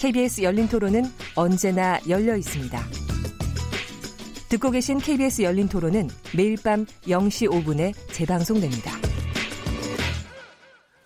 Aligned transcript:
KBS 0.00 0.40
열린 0.40 0.66
토론은 0.66 1.02
언제나 1.36 2.00
열려 2.08 2.34
있습니다. 2.34 2.80
듣고 4.48 4.70
계신 4.70 4.96
KBS 4.96 5.42
열린 5.42 5.68
토론은 5.68 6.08
매일 6.34 6.56
밤 6.64 6.86
0시 7.02 7.50
5분에 7.50 7.92
재방송됩니다. 8.10 8.92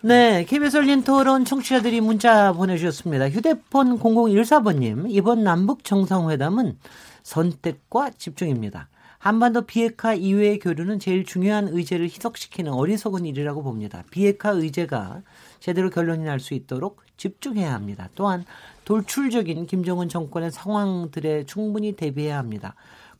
네, 0.01 0.45
KBS 0.45 0.77
열린 0.77 1.03
토론 1.03 1.45
청취자들이 1.45 2.03
문자 2.03 2.53
보내주셨습니다. 2.53 3.31
휴대폰 3.31 3.99
0014번님, 3.99 5.07
이번 5.09 5.43
남북 5.43 5.83
정상회담은 5.83 6.79
선택과 7.25 8.11
집중입니다. 8.11 8.91
한반도 9.19 9.63
비핵화 9.63 10.15
이외의 10.15 10.61
교류는 10.61 11.01
제일 11.01 11.25
중요한 11.25 11.67
의제를 11.67 12.07
희석시키는 12.07 12.71
어리석은 12.71 13.25
일이라고 13.25 13.65
봅니다. 13.65 14.05
비핵화 14.13 14.51
의제가 14.51 15.23
제대로 15.59 15.91
결론이 15.91 16.23
날 16.23 16.39
수 16.39 16.55
있도록 16.55 17.04
집중해야 17.17 17.73
합니다. 17.73 18.09
또한 18.15 18.45
돌출적인 18.85 19.67
김정은 19.67 20.09
정권의 20.09 20.51
상황들에 20.51 21.45
충분히 21.47 21.93
대비해야 21.93 22.39
합니다. 22.39 22.75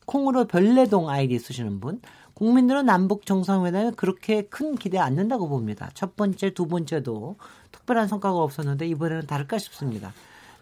콩으로 0.05 0.45
별내동 0.45 1.09
아이디 1.09 1.39
쓰시는 1.39 1.79
분, 1.79 2.01
국민들은 2.35 2.85
남북 2.85 3.25
정상회담에 3.25 3.91
그렇게 3.95 4.43
큰 4.43 4.75
기대 4.75 4.97
안 4.97 5.15
는다고 5.15 5.47
봅니다. 5.47 5.89
첫 5.93 6.15
번째, 6.15 6.53
두 6.53 6.67
번째도 6.67 7.37
특별한 7.71 8.07
성과가 8.07 8.37
없었는데 8.37 8.87
이번에는 8.87 9.25
다를까 9.25 9.57
싶습니다. 9.57 10.13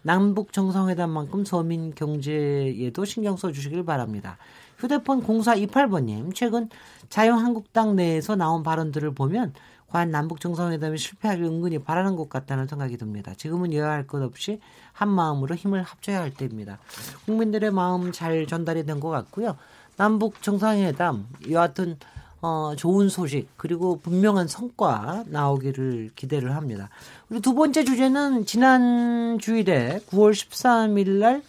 남북 0.02 0.52
정상회담만큼 0.52 1.44
서민 1.44 1.94
경제에도 1.94 3.04
신경 3.04 3.36
써 3.36 3.50
주시길 3.50 3.84
바랍니다. 3.84 4.38
휴대폰 4.78 5.22
0428번님, 5.22 6.34
최근 6.34 6.68
자유한국당 7.08 7.96
내에서 7.96 8.36
나온 8.36 8.62
발언들을 8.62 9.14
보면 9.14 9.54
과연 9.94 10.10
남북 10.10 10.40
정상회담이 10.40 10.98
실패하길 10.98 11.44
은근히 11.44 11.78
바라는 11.78 12.16
것 12.16 12.28
같다는 12.28 12.66
생각이 12.66 12.96
듭니다. 12.96 13.32
지금은 13.36 13.72
여야할 13.72 14.08
것 14.08 14.20
없이 14.22 14.58
한 14.92 15.08
마음으로 15.08 15.54
힘을 15.54 15.84
합쳐야 15.84 16.20
할 16.20 16.34
때입니다. 16.34 16.80
국민들의 17.26 17.70
마음 17.70 18.10
잘 18.10 18.44
전달이 18.48 18.86
된 18.86 18.98
것 18.98 19.10
같고요. 19.10 19.56
남북 19.96 20.42
정상회담 20.42 21.28
여하튼 21.50 21.96
어, 22.42 22.74
좋은 22.76 23.08
소식 23.08 23.48
그리고 23.56 24.00
분명한 24.00 24.48
성과 24.48 25.22
나오기를 25.28 26.10
기대를 26.16 26.56
합니다. 26.56 26.90
그리고 27.28 27.40
두 27.40 27.54
번째 27.54 27.84
주제는 27.84 28.46
지난 28.46 29.38
주일에 29.38 30.00
9월 30.10 30.32
13일 30.32 31.08
날 31.20 31.42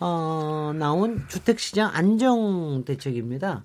어, 0.00 0.72
나온 0.76 1.24
주택시장 1.28 1.90
안정 1.94 2.84
대책입니다. 2.84 3.64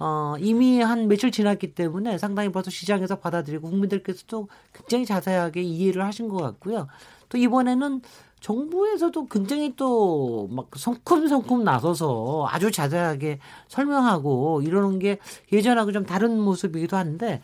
어, 0.00 0.34
이미 0.38 0.80
한 0.80 1.08
며칠 1.08 1.30
지났기 1.30 1.74
때문에 1.74 2.16
상당히 2.18 2.50
벌써 2.50 2.70
시장에서 2.70 3.16
받아들이고 3.18 3.68
국민들께서도 3.68 4.48
굉장히 4.72 5.04
자세하게 5.04 5.62
이해를 5.62 6.02
하신 6.04 6.28
것 6.28 6.38
같고요. 6.38 6.88
또 7.28 7.36
이번에는 7.38 8.00
정부에서도 8.40 9.28
굉장히 9.28 9.76
또 9.76 10.48
막 10.50 10.68
성큼성큼 10.74 11.62
나서서 11.64 12.46
아주 12.48 12.70
자세하게 12.70 13.38
설명하고 13.68 14.62
이러는 14.64 14.98
게 14.98 15.18
예전하고 15.52 15.92
좀 15.92 16.06
다른 16.06 16.40
모습이기도 16.40 16.96
한데 16.96 17.42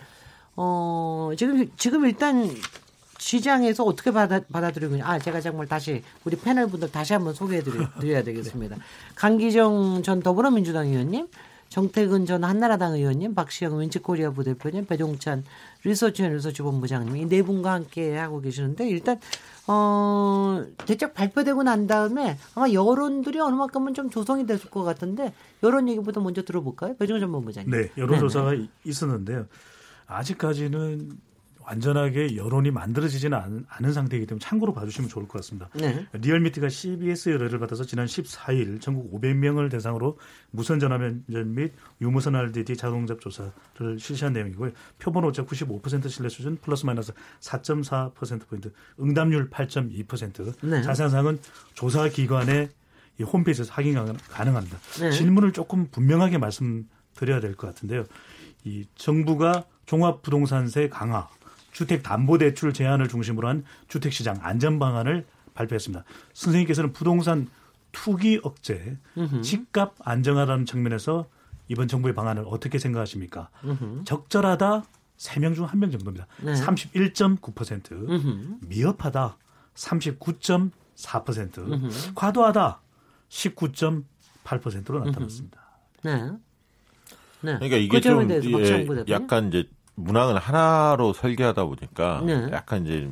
어 0.57 1.31
지금 1.37 1.71
지금 1.77 2.07
일단 2.07 2.49
시장에서 3.19 3.85
어떻게 3.85 4.11
받아, 4.11 4.41
받아들이고 4.51 4.97
아 5.03 5.19
제가 5.19 5.43
정말 5.43 5.67
다시 5.67 6.03
우리 6.25 6.37
패널 6.37 6.69
분들 6.69 6.91
다시 6.91 7.13
한번 7.13 7.35
소개해 7.35 7.63
드려야 7.63 8.23
되겠습니다. 8.25 8.77
강기정 9.15 10.03
전 10.03 10.21
더불어민주당 10.21 10.87
의원님 10.87 11.29
정태근 11.81 12.25
전 12.25 12.43
한나라당 12.43 12.95
의원님, 12.95 13.35
박시영 13.35 13.77
윈지코리아 13.77 14.31
부대표님, 14.31 14.87
배종찬 14.87 15.45
리서치 15.85 16.23
앤 16.25 16.33
리서치 16.33 16.63
본부장님 16.63 17.15
이 17.19 17.27
네 17.29 17.43
분과 17.43 17.71
함께 17.75 18.17
하고 18.17 18.41
계시는데 18.41 18.89
일단 18.89 19.21
어 19.67 20.65
대책 20.87 21.13
발표되고 21.13 21.65
난 21.65 21.87
다음에 21.87 22.39
아마 22.55 22.71
여론들이 22.73 23.39
어느 23.41 23.55
만큼은 23.57 23.93
좀 23.93 24.09
조성이 24.09 24.47
됐을 24.47 24.71
것 24.71 24.85
같은데 24.85 25.35
여론 25.63 25.87
얘기부터 25.91 26.23
먼저 26.23 26.43
들어볼까요? 26.43 26.97
배종찬 26.97 27.31
본부장님. 27.31 27.71
네, 27.71 27.91
여론조사가. 27.99 28.53
있었는데요. 28.85 29.45
아직까지는 30.07 31.11
완전하게 31.67 32.37
여론이 32.37 32.71
만들어지지는 32.71 33.37
않은, 33.37 33.67
않은 33.69 33.93
상태이기 33.93 34.27
때문에 34.27 34.41
참고로 34.41 34.73
봐주시면 34.73 35.11
좋을 35.11 35.27
것 35.27 35.39
같습니다. 35.41 35.69
네. 35.75 36.07
리얼미터가 36.13 36.69
CBS 36.69 37.31
의뢰를 37.31 37.59
받아서 37.59 37.85
지난 37.85 38.07
14일 38.07 38.81
전국 38.81 39.13
500명을 39.13 39.69
대상으로 39.71 40.17
무선 40.53 40.79
전화면전 40.79 41.55
및 41.55 41.73
유무선 42.01 42.37
RDD 42.37 42.77
자동잡 42.77 43.21
조사를 43.21 43.53
실시한 43.99 44.33
내용이고요. 44.33 44.71
표본 44.99 45.25
오차 45.25 45.45
95% 45.45 46.09
신뢰 46.09 46.29
수준 46.29 46.57
플러스 46.57 46.87
마이너스 46.87 47.13
4.4% 47.41 48.47
포인트, 48.49 48.73
응답률 49.01 49.51
8.2%. 49.51 50.55
네. 50.63 50.83
자세한 50.83 51.11
사항은 51.11 51.41
조사 51.75 52.09
기관의 52.09 52.69
이 53.19 53.23
홈페이지에서 53.25 53.73
확인 53.73 53.95
가능합니다. 54.29 54.79
네. 55.01 55.11
질문을 55.11 55.53
조금 55.53 55.89
분명하게 55.91 56.39
말씀드려야 56.39 57.41
될 57.41 57.57
것 57.57 57.67
같은데요. 57.67 58.05
이 58.65 58.85
정부가 58.95 59.65
종합부동산세 59.87 60.89
강화 60.91 61.29
주택담보대출 61.77 62.73
제한을 62.73 63.07
중심으로 63.07 63.49
한 63.49 63.63
주택시장 63.89 64.39
안전 64.41 64.79
방안을 64.79 65.27
발표했습니다. 65.53 66.05
선생님께서는 66.33 66.95
부동산 66.95 67.49
투기 67.93 68.41
억제, 68.43 68.97
으흠. 69.19 69.43
집값 69.43 69.95
안정화라는 69.99 70.65
측면에서 70.65 71.27
이번 71.69 71.87
정부의 71.87 72.15
방안을 72.15 72.45
어떻게 72.47 72.79
생각하십니까? 72.79 73.51
으흠. 73.63 74.05
적절하다 74.07 74.85
3명 75.19 75.55
중 75.55 75.67
1명 75.67 75.93
정도입니다. 75.93 76.27
네. 76.43 76.55
31.9%, 76.55 77.93
으흠. 77.93 78.61
미흡하다 78.67 79.37
39.4%, 79.75 82.15
과도하다 82.15 82.81
19.8%로 83.29 85.05
나타났습니다. 85.05 85.61
네. 86.05 86.31
네. 87.43 87.59
그러니까 87.59 87.77
이게 87.77 88.01
좀 88.01 88.31
예, 88.31 88.41
약간 89.09 89.49
이제 89.49 89.69
문항을 89.97 90.39
하나로 90.39 91.13
설계하다 91.13 91.65
보니까 91.65 92.23
네. 92.25 92.49
약간 92.53 92.87
이제 92.87 93.11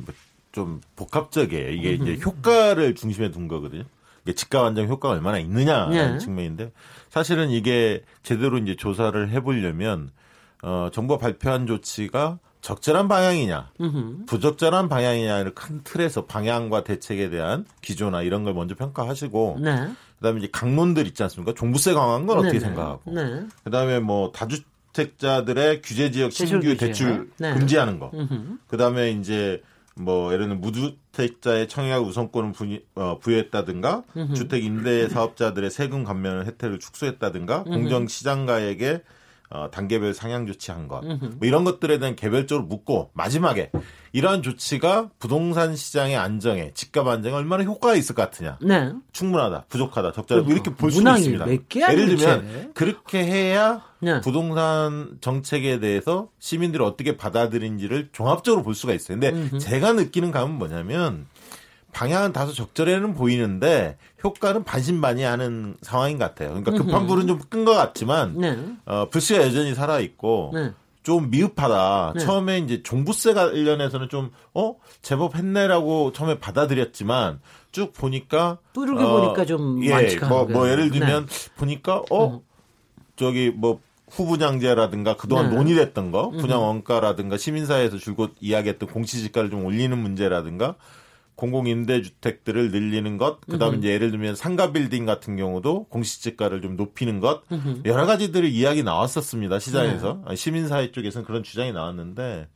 뭐좀 0.53 0.81
복합적이에요. 0.95 1.69
이게 1.71 1.91
이제 1.93 2.17
효과를 2.23 2.95
중심에 2.95 3.31
둔 3.31 3.47
거거든요. 3.47 3.83
이게 4.23 4.33
집값 4.33 4.63
안정 4.63 4.87
효과가 4.87 5.13
얼마나 5.13 5.37
있느냐라는 5.39 6.13
네. 6.13 6.17
측면인데 6.17 6.71
사실은 7.09 7.49
이게 7.49 8.03
제대로 8.23 8.57
이제 8.57 8.75
조사를 8.75 9.29
해보려면 9.29 10.11
어, 10.63 10.89
정부가 10.91 11.19
발표한 11.19 11.67
조치가 11.67 12.39
적절한 12.61 13.07
방향이냐, 13.07 13.69
으흠. 13.79 14.25
부적절한 14.25 14.89
방향이냐를 14.89 15.53
큰 15.53 15.81
틀에서 15.83 16.25
방향과 16.25 16.83
대책에 16.83 17.29
대한 17.29 17.63
기조나 17.81 18.23
이런 18.23 18.43
걸 18.43 18.55
먼저 18.55 18.73
평가하시고, 18.73 19.59
네. 19.61 19.87
그다음에 20.17 20.39
이제 20.39 20.49
강론들 20.51 21.05
있지 21.05 21.21
않습니까? 21.21 21.53
종부세 21.53 21.93
강화한 21.93 22.25
건 22.25 22.39
어떻게 22.39 22.57
네네. 22.57 22.65
생각하고, 22.65 23.11
네. 23.11 23.45
그다음에 23.63 23.99
뭐 23.99 24.31
다주 24.31 24.63
주택자들의 24.95 25.81
규제 25.81 26.09
지역 26.11 26.31
신규 26.31 26.77
대출 26.77 27.29
네. 27.37 27.53
금지하는 27.53 27.99
거. 27.99 28.11
그다음에 28.67 29.11
이제 29.11 29.61
뭐 29.95 30.33
예를 30.33 30.45
들면 30.45 30.61
무주택자의 30.61 31.67
청약 31.67 31.99
우선권을 32.03 32.51
부, 32.53 32.79
어, 32.95 33.19
부여했다든가 33.19 34.03
주택 34.35 34.63
임대 34.63 35.07
사업자들의 35.07 35.69
세금 35.69 36.03
감면 36.03 36.45
혜택을 36.45 36.79
축소했다든가 36.79 37.63
공정 37.63 38.07
시장가에게 38.07 39.01
어, 39.49 39.69
단계별 39.71 40.13
상향 40.13 40.47
조치한 40.47 40.87
것, 40.87 41.03
뭐 41.05 41.37
이런 41.41 41.63
것들에 41.63 41.99
대한 41.99 42.15
개별적으로 42.15 42.65
묻고 42.67 43.11
마지막에 43.13 43.69
이러한 44.11 44.41
조치가 44.41 45.09
부동산 45.19 45.75
시장의 45.75 46.15
안정에 46.17 46.71
집값 46.73 47.05
안정에 47.07 47.35
얼마나 47.35 47.63
효과가 47.63 47.95
있을 47.95 48.15
것 48.15 48.23
같으냐? 48.23 48.57
네. 48.61 48.91
충분하다, 49.11 49.65
부족하다, 49.69 50.13
적절하다 50.13 50.49
이렇게 50.51 50.73
볼 50.73 50.91
수 50.91 51.01
있습니다. 51.01 51.45
예를 51.91 52.15
들면 52.17 52.71
그렇게 52.73 53.23
해야 53.23 53.83
네. 53.99 54.19
부동산 54.21 55.17
정책에 55.21 55.79
대해서 55.79 56.29
시민들이 56.39 56.83
어떻게 56.83 57.15
받아들인지를 57.17 58.09
종합적으로 58.13 58.63
볼 58.63 58.73
수가 58.75 58.93
있어요. 58.93 59.19
근데 59.19 59.29
음흠. 59.29 59.59
제가 59.59 59.93
느끼는 59.93 60.31
감은 60.31 60.55
뭐냐면 60.57 61.27
방향은 61.95 62.33
다소 62.33 62.51
적절해는 62.51 63.13
보이는데 63.13 63.97
효과는 64.21 64.65
반신반의하는 64.65 65.77
상황인 65.81 66.17
것 66.17 66.25
같아요. 66.25 66.49
그러니까 66.49 66.71
급한 66.71 67.07
불은 67.07 67.25
좀 67.27 67.39
끈 67.49 67.63
것 67.63 67.73
같지만 67.73 68.37
네. 68.37 68.57
어, 68.85 69.07
불씨가 69.09 69.41
여전히 69.41 69.73
살아 69.73 69.99
있고 70.01 70.51
네. 70.53 70.73
좀 71.03 71.29
미흡하다. 71.29 72.13
네. 72.17 72.19
처음에 72.19 72.57
이제 72.59 72.83
종부세 72.83 73.33
관련해서는 73.33 74.09
좀, 74.09 74.31
어? 74.53 74.75
제법 75.01 75.35
했네라고 75.35 76.11
처음에 76.11 76.39
받아들였지만 76.39 77.39
쭉 77.71 77.93
보니까. 77.93 78.57
뚜르게 78.73 79.03
어, 79.03 79.21
보니까 79.21 79.45
좀 79.45 79.81
예, 79.85 80.17
뭐, 80.27 80.45
뭐 80.45 80.69
예를 80.69 80.91
들면 80.91 81.27
네. 81.27 81.51
보니까, 81.55 82.01
어? 82.09 82.27
음. 82.27 82.39
저기 83.15 83.51
뭐 83.55 83.79
후분양제라든가 84.09 85.15
그동안 85.15 85.49
네. 85.51 85.55
논의됐던 85.55 86.11
거, 86.11 86.31
분양 86.31 86.61
원가라든가 86.61 87.37
시민사회에서 87.37 87.97
줄곧 87.97 88.35
이야기했던 88.41 88.89
공시지가를 88.89 89.49
좀 89.49 89.63
올리는 89.63 89.97
문제라든가 89.97 90.75
공공임대주택들을 91.35 92.71
늘리는 92.71 93.17
것, 93.17 93.41
그 93.41 93.57
다음에 93.57 93.77
이제 93.77 93.89
예를 93.89 94.11
들면 94.11 94.35
상가 94.35 94.71
빌딩 94.71 95.05
같은 95.05 95.35
경우도 95.35 95.85
공시지가를 95.85 96.61
좀 96.61 96.75
높이는 96.77 97.19
것, 97.19 97.43
음흠. 97.51 97.81
여러 97.85 98.05
가지들을 98.05 98.47
이야기 98.49 98.83
나왔었습니다. 98.83 99.59
시장에서. 99.59 100.23
네. 100.27 100.35
시민사회 100.35 100.91
쪽에서는 100.91 101.25
그런 101.25 101.43
주장이 101.43 101.71
나왔는데, 101.73 102.47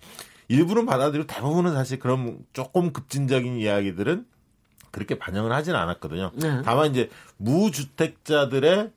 일부는 0.48 0.86
받아들이고 0.86 1.28
대부분은 1.28 1.74
사실 1.74 2.00
그런 2.00 2.40
조금 2.54 2.92
급진적인 2.92 3.58
이야기들은 3.58 4.26
그렇게 4.92 5.20
반영을 5.20 5.52
하진 5.52 5.76
않았거든요. 5.76 6.32
네. 6.36 6.62
다만 6.64 6.90
이제 6.90 7.10
무주택자들의 7.38 8.92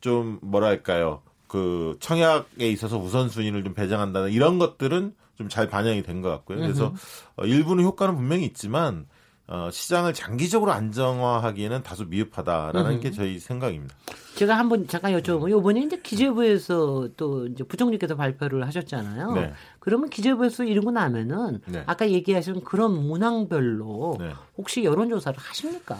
좀 0.00 0.38
뭐랄까요. 0.42 1.22
그 1.46 1.96
청약에 2.00 2.68
있어서 2.70 2.98
우선순위를 2.98 3.64
좀 3.64 3.72
배정한다는 3.74 4.30
이런 4.30 4.58
것들은 4.58 5.14
좀 5.38 5.48
잘 5.48 5.68
반영이 5.68 6.02
된 6.02 6.20
것 6.20 6.28
같고요. 6.30 6.58
그래서 6.58 6.92
어, 7.36 7.44
일부는 7.46 7.84
효과는 7.84 8.16
분명히 8.16 8.44
있지만 8.44 9.06
어, 9.50 9.70
시장을 9.72 10.12
장기적으로 10.12 10.72
안정화하기에는 10.72 11.82
다소 11.82 12.04
미흡하다라는 12.04 12.90
음. 12.92 13.00
게 13.00 13.10
저희 13.10 13.38
생각입니다. 13.38 13.94
제가 14.34 14.58
한번 14.58 14.86
잠깐 14.86 15.12
여쭤보면 15.18 15.50
요번에 15.50 15.80
이제 15.80 15.98
기재부에서 16.02 17.08
또 17.16 17.46
이제 17.46 17.64
부총리께서 17.64 18.14
발표를 18.14 18.66
하셨잖아요. 18.66 19.32
네. 19.32 19.52
그러면 19.78 20.10
기재부에서 20.10 20.64
이러고 20.64 20.90
나면은 20.90 21.60
네. 21.64 21.82
아까 21.86 22.10
얘기하신 22.10 22.62
그런 22.62 22.92
문항별로 23.06 24.18
네. 24.20 24.32
혹시 24.58 24.84
여론조사를 24.84 25.38
하십니까? 25.38 25.98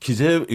기재 0.00 0.46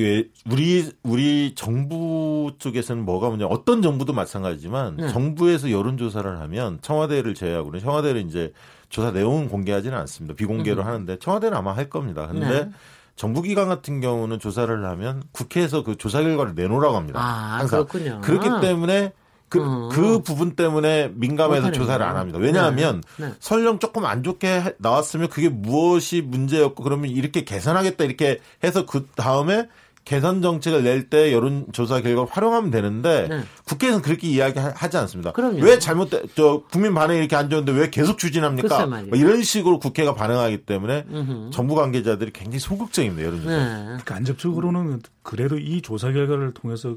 우리 0.49 0.91
우리 1.03 1.53
정부 1.53 2.51
쪽에서는 2.57 3.05
뭐가 3.05 3.29
문제 3.29 3.45
어떤 3.45 3.83
정부도 3.83 4.11
마찬가지지만 4.11 4.97
네. 4.97 5.09
정부에서 5.09 5.69
여론조사를 5.69 6.39
하면 6.39 6.79
청와대를 6.81 7.35
제외하고는 7.35 7.79
청와대를 7.79 8.21
이제 8.21 8.51
조사 8.95 9.11
내용은 9.11 9.49
공개하지는 9.49 9.97
않습니다. 9.97 10.35
비공개로 10.35 10.83
음. 10.83 10.87
하는데 10.87 11.19
청와대는 11.19 11.57
아마 11.57 11.75
할 11.75 11.89
겁니다. 11.89 12.27
근데 12.27 12.47
네. 12.47 12.69
정부기관 13.17 13.67
같은 13.67 13.99
경우는 13.99 14.39
조사를 14.39 14.85
하면 14.85 15.21
국회에서 15.33 15.83
그 15.83 15.97
조사 15.97 16.21
결과를 16.21 16.55
내놓으라고 16.55 16.95
합니다. 16.95 17.19
아, 17.19 17.57
항상. 17.59 17.85
그렇군요. 17.85 18.21
그렇기 18.21 18.61
때문에 18.65 19.11
그, 19.49 19.61
어. 19.61 19.89
그 19.91 20.19
부분 20.19 20.55
때문에 20.55 21.11
민감해서 21.13 21.73
조사를 21.73 22.05
안 22.05 22.15
합니다. 22.15 22.39
왜냐하면 22.39 23.03
네. 23.17 23.25
네. 23.27 23.33
설령 23.41 23.79
조금 23.79 24.05
안 24.05 24.23
좋게 24.23 24.75
나왔으면 24.77 25.27
그게 25.27 25.49
무엇이 25.49 26.21
문제였고 26.21 26.81
그러면 26.81 27.09
이렇게 27.09 27.43
개선하겠다 27.43 28.01
이렇게 28.01 28.39
해서 28.63 28.85
그 28.85 29.07
다음에 29.17 29.67
개선 30.05 30.41
정책을 30.41 30.83
낼 30.83 31.09
때 31.09 31.33
여론조사 31.33 32.01
결과를 32.01 32.29
활용하면 32.31 32.71
되는데 32.71 33.27
네. 33.27 33.41
국회에서는 33.65 34.03
그렇게 34.03 34.27
이야기하지 34.27 34.97
않습니다. 34.97 35.31
그럼요. 35.31 35.61
왜 35.61 35.77
잘못돼 35.79 36.23
저 36.35 36.63
국민 36.71 36.93
반응이 36.93 37.19
이렇게 37.19 37.35
안 37.35 37.49
좋은데 37.49 37.71
왜 37.71 37.89
계속 37.89 38.17
추진합니까? 38.17 38.85
뭐 38.85 39.17
이런 39.17 39.43
식으로 39.43 39.79
국회가 39.79 40.13
반응하기 40.13 40.65
때문에 40.65 41.05
음흠. 41.11 41.49
정부 41.51 41.75
관계자들이 41.75 42.31
굉장히 42.31 42.59
소극적입니다. 42.59 43.25
여론조사. 43.25 43.49
네. 43.49 43.97
간접적으로는 44.05 45.01
그래도 45.23 45.57
이 45.57 45.81
조사 45.81 46.11
결과를 46.11 46.53
통해서 46.53 46.95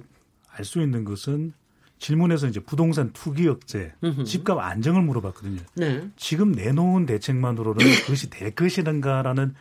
알 0.51 0.65
수 0.65 0.81
있는 0.81 1.05
것은 1.05 1.53
질문에서 1.99 2.47
이제 2.47 2.61
부동산 2.61 3.13
투기 3.13 3.49
억제, 3.49 3.93
집값 4.25 4.59
안정을 4.59 5.03
물어봤거든요. 5.03 5.61
네. 5.75 6.03
지금 6.17 6.53
내놓은 6.53 7.07
대책만으로는 7.07 7.79
그것이 8.03 8.29
될 8.31 8.53
것이란가라는 8.53 9.55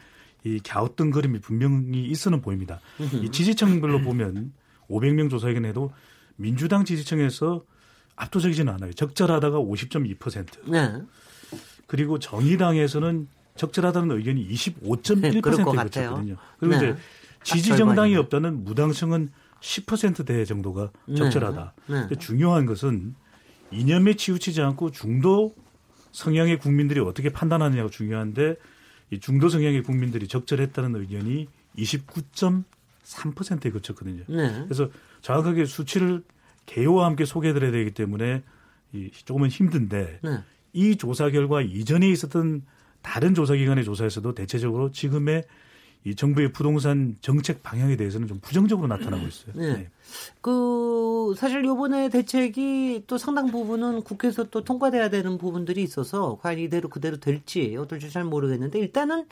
이 0.47 0.59
갸우뚱거림이 0.63 1.39
분명히 1.39 2.05
있어는 2.05 2.41
보입니다. 2.41 2.79
이 2.99 3.29
지지층별로 3.29 4.01
보면 4.01 4.53
500명 4.89 5.29
조사에게내도 5.29 5.91
민주당 6.37 6.85
지지층에서 6.85 7.63
압도적이지는 8.15 8.73
않아요. 8.73 8.93
적절하다가 8.93 9.59
50.2%. 9.59 10.71
네. 10.71 11.01
그리고 11.85 12.19
정의당에서는 12.19 13.27
적절하다는 13.55 14.15
의견이 14.17 14.47
25.1%에 14.49 15.41
그쳤거든요. 15.41 16.37
그리고 16.59 16.77
네. 16.77 16.77
이제 16.77 16.95
지지 17.43 17.75
정당이 17.75 18.15
없다는 18.15 18.63
무당층은 18.63 19.31
10%대 19.59 20.45
정도가 20.45 20.91
네. 21.05 21.15
적절하다. 21.15 21.73
네. 21.87 22.07
네. 22.07 22.15
중요한 22.15 22.65
것은 22.65 23.15
이념에 23.71 24.15
치우치지 24.15 24.61
않고 24.61 24.91
중도 24.91 25.53
성향의 26.11 26.59
국민들이 26.59 26.99
어떻게 26.99 27.29
판단하느냐가 27.29 27.89
중요한데 27.89 28.55
이 29.09 29.19
중도 29.19 29.49
성향의 29.49 29.83
국민들이 29.83 30.27
적절했다는 30.27 30.95
의견이 30.95 31.47
29.3%에 31.77 33.71
그쳤거든요. 33.71 34.23
네. 34.27 34.63
그래서 34.65 34.89
정확하게 35.21 35.65
수치를 35.65 36.23
개요와 36.65 37.05
함께 37.05 37.25
소개해드려야 37.25 37.71
되기 37.71 37.91
때문에 37.91 38.43
이 38.93 39.09
조금은 39.11 39.49
힘든데 39.49 40.19
네. 40.21 40.43
이 40.73 40.95
조사 40.97 41.29
결과 41.29 41.61
이전에 41.61 42.09
있었던 42.09 42.63
다른 43.01 43.33
조사기관의 43.33 43.85
조사에서도 43.85 44.33
대체적으로 44.35 44.91
지금의 44.91 45.43
이 46.07 46.15
정부의 46.15 46.53
부동산 46.53 47.17
정책 47.19 47.63
방향에 47.63 47.97
대해서는 47.97 48.29
좀 48.29 48.39
부정적으로 48.39 48.87
나타나고 48.87 49.27
있어요. 49.27 49.53
네. 49.55 49.73
네. 49.73 49.89
그 50.39 51.33
사실 51.37 51.65
요번에 51.65 52.07
대책이 52.07 53.03
또 53.07 53.17
상당 53.17 53.47
부분은 53.47 54.03
국회에서 54.03 54.45
또 54.45 54.63
통과돼야 54.63 55.09
되는 55.09 55.37
부분들이 55.37 55.83
있어서 55.83 56.37
과연 56.41 56.59
이대로 56.59 56.87
그대로 56.87 57.17
될지 57.17 57.75
어떨지 57.77 58.09
잘 58.09 58.23
모르겠는데 58.23 58.79
일단은 58.79 59.25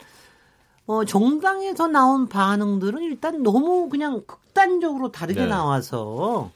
어 0.84 1.06
정당에서 1.06 1.88
나온 1.88 2.28
반응들은 2.28 3.02
일단 3.02 3.42
너무 3.42 3.88
그냥 3.88 4.22
극단적으로 4.26 5.10
다르게 5.10 5.40
네. 5.40 5.46
나와서 5.46 6.52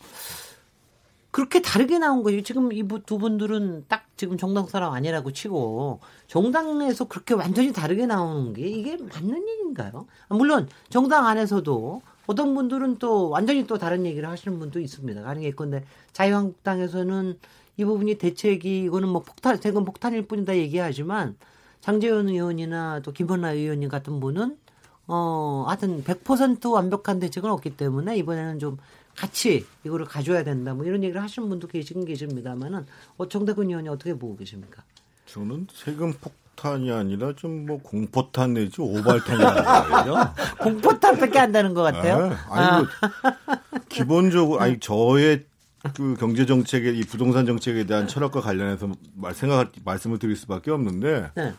그렇게 1.31 1.63
다르게 1.63 1.99
나온 1.99 2.23
거지. 2.23 2.43
지금 2.43 2.73
이 2.73 2.83
두 3.07 3.19
분들은 3.19 3.85
딱 3.89 4.05
지금 4.17 4.37
정당 4.37 4.67
사람 4.67 4.93
아니라고 4.93 5.33
치고 5.33 6.01
정당에서 6.27 7.05
그렇게 7.07 7.35
완전히 7.35 7.73
다르게 7.73 8.07
나오는 8.07 8.53
게 8.53 8.67
이게 8.67 8.97
맞는 8.97 9.47
일인가요? 9.49 10.07
물론 10.29 10.69
정당 10.89 11.27
안에서도 11.27 12.03
어떤 12.27 12.55
분들은 12.55 12.99
또 12.99 13.29
완전히 13.31 13.67
또 13.67 13.79
다른 13.79 14.07
얘기를 14.07 14.29
하시는 14.29 14.59
분도 14.59 14.81
있습니다. 14.81 15.23
가능했건데 15.23 15.85
자유한국당에서는 16.13 17.39
이 17.77 17.85
부분이 17.85 18.17
대책이 18.19 18.85
이거는 18.85 19.09
뭐 19.09 19.23
폭탄, 19.23 19.59
대금 19.61 19.85
폭탄일 19.85 20.27
뿐이다 20.27 20.57
얘기하지만 20.57 21.37
장재현 21.81 22.29
의원이나 22.29 23.01
또 23.03 23.13
김헌나 23.13 23.53
의원님 23.53 23.89
같은 23.89 24.21
분은 24.21 24.57
어, 25.07 25.65
하여튼 25.67 26.05
100% 26.05 26.73
완벽한 26.73 27.19
대책은 27.21 27.51
없기 27.51 27.77
때문에 27.77 28.17
이번에는 28.19 28.59
좀 28.59 28.77
같이 29.17 29.67
이거를 29.85 30.07
가져야 30.07 30.45
된다. 30.45 30.75
뭐 30.75 30.85
이런 30.85 31.03
얘기를 31.03 31.23
하시는 31.23 31.49
분도 31.49 31.67
계시긴 31.67 32.05
계십니다만은 32.05 32.87
어, 33.19 33.29
정대근 33.29 33.69
의원이 33.69 33.89
어떻게 33.89 34.15
보고 34.15 34.37
계십니까? 34.37 34.83
저는 35.27 35.67
세금 35.73 36.13
폭탄이 36.15 36.91
아니라 36.91 37.33
좀 37.37 37.67
뭐 37.67 37.81
공포탄 37.83 38.55
내지 38.55 38.81
오발탄이라는 38.81 40.15
공포탄밖에 40.61 41.39
한다는 41.39 41.75
것 41.75 41.83
같아요. 41.83 42.29
네. 42.29 42.37
아니, 42.49 42.83
뭐 42.83 42.87
기본적으로 43.89 44.61
아니 44.61 44.79
저의 44.81 45.45
그 45.95 46.15
경제 46.19 46.45
정책의 46.47 46.99
이 46.99 47.03
부동산 47.05 47.47
정책에 47.47 47.85
대한 47.85 48.07
철학과 48.09 48.41
관련해서 48.41 48.89
말 49.15 49.35
생각 49.35 49.73
말씀을 49.85 50.19
드릴 50.19 50.37
수밖에 50.37 50.71
없는데 50.71 51.31
네. 51.35 51.55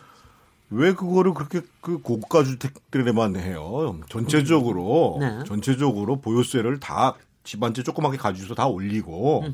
왜 0.70 0.94
그거를 0.94 1.34
그렇게 1.34 1.62
그 1.82 1.98
고가 2.00 2.44
주택들에만 2.44 3.36
해요? 3.36 4.00
전체적으로 4.10 5.18
네. 5.20 5.40
전체적으로 5.46 6.22
보유세를 6.22 6.80
다 6.80 7.16
집한채 7.44 7.84
조그맣게 7.84 8.18
가지고서 8.18 8.56
다 8.56 8.68
올리고 8.68 9.46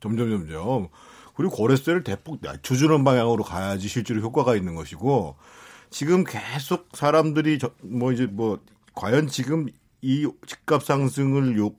점점 0.00 0.30
점점. 0.30 0.88
그리고 1.34 1.54
거래세를 1.54 2.02
대폭 2.02 2.38
낮춰주는 2.40 3.04
방향으로 3.04 3.44
가야지 3.44 3.86
실제로 3.86 4.20
효과가 4.20 4.56
있는 4.56 4.74
것이고 4.74 5.36
지금 5.90 6.24
계속 6.24 6.88
사람들이 6.92 7.58
저, 7.58 7.70
뭐 7.82 8.12
이제 8.12 8.26
뭐 8.26 8.58
과연 8.94 9.28
지금 9.28 9.66
이 10.02 10.28
집값 10.46 10.84
상승을 10.84 11.56
요, 11.58 11.70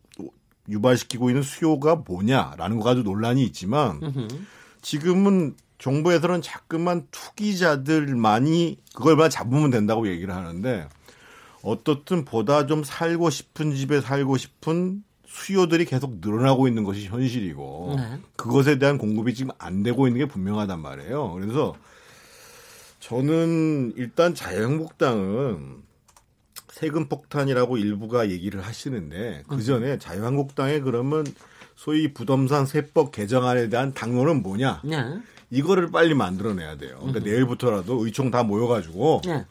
유발시키고 0.70 1.30
있는 1.30 1.44
수요가 1.44 1.96
뭐냐라는 1.96 2.78
거 2.78 2.84
가지고 2.84 3.10
논란이 3.10 3.44
있지만 3.46 4.00
지금은 4.82 5.56
정부에서는 5.78 6.42
자꾸만 6.42 7.08
투기자들만이 7.12 8.78
그걸만 8.94 9.30
잡으면 9.30 9.72
된다고 9.72 10.08
얘기를 10.08 10.34
하는데 10.36 10.88
어떻든 11.64 12.24
보다 12.26 12.66
좀 12.66 12.84
살고 12.84 13.30
싶은 13.30 13.76
집에 13.76 14.00
살고 14.02 14.38
싶은 14.38 15.04
수요들이 15.30 15.86
계속 15.86 16.18
늘어나고 16.22 16.68
있는 16.68 16.84
것이 16.84 17.06
현실이고 17.06 17.94
네. 17.98 18.20
그것에 18.36 18.80
대한 18.80 18.98
공급이 18.98 19.36
지금 19.36 19.52
안 19.60 19.84
되고 19.84 20.08
있는 20.08 20.20
게 20.20 20.26
분명하단 20.28 20.80
말이에요. 20.82 21.34
그래서 21.34 21.76
저는 23.00 23.94
일단 23.96 24.34
자유한국당은 24.34 25.84
세금 26.72 27.08
폭탄이라고 27.08 27.78
일부가 27.78 28.30
얘기를 28.30 28.62
하시는데 28.62 29.44
그 29.48 29.64
전에 29.64 30.00
자유한국당에 30.00 30.80
그러면 30.80 31.26
소위 31.76 32.12
부동산 32.12 32.66
세법 32.66 33.12
개정안에 33.12 33.70
대한 33.70 33.94
당론은 33.94 34.42
뭐냐? 34.42 34.82
네. 34.84 35.20
이거를 35.52 35.92
빨리 35.92 36.16
만들어내야 36.16 36.78
돼요. 36.78 36.98
그러니까 37.00 37.20
내일부터라도 37.20 38.06
의총 38.06 38.32
다 38.32 38.44
모여가지고 38.44 39.22
네. 39.26 39.46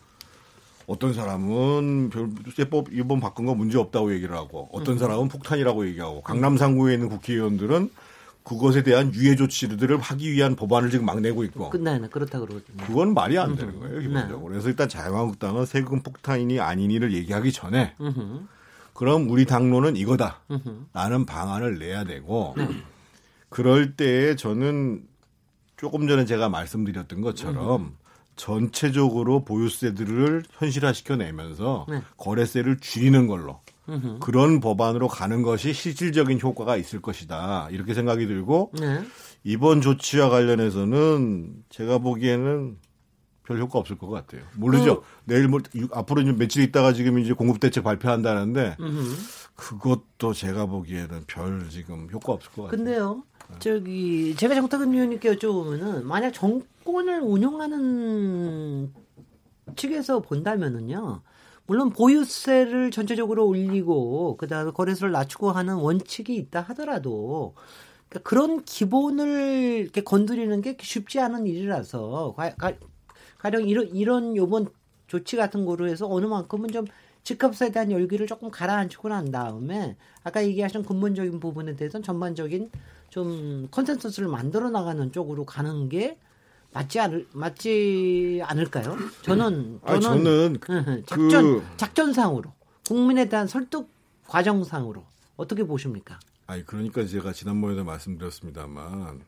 어떤 0.88 1.12
사람은 1.12 2.10
세법 2.56 2.88
이번 2.92 3.20
바꾼 3.20 3.44
거 3.44 3.54
문제 3.54 3.76
없다고 3.76 4.12
얘기를 4.14 4.34
하고 4.34 4.70
어떤 4.72 4.94
음. 4.94 4.98
사람은 4.98 5.28
폭탄이라고 5.28 5.86
얘기하고 5.86 6.22
강남 6.22 6.56
상구에 6.56 6.94
있는 6.94 7.10
국회의원들은 7.10 7.90
그것에 8.42 8.82
대한 8.82 9.12
유해 9.12 9.36
조치들을 9.36 9.98
하기 9.98 10.32
위한 10.32 10.56
법안을 10.56 10.88
지금 10.88 11.04
막 11.04 11.20
내고 11.20 11.44
있고. 11.44 11.70
네, 11.78 11.98
네 11.98 12.08
그렇다 12.08 12.40
그러거든요. 12.40 12.82
그건 12.86 13.12
말이 13.12 13.38
안 13.38 13.54
되는 13.54 13.78
거예요, 13.78 14.00
기본적으로. 14.00 14.48
네. 14.48 14.48
그래서 14.48 14.70
일단 14.70 14.88
자유한국당은 14.88 15.66
세금 15.66 16.02
폭탄이니 16.02 16.58
아니니를 16.58 17.12
얘기하기 17.12 17.52
전에 17.52 17.94
그럼 18.94 19.28
우리 19.28 19.44
당론은 19.44 19.96
이거다. 19.96 20.40
라는 20.94 21.26
방안을 21.26 21.78
내야 21.78 22.04
되고 22.04 22.54
네. 22.56 22.66
그럴 23.50 23.94
때에 23.94 24.36
저는 24.36 25.02
조금 25.76 26.08
전에 26.08 26.24
제가 26.24 26.48
말씀드렸던 26.48 27.20
것처럼 27.20 27.97
전체적으로 28.38 29.44
보유세들을 29.44 30.44
현실화시켜내면서 30.52 31.86
네. 31.90 32.00
거래세를 32.16 32.78
줄이는 32.78 33.26
걸로 33.26 33.60
으흠. 33.90 34.20
그런 34.20 34.60
법안으로 34.60 35.08
가는 35.08 35.42
것이 35.42 35.74
실질적인 35.74 36.40
효과가 36.40 36.76
있을 36.76 37.02
것이다 37.02 37.68
이렇게 37.70 37.92
생각이 37.92 38.26
들고 38.26 38.72
네. 38.80 39.02
이번 39.44 39.80
조치와 39.80 40.30
관련해서는 40.30 41.64
제가 41.68 41.98
보기에는 41.98 42.78
별 43.44 43.58
효과 43.58 43.78
없을 43.78 43.96
것 43.96 44.08
같아요. 44.08 44.42
모르죠. 44.54 45.00
그... 45.00 45.06
내일 45.24 45.48
뭐 45.48 45.60
앞으로 45.92 46.20
이제 46.20 46.32
며칠 46.32 46.62
있다가 46.62 46.92
지금 46.92 47.18
이제 47.18 47.32
공급 47.32 47.60
대책 47.60 47.82
발표한다는데 47.82 48.76
으흠. 48.78 49.16
그것도 49.56 50.32
제가 50.34 50.66
보기에는 50.66 51.24
별 51.26 51.68
지금 51.70 52.08
효과 52.12 52.34
없을 52.34 52.52
것 52.52 52.64
같아요. 52.64 52.78
근데요. 52.78 53.22
저기 53.58 54.36
제가 54.36 54.54
정탁은 54.54 54.92
의원님께 54.92 55.32
여쭤보면은 55.34 56.02
만약 56.04 56.32
정권을 56.32 57.20
운영하는 57.22 58.92
측에서 59.76 60.20
본다면은요. 60.20 61.22
물론 61.66 61.90
보유세를 61.90 62.90
전체적으로 62.90 63.46
올리고 63.46 64.36
그다음에 64.38 64.70
거래세를 64.70 65.12
낮추고 65.12 65.50
하는 65.50 65.74
원칙이 65.74 66.34
있다 66.36 66.62
하더라도 66.62 67.54
그러니까 68.08 68.28
그런 68.28 68.64
기본을 68.64 69.80
이렇게 69.82 70.02
건드리는 70.02 70.62
게 70.62 70.76
쉽지 70.80 71.20
않은 71.20 71.46
일이라서 71.46 72.34
가, 72.36 72.54
가, 72.54 72.72
가 73.38 73.50
령 73.50 73.68
이런 73.68 73.88
이런 73.88 74.36
요번 74.36 74.68
조치 75.08 75.36
같은 75.36 75.64
거로 75.66 75.88
해서 75.88 76.06
어느 76.08 76.26
만큼은 76.26 76.70
좀 76.70 76.86
집값에 77.24 77.70
대한 77.70 77.90
열기를 77.92 78.26
조금 78.26 78.50
가라앉히고 78.50 79.08
난 79.10 79.30
다음에 79.30 79.96
아까 80.24 80.44
얘기하신 80.44 80.84
근본적인 80.84 81.38
부분에 81.40 81.76
대해서는 81.76 82.02
전반적인 82.02 82.70
좀 83.18 83.66
consensus를 83.72 84.28
만들어 84.28 84.70
나가는 84.70 85.10
쪽으로 85.10 85.44
가는 85.44 85.88
게 85.88 86.16
맞지 86.72 87.00
않을 87.00 87.26
맞지 87.32 88.42
않을까요? 88.44 88.96
저는 89.22 89.80
저는, 89.84 90.00
저는 90.00 90.60
작전 91.04 91.58
그... 91.58 91.64
작전상으로 91.76 92.52
국민에 92.86 93.28
대한 93.28 93.48
설득 93.48 93.88
과정상으로 94.28 95.04
어떻게 95.36 95.64
보십니까? 95.64 96.20
아니 96.46 96.64
그러니까 96.64 97.04
제가 97.04 97.32
지난번에도 97.32 97.82
말씀드렸습니다만 97.82 99.22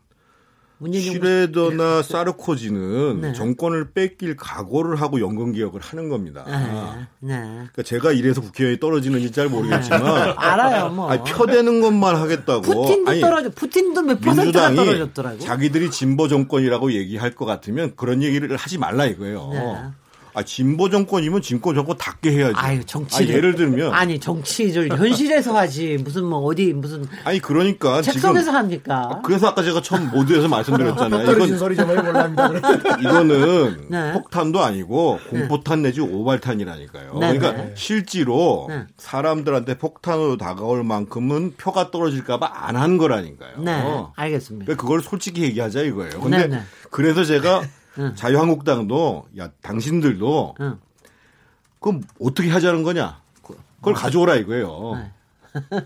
슈뢰더나 0.83 2.03
사르코지는 2.03 3.21
네. 3.21 3.33
정권을 3.35 3.93
뺏길 3.93 4.37
각오를 4.37 5.01
하고 5.01 5.21
연금 5.21 5.53
개혁을 5.53 5.81
하는 5.81 6.09
겁니다. 6.09 6.45
네. 6.47 7.35
네. 7.35 7.39
그러니까 7.43 7.83
제가 7.83 8.13
이래서 8.13 8.41
국회에 8.41 8.79
떨어지는지 8.79 9.31
잘 9.31 9.49
모르겠지만 9.49 10.03
알아요, 10.39 10.89
뭐. 10.89 11.11
아니, 11.11 11.23
표 11.25 11.41
되는 11.41 11.81
것만 11.81 12.17
하겠다고. 12.17 12.63
푸틴도 12.63 13.11
아니, 13.11 13.21
떨어져. 13.21 13.51
푸틴도 13.51 14.03
몇 14.03 14.21
퍼센트가 14.21 14.75
떨어졌더라고. 14.75 15.39
자기들이 15.39 15.91
진보 15.91 16.29
정권이라고 16.29 16.93
얘기할 16.93 17.35
것 17.35 17.45
같으면 17.45 17.93
그런 17.97 18.23
얘기를 18.23 18.57
하지 18.57 18.79
말라 18.79 19.05
이거예요. 19.07 19.93
네. 20.35 20.41
아 20.41 20.43
진보 20.43 20.91
정권이면 20.91 21.43
진보 21.43 21.73
정권 21.75 21.97
답게 21.97 22.33
해야지. 22.33 22.55
아유 22.57 22.85
정치. 22.85 23.17
아, 23.23 23.27
예를 23.27 23.55
들면 23.55 23.93
아니 23.93 24.19
정치를 24.19 24.91
현실에서 24.97 25.57
하지 25.57 25.99
무슨 26.03 26.25
뭐 26.25 26.39
어디 26.41 26.73
무슨. 26.73 27.05
아니 27.25 27.39
그러니까 27.41 28.03
책속에서 28.03 28.51
합니까? 28.53 29.09
아, 29.13 29.23
그래서 29.23 29.49
아까 29.49 29.63
제가 29.63 29.81
처음 29.83 30.11
모두에서 30.11 30.49
말씀드렸잖아요. 30.49 31.31
이건 31.33 31.59
소리 31.59 31.77
좀 31.77 31.91
해볼랍니다. 31.91 32.51
이거는 33.01 33.87
네. 33.89 34.13
폭탄도 34.13 34.61
아니고 34.63 35.19
공포탄 35.31 35.83
내지 35.83 36.01
오발탄이라니까요. 36.01 37.15
네. 37.19 37.39
그러니까 37.39 37.53
네. 37.53 37.73
실제로 37.77 38.67
네. 38.69 38.85
사람들한테 38.97 39.79
폭탄으로 39.79 40.37
다가올 40.37 40.83
만큼은 40.85 41.55
표가 41.57 41.91
떨어질까봐 41.91 42.51
안 42.53 42.81
한 42.81 42.97
거라니까요. 42.97 43.59
네, 43.59 43.73
알겠습니다. 44.17 44.65
그러니까 44.65 44.81
그걸 44.83 45.03
솔직히 45.03 45.43
얘기하자 45.43 45.83
이거예요. 45.83 46.19
근데 46.21 46.47
네, 46.47 46.63
그래서 46.91 47.25
제가 47.25 47.61
응. 47.99 48.15
자유한국당도 48.15 49.29
야 49.39 49.51
당신들도 49.63 50.55
응. 50.61 50.79
그럼 51.81 52.03
어떻게 52.21 52.51
하자는 52.51 52.83
거냐? 52.83 53.21
그걸 53.79 53.95
가져오라 53.95 54.37
이거예요. 54.37 54.93
네. 54.95 55.13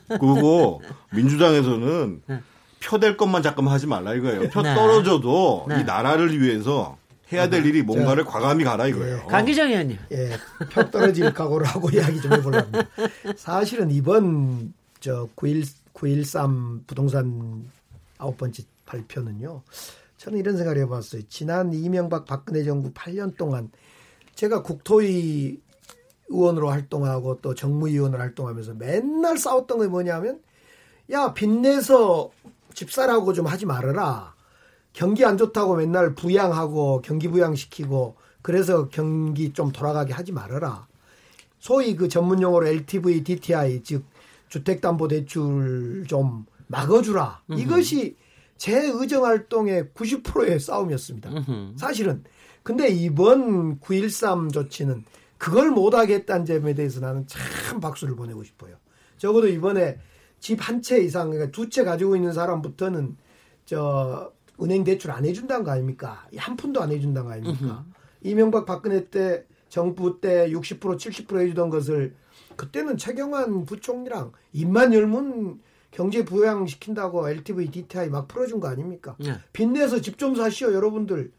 그리고 0.09 0.83
민주당에서는 1.13 2.23
네. 2.27 2.41
표될 2.83 3.17
것만 3.17 3.43
잠깐만 3.43 3.73
하지 3.73 3.87
말라 3.87 4.15
이거예요. 4.15 4.49
표 4.51 4.63
네. 4.63 4.75
떨어져도 4.75 5.67
네. 5.69 5.81
이 5.81 5.85
나라를 5.85 6.39
위해서 6.41 6.99
해야 7.33 7.49
될 7.49 7.65
일이 7.65 7.83
뭔가를 7.83 8.25
과감히 8.25 8.65
가라 8.65 8.87
이거예요. 8.87 9.23
예. 9.25 9.31
강기정 9.31 9.71
의원님. 9.71 9.99
예, 10.13 10.37
표 10.71 10.91
떨어질 10.91 11.33
각오를 11.33 11.67
하고 11.67 11.89
이야기 11.91 12.21
좀 12.21 12.33
해보려고. 12.33 12.71
사실은 13.37 13.91
이번 13.91 14.75
저 15.01 15.29
9.1, 15.37 15.67
9.13 15.95 16.87
부동산 16.87 17.65
아홉 18.19 18.37
번째 18.37 18.63
발표는요. 18.87 19.63
저는 20.25 20.39
이런 20.39 20.57
생각을 20.57 20.81
해봤어요. 20.81 21.21
지난 21.29 21.75
이명박 21.75 22.25
박근혜 22.25 22.65
정부 22.65 22.91
8년 22.95 23.37
동안 23.37 23.71
제가 24.35 24.63
국토위 24.63 25.61
의원으로 26.29 26.71
활동하고 26.71 27.43
또 27.43 27.55
정무위원으로 27.55 28.23
활동하면서 28.23 28.73
맨날 28.75 29.37
싸웠던 29.37 29.81
게 29.81 29.87
뭐냐면 29.87 30.41
야 31.11 31.35
빚내서 31.35 32.31
집사라고 32.73 33.35
좀 33.35 33.45
하지 33.45 33.67
말아라. 33.67 34.35
경기 34.95 35.27
안 35.27 35.37
좋다고 35.37 35.77
맨날 35.77 36.15
부양하고 36.15 37.03
경기 37.03 37.29
부양시키고 37.29 38.17
그래서 38.41 38.89
경기 38.89 39.53
좀 39.53 39.73
돌아가게 39.73 40.15
하지 40.15 40.33
말아라. 40.33 40.87
소위 41.59 41.97
그 41.97 42.09
전문 42.09 42.41
용어로 42.41 42.67
LTV, 42.67 43.25
DTI 43.25 43.83
즉 43.83 44.07
주택담보대출 44.49 46.05
좀 46.09 46.47
막아주라. 46.69 47.43
이것이 47.51 48.17
제 48.57 48.79
의정 48.81 49.25
활동의 49.25 49.91
90%의 49.95 50.61
싸움이었습니다. 50.61 51.31
사실은. 51.77 52.25
근데 52.63 52.89
이번 52.89 53.79
9.13 53.81 54.53
조치는 54.53 55.05
그걸 55.39 55.71
못하겠다는 55.71 56.47
점에 56.47 56.75
대해서 56.75 57.01
나는 57.01 57.27
참 57.27 57.81
박수를 57.81 58.17
보내고 58.17 58.43
싶어요. 58.45 58.77
적어도 59.19 59.49
이번에 59.49 59.99
집 60.41 60.61
한 60.61 60.81
채 60.83 60.99
이상, 60.99 61.31
그러니까 61.31 61.51
두 61.53 61.69
채 61.69 61.85
가지고 61.85 62.17
있는 62.17 62.33
사람부터는 62.33 63.17
저 63.67 64.33
은행 64.63 64.85
대출 64.85 65.11
안 65.11 65.25
해준다는 65.25 65.65
거 65.65 65.71
아닙니까? 65.73 66.27
한 66.37 66.57
푼도 66.57 66.81
안 66.81 66.93
해준다는 66.93 67.29
거 67.29 67.35
아닙니까? 67.35 67.85
이명박 68.23 68.65
박근혜 68.67 69.09
때 69.11 69.45
정부 69.69 70.21
때 70.21 70.49
60% 70.51 70.79
70% 70.97 71.41
해주던 71.41 71.69
것을 71.71 72.15
그때는 72.57 72.97
최경환 72.97 73.65
부총리랑 73.67 74.33
입만 74.53 74.95
열면 74.95 75.61
경제 75.95 76.25
부양시킨다고 76.25 77.29
LTV, 77.29 77.71
DTI 77.71 78.09
막 78.11 78.27
풀어준 78.29 78.59
거 78.61 78.69
아닙니까? 78.69 79.15
네. 79.19 79.39
빚내서 79.53 80.01
집 80.01 80.19
좀 80.19 80.35
사시오, 80.35 80.73
여러분들. 80.73 81.33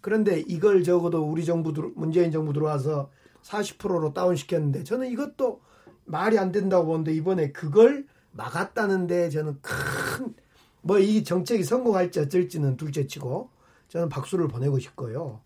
그런데 0.00 0.40
이걸 0.40 0.82
적어도 0.82 1.24
우리 1.24 1.44
정부, 1.44 1.72
문재인 1.94 2.30
정부 2.32 2.52
들어와서 2.52 3.10
40%로 3.42 4.12
다운시켰는데 4.12 4.84
저는 4.84 5.08
이것도 5.10 5.60
말이 6.04 6.38
안 6.38 6.52
된다고 6.52 6.86
보는데 6.86 7.12
이번에 7.14 7.52
그걸 7.52 8.06
막았다는데 8.32 9.30
저는 9.30 9.58
큰, 9.62 10.34
뭐 10.82 10.98
이 10.98 11.22
정책이 11.24 11.62
성공할지 11.64 12.20
어쩔지는 12.20 12.76
둘째 12.76 13.06
치고 13.06 13.50
저는 13.88 14.08
박수를 14.08 14.48
보내고 14.48 14.78
싶고요. 14.78 15.40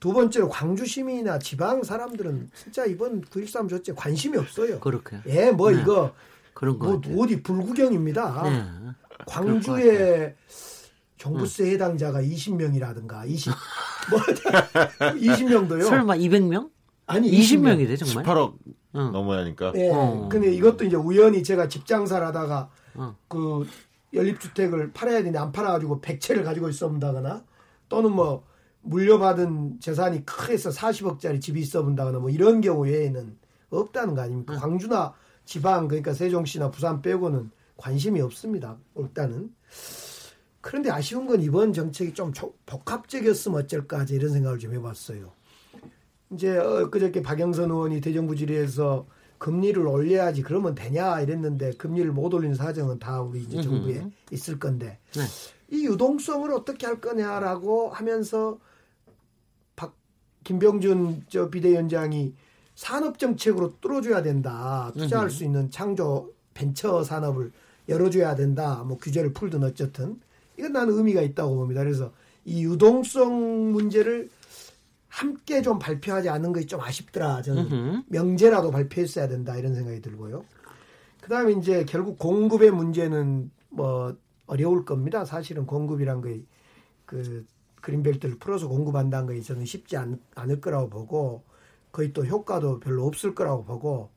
두 0.00 0.12
번째로 0.12 0.48
광주 0.48 0.84
시민이나 0.84 1.38
지방 1.38 1.82
사람들은 1.82 2.50
진짜 2.54 2.84
이번 2.84 3.22
9.13 3.22 3.68
조치 3.68 3.92
관심이 3.92 4.36
없어요. 4.36 4.80
그렇게. 4.80 5.18
예, 5.26 5.50
뭐 5.52 5.70
네. 5.70 5.80
이거 5.80 6.12
그런 6.56 6.78
거. 6.78 6.96
뭐 6.96 7.24
어디 7.24 7.42
불구경입니다. 7.42 8.42
네. 8.44 8.64
광주에 9.26 10.34
종부세 11.18 11.72
해당자가 11.72 12.22
20명이라든가 12.22 13.28
20 13.28 13.52
뭐 14.10 14.18
20명도요. 14.20 15.84
설마 15.84 16.16
200명? 16.16 16.70
아니 17.04 17.30
20명이 17.30 17.86
돼 17.86 17.96
정말. 17.96 18.24
18억 18.24 18.54
응. 18.94 19.12
넘어야 19.12 19.40
하니까. 19.40 19.72
네. 19.72 19.90
어. 19.92 20.30
근데 20.32 20.50
이것도 20.54 20.86
이제 20.86 20.96
우연히 20.96 21.42
제가 21.42 21.68
집 21.68 21.84
장사를 21.84 22.26
하다가 22.26 22.70
어. 22.94 23.14
그 23.28 23.66
연립주택을 24.14 24.94
팔아야 24.94 25.18
되는데 25.18 25.38
안 25.38 25.52
팔아가지고 25.52 26.00
100채를 26.00 26.42
가지고 26.42 26.70
있어본다거나 26.70 27.44
또는 27.90 28.12
뭐 28.12 28.44
물려받은 28.80 29.80
재산이 29.80 30.24
크게서 30.24 30.70
40억짜리 30.70 31.38
집이 31.38 31.60
있어본다거나 31.60 32.18
뭐 32.18 32.30
이런 32.30 32.62
경우 32.62 32.86
외에는 32.86 33.36
없다는 33.68 34.14
거 34.14 34.22
아닙니까? 34.22 34.54
응. 34.54 34.58
광주나 34.58 35.12
지방 35.46 35.88
그러니까 35.88 36.12
세종시나 36.12 36.70
부산 36.70 37.00
빼고는 37.00 37.50
관심이 37.78 38.20
없습니다. 38.20 38.76
일단은 38.96 39.54
그런데 40.60 40.90
아쉬운 40.90 41.26
건 41.26 41.40
이번 41.40 41.72
정책이 41.72 42.12
좀 42.12 42.32
복합적이었으면 42.66 43.62
어쩔까 43.62 44.04
이런 44.10 44.32
생각을 44.32 44.58
좀 44.58 44.74
해봤어요. 44.74 45.32
이제 46.32 46.58
엊그저께 46.58 47.22
박영선 47.22 47.70
의원이 47.70 48.00
대정부 48.00 48.34
질의에서 48.34 49.06
금리를 49.38 49.86
올려야지 49.86 50.42
그러면 50.42 50.74
되냐 50.74 51.20
이랬는데 51.20 51.72
금리를 51.72 52.10
못 52.10 52.34
올리는 52.34 52.54
사정은 52.54 52.98
다 52.98 53.20
우리 53.20 53.42
이제 53.42 53.62
정부에 53.62 54.10
있을 54.32 54.58
건데 54.58 54.98
네. 55.14 55.22
이 55.70 55.86
유동성을 55.86 56.50
어떻게 56.52 56.86
할 56.86 57.00
거냐라고 57.00 57.90
하면서 57.90 58.58
박 59.76 59.94
김병준 60.42 61.26
저 61.28 61.48
비대위원장이 61.50 62.34
산업 62.76 63.18
정책으로 63.18 63.80
뚫어줘야 63.80 64.22
된다 64.22 64.92
투자할 64.94 65.30
수 65.30 65.42
있는 65.42 65.70
창조 65.70 66.32
벤처 66.54 67.02
산업을 67.02 67.50
열어줘야 67.88 68.36
된다 68.36 68.84
뭐 68.86 68.98
규제를 68.98 69.32
풀든 69.32 69.64
어쨌든 69.64 70.20
이건 70.58 70.72
나는 70.72 70.94
의미가 70.94 71.22
있다고 71.22 71.56
봅니다. 71.56 71.82
그래서 71.82 72.12
이 72.44 72.64
유동성 72.64 73.72
문제를 73.72 74.30
함께 75.08 75.62
좀 75.62 75.78
발표하지 75.78 76.28
않는 76.28 76.52
것이 76.52 76.66
좀 76.66 76.80
아쉽더라. 76.80 77.42
저는 77.42 77.72
으흠. 77.72 78.02
명제라도 78.08 78.70
발표했어야 78.70 79.28
된다 79.28 79.56
이런 79.56 79.74
생각이 79.74 80.00
들고요. 80.00 80.44
그다음에 81.22 81.52
이제 81.52 81.84
결국 81.86 82.18
공급의 82.18 82.70
문제는 82.70 83.50
뭐 83.70 84.16
어려울 84.46 84.84
겁니다. 84.84 85.24
사실은 85.24 85.66
공급이란 85.66 86.20
거의 86.20 86.44
그 87.04 87.44
그린벨트를 87.80 88.38
풀어서 88.38 88.68
공급한다는 88.68 89.26
것이 89.26 89.42
저는 89.42 89.64
쉽지 89.64 89.96
않, 89.96 90.20
않을 90.34 90.60
거라고 90.60 90.88
보고 90.88 91.44
거의 91.96 92.12
또 92.12 92.26
효과도 92.26 92.78
별로 92.78 93.06
없을 93.06 93.34
거라고 93.34 93.64
보고 93.64 94.10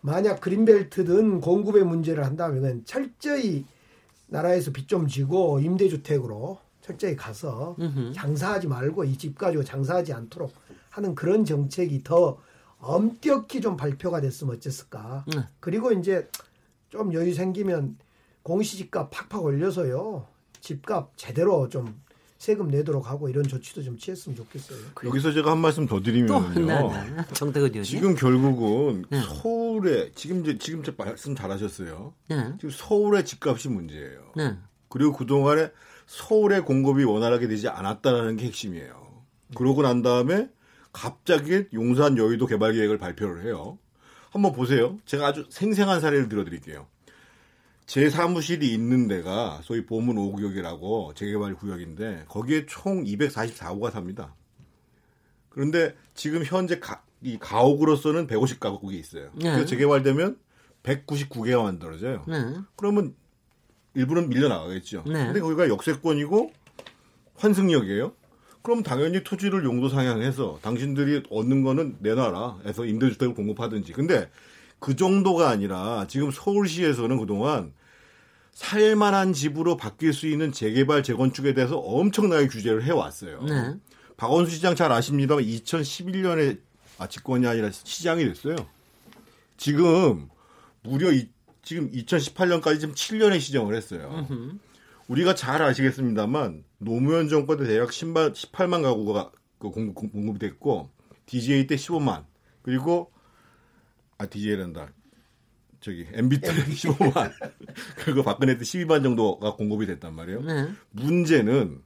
만약 0.00 0.40
그린벨트든 0.40 1.42
공급의 1.42 1.84
문제를 1.84 2.24
한다면 2.24 2.82
철저히 2.86 3.66
나라에서 4.28 4.72
빚 4.72 4.88
좀 4.88 5.06
지고 5.06 5.60
임대주택으로 5.60 6.58
철저히 6.80 7.14
가서 7.16 7.76
으흠. 7.78 8.12
장사하지 8.14 8.68
말고 8.68 9.04
이 9.04 9.18
집 9.18 9.36
가지고 9.36 9.62
장사하지 9.64 10.14
않도록 10.14 10.50
하는 10.88 11.14
그런 11.14 11.44
정책이 11.44 12.02
더 12.04 12.38
엄격히 12.78 13.60
좀 13.60 13.76
발표가 13.76 14.22
됐으면 14.22 14.56
어땠을까. 14.56 15.26
네. 15.28 15.42
그리고 15.60 15.92
이제 15.92 16.26
좀 16.88 17.12
여유 17.12 17.34
생기면 17.34 17.98
공시지가 18.42 19.10
팍팍 19.10 19.44
올려서요. 19.44 20.26
집값 20.62 21.12
제대로 21.16 21.68
좀 21.68 22.00
세금 22.40 22.68
내도록 22.68 23.10
하고 23.10 23.28
이런 23.28 23.44
조치도 23.44 23.82
좀 23.82 23.98
취했으면 23.98 24.34
좋겠어요. 24.34 24.78
여기서 25.04 25.32
제가 25.32 25.50
한 25.50 25.58
말씀 25.58 25.86
더 25.86 26.00
드리면요. 26.00 26.90
정태근 27.34 27.82
지금 27.82 28.14
결국은 28.14 29.04
네. 29.10 29.20
서울에 29.20 30.10
지금 30.14 30.40
이제 30.40 30.56
지금 30.56 30.82
제 30.82 30.94
말씀 30.96 31.36
잘하셨어요. 31.36 32.14
네. 32.28 32.54
지금 32.56 32.70
서울의 32.70 33.26
집값이 33.26 33.68
문제예요. 33.68 34.32
네. 34.36 34.56
그리고 34.88 35.12
그 35.12 35.26
동안에 35.26 35.70
서울의 36.06 36.64
공급이 36.64 37.04
원활하게 37.04 37.46
되지 37.46 37.68
않았다라는 37.68 38.38
게 38.38 38.46
핵심이에요. 38.46 39.22
그러고 39.54 39.82
난 39.82 40.00
다음에 40.00 40.48
갑자기 40.94 41.66
용산 41.74 42.16
여의도 42.16 42.46
개발 42.46 42.72
계획을 42.72 42.96
발표를 42.96 43.44
해요. 43.44 43.78
한번 44.30 44.52
보세요. 44.52 44.98
제가 45.04 45.26
아주 45.26 45.44
생생한 45.50 46.00
사례를 46.00 46.30
들어드릴게요. 46.30 46.86
제 47.90 48.08
사무실이 48.08 48.72
있는 48.72 49.08
데가 49.08 49.58
소위 49.64 49.84
보문 49.84 50.14
5구역이라고 50.14 51.12
재개발 51.16 51.56
구역인데 51.56 52.26
거기에 52.28 52.64
총 52.66 53.02
244호가 53.02 53.90
삽니다. 53.90 54.32
그런데 55.48 55.96
지금 56.14 56.44
현재 56.44 56.78
가, 56.78 57.02
이 57.20 57.36
가옥으로서는 57.40 58.28
150가구가 58.28 58.92
있어요. 58.92 59.32
네. 59.34 59.50
그래서 59.50 59.64
재개발되면 59.64 60.38
199개가 60.84 61.64
만들어져요. 61.64 62.24
네. 62.28 62.60
그러면 62.76 63.16
일부는 63.94 64.28
밀려나가겠죠. 64.28 65.02
네. 65.08 65.24
근데 65.24 65.40
거기가 65.40 65.68
역세권이고 65.68 66.52
환승역이에요. 67.38 68.12
그럼 68.62 68.84
당연히 68.84 69.24
토지를 69.24 69.64
용도 69.64 69.88
상향해서 69.88 70.60
당신들이 70.62 71.24
얻는 71.28 71.64
거는 71.64 71.96
내놔라 71.98 72.58
해서 72.66 72.84
임대주택을 72.84 73.34
공급하든지. 73.34 73.94
근데 73.94 74.30
그 74.78 74.94
정도가 74.94 75.48
아니라 75.48 76.06
지금 76.08 76.30
서울시에서는 76.30 77.18
그동안 77.18 77.72
살만한 78.60 79.32
집으로 79.32 79.78
바뀔 79.78 80.12
수 80.12 80.26
있는 80.26 80.52
재개발 80.52 81.02
재건축에 81.02 81.54
대해서 81.54 81.78
엄청나게 81.78 82.48
규제를 82.48 82.84
해왔어요. 82.84 83.42
네. 83.42 83.74
박원순 84.18 84.54
시장 84.54 84.74
잘 84.74 84.92
아십니다만 84.92 85.42
2011년에 85.42 86.60
아 86.98 87.06
집권이 87.06 87.46
아니라 87.46 87.70
시장이 87.70 88.22
됐어요. 88.22 88.56
지금 89.56 90.28
무려 90.82 91.10
이, 91.10 91.30
지금 91.62 91.90
2018년까지 91.90 92.80
지금 92.80 92.94
7년의 92.94 93.40
시정을 93.40 93.74
했어요. 93.74 94.26
으흠. 94.28 94.60
우리가 95.08 95.34
잘 95.34 95.62
아시겠습니다만 95.62 96.62
노무현 96.76 97.30
정권 97.30 97.56
때 97.56 97.64
대략 97.64 97.88
10만, 97.88 98.34
18만 98.34 98.82
가구가 98.82 99.32
그 99.58 99.70
공급, 99.70 100.12
공급이 100.12 100.38
됐고 100.38 100.90
DJ 101.24 101.66
때 101.66 101.76
15만 101.76 102.24
그리고 102.60 103.10
아 104.18 104.26
DJ란다. 104.26 104.92
저기 105.80 106.06
MB 106.12 106.40
때 106.40 106.52
15만 106.52 107.32
그리고 107.96 108.22
박근혜 108.22 108.56
때 108.56 108.62
12만 108.62 109.02
정도가 109.02 109.54
공급이 109.54 109.86
됐단 109.86 110.14
말이에요. 110.14 110.42
네. 110.42 110.68
문제는 110.90 111.80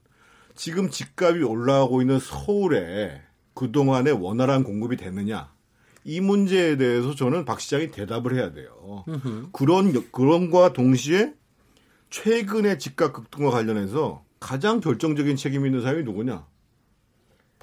지금 0.55 0.91
집값이 0.91 1.43
올라가고 1.43 2.01
있는 2.01 2.19
서울에 2.19 3.23
그동안에 3.55 4.11
원활한 4.11 4.65
공급이 4.65 4.97
됐느냐 4.97 5.53
이 6.05 6.21
문제에 6.21 6.77
대해서 6.77 7.15
저는 7.15 7.45
박 7.45 7.61
시장이 7.61 7.91
대답을 7.91 8.35
해야 8.35 8.53
돼요. 8.53 9.05
으흠. 9.09 9.51
그런 9.53 10.11
그런과 10.11 10.73
동시에 10.73 11.33
최근의 12.11 12.79
집값 12.79 13.13
급등과 13.13 13.51
관련해서 13.51 14.25
가장 14.39 14.81
결정적인 14.81 15.37
책임 15.37 15.65
있는 15.65 15.81
사람이 15.83 16.05
누구냐? 16.05 16.47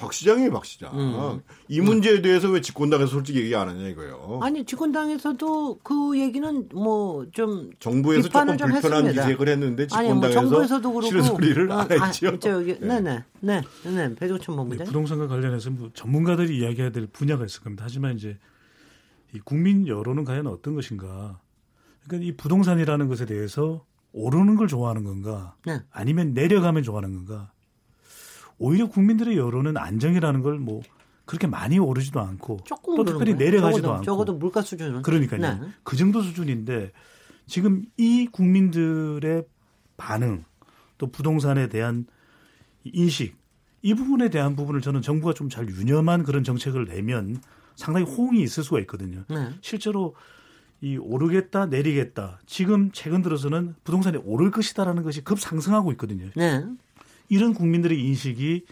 박 0.02 0.12
시장이에요, 0.14 0.52
박 0.52 0.66
시장. 0.66 0.92
음. 1.00 1.42
이 1.68 1.80
문제에 1.80 2.22
대해서 2.24 2.50
왜 2.50 2.60
집권당에서 2.60 3.08
솔직히 3.12 3.42
얘기 3.42 3.56
안 3.56 3.70
하냐 3.70 3.88
이거예요. 3.90 4.40
아니 4.42 4.66
집권당에서도 4.66 5.80
그 5.84 6.20
얘기는 6.20 6.70
뭐 6.74 7.26
좀 7.32 7.70
정부에서 7.80 8.28
조금 8.30 8.58
좀 8.58 8.72
불편한 8.72 9.06
했습니다. 9.06 9.26
기색을 9.28 9.48
했는데 9.50 9.88
집권당에서 9.88 10.12
아니, 10.12 10.20
뭐 10.20 10.30
정부에서도 10.32 10.90
그렇고 10.90 11.02
싫은 11.08 11.24
소리를 11.24 11.72
어, 11.72 11.78
안 11.78 11.92
했죠. 11.92 12.28
아, 12.30 12.38
저기, 12.40 12.80
네. 12.80 13.00
네 13.00 13.02
네 13.02 13.24
네 13.42 13.62
네 13.84 14.16
배종천 14.16 14.56
본부장. 14.56 14.80
네, 14.80 14.84
부동산과 14.86 15.28
관련해서 15.28 15.70
뭐 15.70 15.90
전문가들이 15.94 16.58
이야기해야 16.58 16.92
될 16.92 17.06
분야가 17.08 17.46
있을 17.46 17.62
겁니다. 17.62 17.84
하지만 17.86 18.16
이제 18.18 18.38
이 19.36 19.40
국민 19.40 19.88
여론은 19.88 20.26
과연 20.26 20.48
어떤 20.48 20.74
것인가? 20.76 21.40
그러니까 22.08 22.28
이 22.28 22.36
부동산이라는 22.36 23.08
것에 23.08 23.26
대해서 23.28 23.86
오르는 24.14 24.56
걸 24.56 24.68
좋아하는 24.68 25.04
건가? 25.04 25.56
네. 25.66 25.80
아니면 25.92 26.34
내려가면 26.34 26.84
좋아하는 26.84 27.14
건가? 27.14 27.51
오히려 28.62 28.88
국민들의 28.90 29.38
여론은 29.38 29.78
안정이라는 29.78 30.42
걸 30.42 30.58
뭐 30.60 30.82
그렇게 31.26 31.48
많이 31.48 31.80
오르지도 31.80 32.20
않고 32.20 32.58
또 32.68 33.06
특별히 33.06 33.36
내려가지도 33.36 33.82
적어도, 33.82 33.94
않고 33.94 34.04
적어도 34.06 34.34
물가 34.34 34.62
수준은 34.62 35.02
그러니까요. 35.02 35.40
네. 35.40 35.68
그 35.84 35.96
정도 35.96 36.22
수준인데 36.22 36.92
지금 37.48 37.84
이 37.96 38.28
국민들의 38.30 39.46
반응 39.96 40.44
또 40.98 41.08
부동산에 41.10 41.70
대한 41.70 42.06
인식 42.84 43.36
이 43.82 43.94
부분에 43.94 44.30
대한 44.30 44.56
부분을 44.58 44.82
저는 44.82 45.02
정부가 45.02 45.34
좀 45.34 45.48
잘 45.50 45.70
유념한 45.70 46.24
그런 46.24 46.44
정책을 46.44 46.86
내면 46.86 47.42
상당히 47.76 48.06
호응이 48.06 48.42
있을 48.44 48.64
수가 48.64 48.80
있거든요. 48.82 49.24
네. 49.30 49.50
실제로 49.62 50.16
이 50.82 50.98
오르겠다 50.98 51.68
내리겠다 51.68 52.40
지금 52.46 52.92
최근 52.92 53.22
들어서는 53.22 53.76
부동산이 53.84 54.18
오를 54.26 54.52
것이다라는 54.52 55.04
것이 55.04 55.24
급 55.24 55.40
상승하고 55.40 55.92
있거든요. 55.94 56.28
네. 56.36 56.66
이런 57.32 57.54
국민들의 57.54 57.98
인식이 57.98 58.66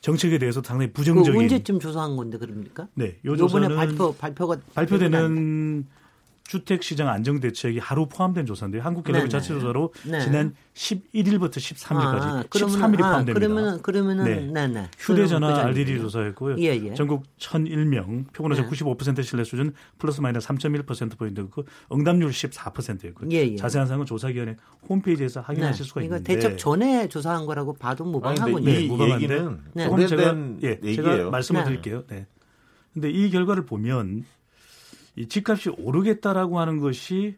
정책에 0.00 0.38
대해서 0.38 0.62
상당히 0.64 0.92
부정적인. 0.92 1.32
그 1.32 1.38
언제쯤 1.40 1.80
조사한 1.80 2.16
건데 2.16 2.38
그럽니까? 2.38 2.88
네, 2.94 3.18
요 3.24 3.36
조사는 3.36 3.74
발표 3.74 4.14
발표가 4.14 4.56
발표되는 4.74 5.86
주택 6.50 6.82
시장 6.82 7.08
안정 7.08 7.38
대책이 7.38 7.78
하루 7.78 8.06
포함된 8.06 8.44
조사인데요. 8.44 8.82
한국갤럽의 8.82 9.30
자체 9.30 9.54
조사로 9.54 9.94
네. 10.04 10.18
지난 10.18 10.52
11일부터 10.74 11.58
13일까지 11.58 12.22
아, 12.22 12.42
13일이 12.50 13.04
아, 13.04 13.10
포함됩니다. 13.10 13.34
그러면은 13.34 13.82
그러면은 13.82 14.24
네. 14.24 14.40
네, 14.40 14.66
네. 14.66 14.90
휴대전화 14.98 15.46
그 15.46 15.60
RDD 15.60 16.00
조사했고요. 16.00 16.56
예, 16.58 16.70
예. 16.70 16.94
전국 16.94 17.22
1,001명 17.38 18.32
표본오차 18.32 18.62
네. 18.62 18.68
95% 18.68 19.22
신뢰 19.22 19.44
수준 19.44 19.72
플러스 19.98 20.20
마이너스 20.20 20.48
3.1% 20.48 21.16
포인트고 21.16 21.66
응답률 21.92 22.30
14%였고요. 22.30 23.28
예, 23.30 23.36
예. 23.36 23.54
자세한 23.54 23.86
사항은 23.86 24.06
조사기관의 24.06 24.56
홈페이지에서 24.88 25.42
확인하실 25.42 25.84
네. 25.84 25.88
수가 25.88 26.02
있는데. 26.02 26.32
이거 26.32 26.40
대책 26.40 26.58
전에 26.58 27.08
조사한 27.08 27.46
거라고 27.46 27.74
봐도 27.74 28.04
무방하군요. 28.04 28.68
이 28.68 29.12
얘기는 29.12 29.60
네. 29.74 29.84
조금 29.84 30.04
제가 30.04 30.36
예, 30.64 30.80
얘기예요. 30.82 30.96
제가 30.96 31.30
말씀을 31.30 31.62
드릴게요. 31.62 32.02
네. 32.08 32.26
근데 32.92 33.08
이 33.08 33.30
결과를 33.30 33.66
보면 33.66 34.24
이 35.20 35.28
집값이 35.28 35.68
오르겠다라고 35.68 36.58
하는 36.58 36.78
것이 36.78 37.36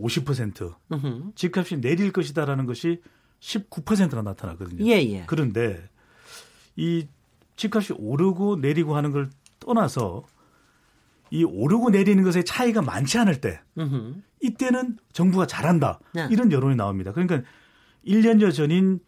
50%, 0.00 0.74
으흠. 0.92 1.32
집값이 1.36 1.80
내릴 1.80 2.10
것이다라는 2.10 2.66
것이 2.66 3.00
19%가 3.38 4.22
나타나거든요. 4.22 4.84
예, 4.86 4.96
예. 5.12 5.24
그런데 5.28 5.88
이 6.74 7.06
집값이 7.54 7.94
오르고 7.96 8.56
내리고 8.56 8.96
하는 8.96 9.12
걸 9.12 9.30
떠나서 9.60 10.24
이 11.30 11.44
오르고 11.44 11.90
내리는 11.90 12.22
것의 12.24 12.44
차이가 12.44 12.82
많지 12.82 13.16
않을 13.18 13.40
때 13.40 13.60
으흠. 13.78 14.24
이때는 14.40 14.98
정부가 15.12 15.46
잘한다 15.46 16.00
네. 16.14 16.26
이런 16.32 16.50
여론이 16.50 16.74
나옵니다. 16.74 17.12
그러니까 17.12 17.42
1년여 18.04 18.52
전인 18.52 18.98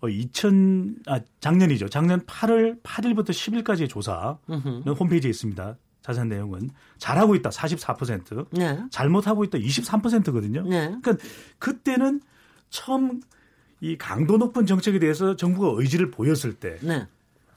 어, 0.00 0.08
2000, 0.08 0.96
아, 1.06 1.20
작년이죠. 1.40 1.90
작년 1.90 2.20
8월 2.24 2.82
8일부터 2.82 3.30
10일까지의 3.30 3.90
조사는 3.90 4.36
으흠. 4.48 4.82
홈페이지에 4.98 5.28
있습니다. 5.28 5.76
자세한 6.02 6.28
내용은 6.28 6.70
잘하고 6.98 7.34
있다 7.36 7.50
44%, 7.50 8.46
네. 8.52 8.82
잘못하고 8.90 9.44
있다 9.44 9.58
23%거든요. 9.58 10.62
네. 10.62 10.96
그러니까 11.02 11.16
그때는 11.58 12.20
처음 12.70 13.20
이 13.80 13.96
강도 13.96 14.36
높은 14.36 14.66
정책에 14.66 14.98
대해서 14.98 15.36
정부가 15.36 15.80
의지를 15.80 16.10
보였을 16.10 16.54
때 16.54 16.78
네. 16.82 17.06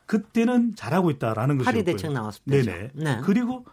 그때는 0.06 0.75
잘하고 0.75 1.12
있다라는 1.12 1.58
것이었고요. 1.58 1.84
파리 1.84 1.84
대책 1.84 2.12
나왔을 2.12 2.41
때. 2.49 2.62
네네. 2.62 2.89
네. 2.93 3.21
그리고 3.23 3.65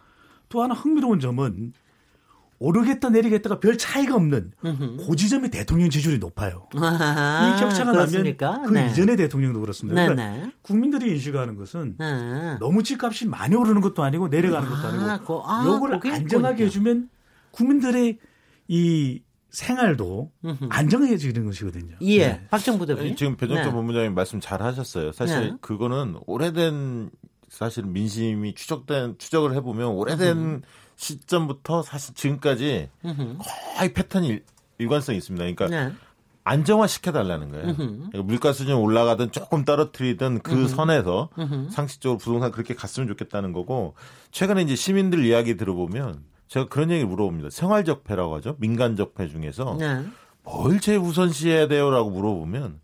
또 0.49 0.61
하나 0.61 0.73
흥미로운 0.73 1.19
점은 1.19 1.73
오르겠다 2.61 3.09
내리겠다가 3.09 3.59
별 3.59 3.75
차이가 3.75 4.15
없는 4.15 4.51
그 4.61 5.15
지점의 5.15 5.49
대통령 5.49 5.89
지지율이 5.89 6.19
높아요. 6.19 6.67
아, 6.75 7.55
이 7.57 7.59
격차가 7.59 7.91
그렇습니까? 7.91 8.51
나면 8.51 8.67
그 8.67 8.73
네. 8.73 8.89
이전의 8.91 9.17
대통령도 9.17 9.59
그렇습니다. 9.59 9.99
네, 9.99 10.07
그러니까 10.07 10.45
네. 10.45 10.51
국민들이 10.61 11.09
인식하는 11.11 11.55
것은 11.55 11.95
네. 11.97 12.57
너무 12.59 12.83
집값이 12.83 13.27
많이 13.27 13.55
오르는 13.55 13.81
것도 13.81 14.03
아니고 14.03 14.27
내려가는 14.27 14.69
것도 14.69 14.87
아니고 14.87 15.03
아, 15.03 15.19
그, 15.19 15.33
아, 15.43 15.65
요걸 15.65 15.99
안정하게 16.13 16.65
해주면 16.65 17.09
국민들의 17.49 18.19
이 18.67 19.21
생활도 19.49 20.31
안정해지는 20.69 21.45
것이거든요. 21.45 21.95
예. 22.01 22.27
네. 22.27 22.47
박정부 22.51 22.85
대표 22.85 23.15
지금 23.15 23.37
배정철 23.37 23.65
네. 23.65 23.71
본부장님 23.71 24.13
말씀 24.13 24.39
잘 24.39 24.61
하셨어요. 24.61 25.11
사실 25.13 25.39
네. 25.39 25.53
그거는 25.61 26.19
오래된 26.27 27.09
사실 27.49 27.83
민심이 27.85 28.53
추적된 28.53 29.15
추적을 29.17 29.55
해보면 29.55 29.87
오래된 29.87 30.37
음. 30.37 30.61
시점부터 31.01 31.81
사실 31.81 32.13
지금까지 32.13 32.89
거의 33.75 33.93
패턴이 33.93 34.39
일관성이 34.77 35.17
있습니다. 35.17 35.43
그러니까 35.43 35.67
네. 35.67 35.91
안정화 36.43 36.85
시켜달라는 36.85 37.49
거예요. 37.49 37.75
그러니까 37.75 38.21
물가 38.23 38.53
수준이 38.53 38.73
올라가든 38.73 39.31
조금 39.31 39.65
떨어뜨리든 39.65 40.39
그 40.39 40.67
선에서 40.67 41.29
상식적으로 41.71 42.19
부동산 42.19 42.51
그렇게 42.51 42.75
갔으면 42.75 43.07
좋겠다는 43.09 43.51
거고 43.51 43.95
최근에 44.31 44.61
이제 44.61 44.75
시민들 44.75 45.25
이야기 45.25 45.57
들어보면 45.57 46.23
제가 46.47 46.67
그런 46.67 46.91
얘기를 46.91 47.09
물어봅니다. 47.09 47.49
생활적폐라고 47.49 48.35
하죠. 48.35 48.55
민간적폐 48.59 49.27
중에서 49.27 49.77
네. 49.79 50.05
뭘 50.43 50.79
제우선시해야 50.79 51.67
돼요라고 51.67 52.11
물어보면 52.11 52.79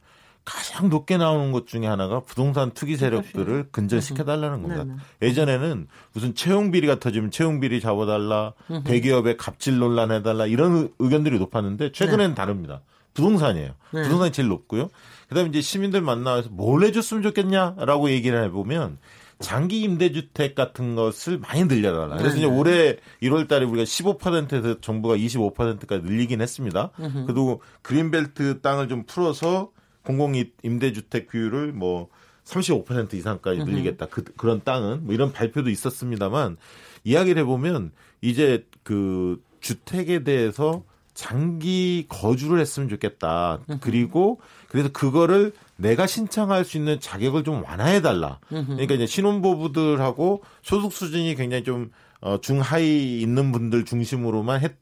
가장 0.47 0.87
높게 0.87 1.17
나오는 1.17 1.51
것 1.51 1.67
중에 1.67 1.85
하나가 1.85 2.21
부동산 2.21 2.71
투기 2.71 2.95
세력들을 2.95 3.67
근절시켜 3.73 4.23
달라는 4.23 4.61
겁니다. 4.61 4.85
네네. 4.85 4.97
예전에는 5.21 5.87
무슨 6.13 6.35
채용 6.35 6.71
비리가 6.71 6.99
터지면 6.99 7.31
채용 7.31 7.59
비리 7.59 7.81
잡아달라, 7.81 8.53
대기업의 8.85 9.35
갑질 9.35 9.77
논란 9.77 10.09
해달라 10.13 10.45
이런 10.45 10.89
의견들이 10.99 11.37
높았는데 11.37 11.91
최근에는 11.91 12.29
네. 12.29 12.35
다릅니다. 12.35 12.79
부동산이에요. 13.13 13.73
네. 13.91 14.03
부동산이 14.03 14.31
제일 14.31 14.47
높고요. 14.47 14.89
그다음에 15.27 15.49
이제 15.49 15.59
시민들 15.59 15.99
만나서 15.99 16.47
뭘 16.51 16.85
해줬으면 16.85 17.23
좋겠냐라고 17.23 18.09
얘기를 18.09 18.41
해보면 18.45 18.99
장기 19.39 19.81
임대주택 19.81 20.55
같은 20.55 20.95
것을 20.95 21.39
많이 21.39 21.65
늘려달라. 21.65 22.15
그래서 22.15 22.37
이제 22.37 22.45
올해 22.45 22.95
1월 23.21 23.49
달에 23.49 23.65
우리가 23.65 23.83
15%에서 23.83 24.79
정부가 24.79 25.17
25%까지 25.17 26.05
늘리긴 26.05 26.39
했습니다. 26.39 26.91
그래도 26.95 27.59
그린벨트 27.81 28.61
땅을 28.61 28.87
좀 28.87 29.03
풀어서 29.05 29.71
공공 30.07 30.41
임대주택 30.63 31.27
비율을 31.29 31.73
뭐 31.73 32.07
35% 32.45 33.13
이상까지 33.13 33.59
늘리겠다. 33.65 34.05
그, 34.05 34.23
그런 34.23 34.61
땅은 34.63 35.03
뭐 35.03 35.13
이런 35.13 35.33
발표도 35.33 35.69
있었습니다만 35.69 36.55
이야기를 37.03 37.41
해보면 37.41 37.91
이제 38.21 38.65
그 38.83 39.43
주택에 39.59 40.23
대해서 40.23 40.83
장기 41.13 42.05
거주를 42.07 42.61
했으면 42.61 42.87
좋겠다. 42.87 43.59
그리고 43.81 44.39
그래서 44.69 44.87
그거를 44.93 45.51
내가 45.75 46.07
신청할 46.07 46.63
수 46.63 46.77
있는 46.77 47.01
자격을 47.01 47.43
좀 47.43 47.61
완화해 47.65 48.01
달라. 48.01 48.39
그러니까 48.67 48.93
이제 48.95 49.05
신혼부부들하고 49.07 50.41
소득 50.61 50.93
수준이 50.93 51.35
굉장히 51.35 51.65
좀 51.65 51.91
어, 52.21 52.39
중하위 52.39 53.19
있는 53.19 53.51
분들 53.51 53.83
중심으로만 53.83 54.61
했, 54.61 54.75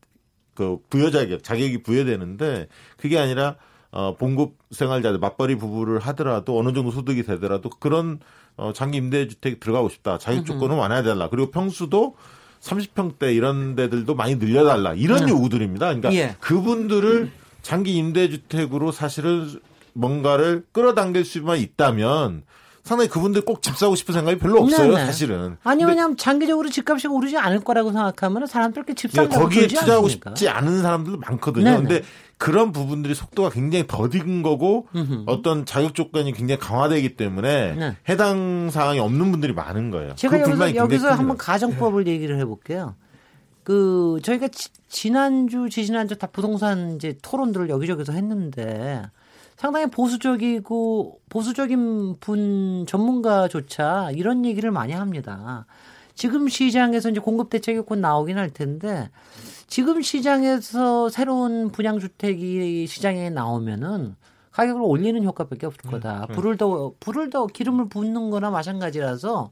그 0.54 0.78
부여 0.90 1.10
자격, 1.10 1.44
자격이 1.44 1.82
부여되는데 1.82 2.68
그게 2.98 3.18
아니라 3.18 3.56
어, 3.96 4.14
봉급 4.18 4.58
생활자들 4.72 5.20
맞벌이 5.20 5.56
부부를 5.56 6.00
하더라도 6.00 6.60
어느 6.60 6.74
정도 6.74 6.92
소득이 6.92 7.24
되더라도 7.24 7.70
그런 7.70 8.20
어, 8.58 8.74
장기 8.74 8.98
임대주택 8.98 9.62
들어가고 9.62 9.88
싶다. 9.88 10.18
자격 10.18 10.46
조건은 10.46 10.76
완화해 10.76 11.02
달라. 11.04 11.30
그리고 11.30 11.50
평수도 11.50 12.16
30평대 12.62 13.34
이런 13.34 13.76
데들도 13.76 14.14
많이 14.16 14.36
늘려달라. 14.36 14.94
이런 14.96 15.24
음. 15.24 15.30
요구들입니다. 15.30 15.86
그러니까 15.88 16.14
예. 16.14 16.36
그분들을 16.42 17.32
장기 17.62 17.96
임대주택으로 17.96 18.92
사실은 18.92 19.48
뭔가를 19.94 20.66
끌어당길 20.74 21.24
수만 21.24 21.58
있다면 21.60 22.44
상당히 22.84 23.10
그분들 23.10 23.42
꼭 23.46 23.62
집 23.62 23.78
사고 23.78 23.96
싶은 23.96 24.14
생각이 24.14 24.38
별로 24.38 24.62
없어요, 24.62 24.92
네네. 24.94 25.06
사실은. 25.06 25.58
아니 25.64 25.84
왜냐하면 25.86 26.18
장기적으로 26.18 26.70
집값이 26.70 27.08
오르지 27.08 27.38
않을 27.38 27.62
거라고 27.62 27.92
생각하면 27.92 28.46
사람들 28.46 28.82
이렇게 28.82 28.94
집 28.94 29.12
사고 29.12 29.30
거기에 29.30 29.68
투자하고 29.68 30.04
않습니까? 30.06 30.30
싶지 30.36 30.50
않은 30.50 30.82
사람들도 30.84 31.18
많거든요. 31.20 31.64
네네. 31.64 31.78
근데 31.78 32.04
그런 32.38 32.71
부분들이 32.71 33.15
속도가 33.15 33.50
굉장히 33.50 33.86
더딘 33.88 34.43
거고 34.43 34.88
음흠. 34.95 35.24
어떤 35.26 35.65
자격 35.65 35.95
조건이 35.95 36.34
굉장히 36.34 36.60
강화되기 36.60 37.15
때문에 37.15 37.76
네. 37.76 37.98
해당 38.10 38.69
사항이 38.69 39.00
없는 39.00 39.32
분들이 39.32 39.54
많은 39.54 39.89
거예요. 39.89 40.15
제가 40.15 40.38
그 40.38 40.52
여기서, 40.52 40.76
여기서 40.76 41.12
한번 41.12 41.38
가정법을 41.38 42.08
얘기를 42.08 42.38
해볼게요. 42.39 42.95
그 43.63 44.19
저희가 44.21 44.50
지, 44.50 45.10
난주 45.10 45.69
지지난주 45.69 46.17
다 46.17 46.28
부동산 46.28 46.95
이제 46.95 47.17
토론들을 47.21 47.69
여기저기서 47.69 48.13
했는데 48.13 49.02
상당히 49.56 49.88
보수적이고 49.88 51.19
보수적인 51.30 52.17
분 52.19 52.86
전문가조차 52.88 54.12
이런 54.12 54.45
얘기를 54.45 54.69
많이 54.71 54.93
합니다. 54.93 55.65
지금 56.13 56.48
시장에서 56.48 57.10
이제 57.10 57.19
공급 57.19 57.50
대책이 57.50 57.82
곧 57.82 57.98
나오긴 57.98 58.38
할 58.38 58.50
텐데 58.50 59.10
지금 59.67 60.01
시장에서 60.01 61.10
새로운 61.10 61.71
분양 61.71 61.99
주택이 61.99 62.88
시장에 62.88 63.30
나오면은 63.30 64.15
가격을 64.51 64.82
올리는 64.82 65.21
효과밖에 65.21 65.65
없을 65.65 65.82
거다. 65.82 66.21
네, 66.21 66.28
네. 66.30 66.34
불을 66.34 66.56
더 66.56 66.93
불을 67.01 67.30
더 67.30 67.45
기름을 67.45 67.89
붓는 67.89 68.30
거나 68.30 68.51
마찬가지라서 68.51 69.51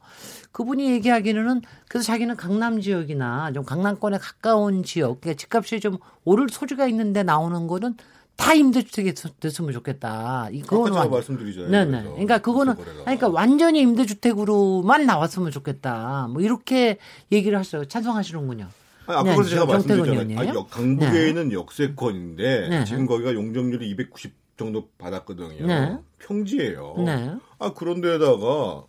그분이 0.54 0.92
얘기하기는 0.92 1.62
그래서 1.90 2.06
자기는 2.06 2.38
강남 2.38 2.80
지역이나 2.80 3.52
좀 3.52 3.66
강남권에 3.66 4.18
가까운 4.18 4.84
지역, 4.84 5.20
그러니까 5.20 5.38
집값이 5.42 5.82
좀 5.82 5.98
오를 6.24 6.48
소지가 6.50 6.88
있는데 6.88 7.22
나오는 7.22 7.68
거는 7.68 7.98
다 8.38 8.54
임대주택이 8.54 9.14
됐으면 9.42 9.74
좋겠다. 9.74 10.48
이거는 10.54 10.94
제가 10.94 11.08
말씀드리잖아요. 11.08 11.70
네네. 11.70 12.04
그러니까 12.04 12.38
그거는 12.38 12.76
그러니까 12.76 13.28
완전히 13.28 13.82
임대주택으로만 13.82 15.06
나왔으면 15.06 15.52
좋겠다. 15.52 16.30
뭐 16.32 16.42
이렇게 16.42 16.98
얘기를 17.30 17.58
하셔요. 17.60 17.86
찬성하시는군요. 17.86 18.70
아니, 19.06 19.32
아까 19.32 19.42
네, 19.44 19.50
제가 19.50 19.66
말씀드렸잖아요. 19.66 20.40
아니, 20.40 20.70
강북에는 20.70 21.50
네. 21.50 21.56
역세권인데 21.56 22.70
네. 22.70 22.86
지금 22.86 23.06
거기가 23.06 23.34
용적률이 23.34 23.90
290 23.90 24.34
정도 24.58 24.88
받았거든요. 24.98 25.66
네. 25.66 25.98
평지예요. 26.20 26.96
네. 27.06 27.36
아 27.60 27.74
그런데다가 27.74 28.84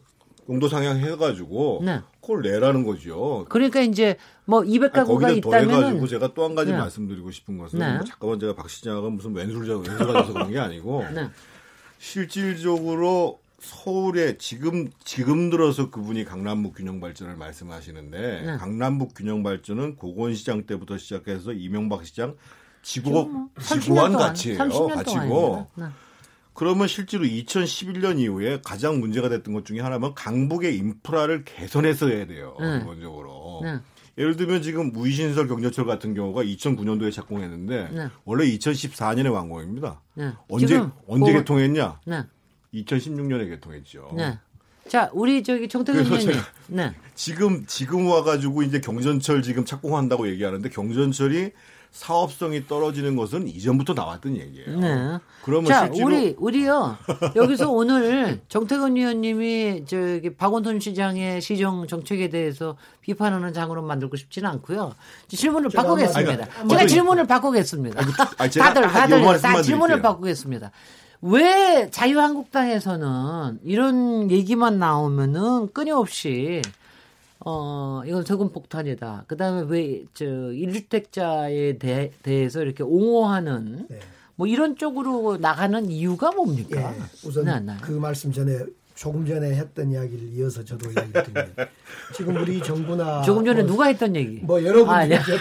용도 0.48 0.68
상향 0.68 0.98
해가지고 0.98 1.82
네. 1.84 2.00
그걸 2.20 2.42
내라는 2.42 2.84
거죠. 2.84 3.46
그러니까 3.48 3.80
이제 3.80 4.16
뭐 4.44 4.60
200가구가 4.60 5.24
아, 5.24 5.30
있다면 5.30 5.68
더해가지고 5.68 6.06
제가 6.06 6.34
또 6.34 6.44
한 6.44 6.54
가지 6.54 6.72
네. 6.72 6.76
말씀드리고 6.76 7.30
싶은 7.30 7.56
것은 7.56 7.78
네. 7.78 7.94
뭐 7.94 8.04
잠깐만 8.04 8.38
제가 8.38 8.54
박 8.54 8.68
시장은 8.68 9.12
무슨 9.12 9.34
왼술자 9.34 9.76
왼술가 9.78 10.20
돼서 10.20 10.32
그런 10.34 10.50
게 10.50 10.58
아니고 10.58 11.04
네. 11.14 11.28
실질적으로 11.98 13.40
서울에 13.64 14.36
지금 14.36 14.90
지금 15.04 15.48
들어서 15.48 15.90
그분이 15.90 16.24
강남북 16.24 16.76
균형 16.76 17.00
발전을 17.00 17.36
말씀하시는데 17.36 18.42
네. 18.42 18.56
강남북 18.58 19.14
균형 19.14 19.42
발전은 19.42 19.96
고건시장 19.96 20.66
때부터 20.66 20.98
시작해서 20.98 21.52
이명박 21.52 22.04
시장 22.04 22.36
지구 22.82 23.10
뭐 23.10 23.48
지구한 23.58 24.12
가치예요. 24.12 24.58
가치고. 24.58 25.66
네. 25.76 25.84
그러면 26.52 26.86
실제로 26.86 27.24
2011년 27.24 28.20
이후에 28.20 28.60
가장 28.62 29.00
문제가 29.00 29.28
됐던 29.28 29.54
것 29.54 29.64
중에 29.64 29.80
하나는 29.80 30.14
강북의 30.14 30.76
인프라를 30.76 31.44
개선해서 31.44 32.08
해야 32.08 32.26
돼요. 32.26 32.56
네. 32.60 32.78
기본적으로. 32.78 33.60
네. 33.64 33.78
예를 34.18 34.36
들면 34.36 34.62
지금 34.62 34.92
무이신설 34.92 35.48
경전철 35.48 35.86
같은 35.86 36.14
경우가 36.14 36.44
2009년도에 36.44 37.10
착공했는데 37.12 37.88
네. 37.92 38.08
원래 38.24 38.44
2014년에 38.44 39.32
완공입니다. 39.32 40.02
네. 40.14 40.32
언제 40.48 40.80
언제 41.08 41.32
그, 41.32 41.38
개통했냐? 41.38 42.00
2016년에 42.74 43.48
개통했죠. 43.48 44.12
네. 44.16 44.38
자, 44.88 45.10
우리 45.14 45.42
저기 45.42 45.68
정태근 45.68 46.04
의원님. 46.04 46.32
네. 46.68 46.92
지금 47.14 47.64
지금 47.66 48.06
와가지고 48.06 48.62
이제 48.62 48.80
경전철 48.80 49.42
지금 49.42 49.64
착공한다고 49.64 50.28
얘기하는데 50.28 50.68
경전철이 50.68 51.52
사업성이 51.94 52.66
떨어지는 52.66 53.14
것은 53.14 53.46
이전부터 53.46 53.94
나왔던 53.94 54.36
얘기예요. 54.36 54.80
네. 54.80 55.18
그러면 55.44 55.66
자, 55.66 55.86
실제로 55.86 56.06
우리 56.06 56.34
우리요 56.38 56.98
여기서 57.36 57.70
오늘 57.70 58.40
정태근 58.48 58.96
의원님이 58.96 59.84
저기 59.86 60.34
박원순 60.34 60.80
시장의 60.80 61.40
시정 61.40 61.86
정책에 61.86 62.28
대해서 62.28 62.76
비판하는 63.00 63.52
장으로 63.52 63.80
만들고 63.82 64.16
싶지는 64.16 64.50
않고요. 64.50 64.92
질문을 65.28 65.70
바꾸겠습니다. 65.70 66.48
아니, 66.58 66.68
제가 66.68 66.86
질문을 66.86 67.26
바꾸겠습니다. 67.28 68.00
아니, 68.38 68.52
다들 68.52 68.82
다들 68.82 69.40
다 69.40 69.62
질문을 69.62 70.02
바꾸겠습니다. 70.02 70.72
왜 71.22 71.88
자유한국당에서는 71.90 73.60
이런 73.64 74.30
얘기만 74.30 74.78
나오면은 74.78 75.72
끊임없이 75.72 76.60
어, 77.40 78.02
이건 78.06 78.24
세금 78.24 78.50
폭탄이다. 78.50 79.24
그 79.26 79.36
다음에 79.36 79.64
왜, 79.68 80.04
저, 80.14 80.24
1주택자에 80.24 81.78
대, 81.78 82.10
대해서 82.22 82.62
이렇게 82.62 82.82
옹호하는 82.82 83.86
네. 83.88 84.00
뭐 84.36 84.46
이런 84.46 84.76
쪽으로 84.76 85.36
나가는 85.36 85.90
이유가 85.90 86.32
뭡니까? 86.32 86.94
예, 86.94 87.02
우선 87.26 87.44
네, 87.44 87.60
네. 87.60 87.74
그 87.80 87.92
말씀 87.92 88.32
전에 88.32 88.64
조금 88.94 89.26
전에 89.26 89.54
했던 89.54 89.90
이야기를 89.90 90.32
이어서 90.34 90.64
저도 90.64 90.90
이야기 90.90 91.12
드리면 91.12 91.54
지금 92.14 92.36
우리 92.36 92.62
정부나 92.62 93.22
조금 93.22 93.44
전에 93.44 93.62
뭐, 93.62 93.72
누가 93.72 93.86
했던 93.86 94.14
얘기? 94.14 94.38
뭐 94.38 94.62
여러분이 94.62 94.90
아, 94.90 94.98
했던 95.00 95.38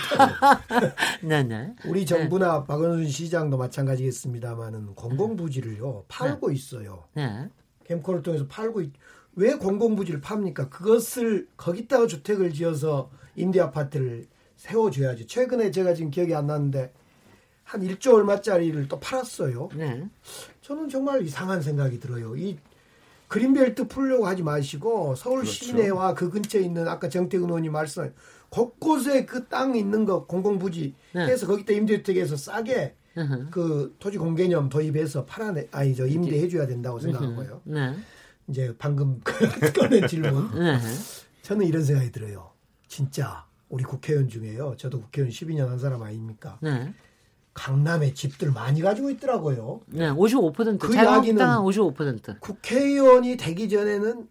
네. 1.22 1.44
네, 1.44 1.76
우리 1.86 2.06
정부나 2.06 2.60
네. 2.62 2.66
박원순 2.68 3.08
시장도 3.08 3.58
마찬가지겠습니다만은 3.58 4.96
공공부지를요 4.96 6.06
팔고 6.08 6.50
네. 6.50 6.56
있어요. 6.56 7.04
네. 7.14 7.48
캠코를 7.86 8.24
통해서 8.24 8.48
팔고 8.48 8.82
있, 8.82 8.92
왜 9.36 9.54
공공부지를 9.54 10.22
팝니까? 10.22 10.70
그것을 10.70 11.48
거기다가 11.56 12.08
주택을 12.08 12.54
지어서 12.54 13.12
임대 13.36 13.60
아파트를 13.60 14.28
세워줘야지. 14.56 15.28
최근에 15.28 15.72
제가 15.72 15.94
지금 15.94 16.10
기억이 16.10 16.34
안 16.34 16.48
나는데 16.48 16.92
한 17.64 17.82
1조 17.82 18.14
얼마짜리를 18.14 18.88
또 18.88 19.00
팔았어요. 19.00 19.70
네. 19.76 20.08
저는 20.62 20.90
정말 20.90 21.22
이상한 21.24 21.62
생각이 21.62 22.00
들어요. 22.00 22.36
이 22.36 22.58
그린벨트 23.34 23.88
풀려고 23.88 24.28
하지 24.28 24.44
마시고 24.44 25.16
서울 25.16 25.40
그렇죠. 25.40 25.66
시내와 25.66 26.14
그 26.14 26.30
근처에 26.30 26.62
있는 26.62 26.88
아까 26.88 27.10
정태근 27.10 27.48
의원이 27.48 27.68
말씀한 27.70 28.14
곳곳에 28.50 29.26
그 29.26 29.48
땅 29.48 29.76
있는 29.76 30.06
거 30.06 30.28
공공부지 30.28 30.94
네. 31.16 31.26
해서 31.26 31.48
거기다 31.48 31.74
임대주택에서 31.74 32.38
싸게 32.38 32.96
으흠. 33.18 33.48
그 33.50 33.96
토지 33.98 34.20
공개념 34.20 34.70
도입해서 34.70 35.26
팔아내 35.26 35.68
아니 35.72 35.96
저 35.96 36.06
임대해 36.06 36.48
줘야 36.48 36.68
된다고 36.68 37.00
생각하고요. 37.00 37.62
네. 37.64 37.96
이제 38.48 38.72
방금 38.78 39.20
꺼낸 39.76 40.08
질문. 40.08 40.52
네. 40.54 40.78
저는 41.42 41.66
이런 41.66 41.84
생각이 41.84 42.12
들어요. 42.12 42.52
진짜 42.88 43.48
우리 43.68 43.84
국회의원 43.84 44.30
중에요. 44.30 44.76
저도 44.78 45.02
국회의원 45.02 45.32
12년 45.32 45.70
한 45.70 45.80
사람 45.80 46.04
아닙니까? 46.04 46.60
네. 46.62 46.94
강남에 47.54 48.14
집들 48.14 48.52
많이 48.52 48.82
가지고 48.82 49.10
있더라고요. 49.12 49.82
네, 49.88 50.10
55%. 50.10 50.80
그 50.80 50.94
이야기는 50.94 51.46
55%. 51.46 52.40
국회의원이 52.40 53.38
되기 53.38 53.70
전에는 53.70 54.28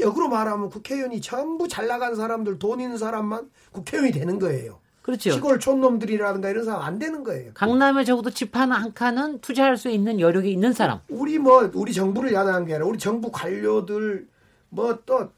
역으로 0.00 0.28
말하면 0.28 0.70
국회의원이 0.70 1.20
전부 1.20 1.68
잘 1.68 1.86
나간 1.86 2.14
사람들, 2.14 2.58
돈 2.58 2.80
있는 2.80 2.96
사람만 2.96 3.50
국회의원이 3.72 4.12
되는 4.12 4.38
거예요. 4.38 4.78
그렇죠. 5.02 5.32
시골 5.32 5.58
촌놈들이라든가 5.58 6.48
이런 6.48 6.64
사람 6.64 6.82
안 6.82 6.98
되는 6.98 7.24
거예요. 7.24 7.50
강남에 7.54 8.04
적어도 8.04 8.30
집 8.30 8.56
하나 8.56 8.76
한 8.76 8.94
칸은 8.94 9.40
투자할 9.40 9.76
수 9.76 9.90
있는 9.90 10.20
여력이 10.20 10.50
있는 10.50 10.72
사람. 10.72 11.00
우리 11.08 11.38
뭐 11.38 11.70
우리 11.74 11.92
정부를 11.92 12.32
야단한 12.32 12.66
게 12.66 12.74
아니라 12.74 12.86
우리 12.86 12.98
정부 12.98 13.30
관료들 13.30 14.28
뭐 14.70 14.98
또 15.04 15.28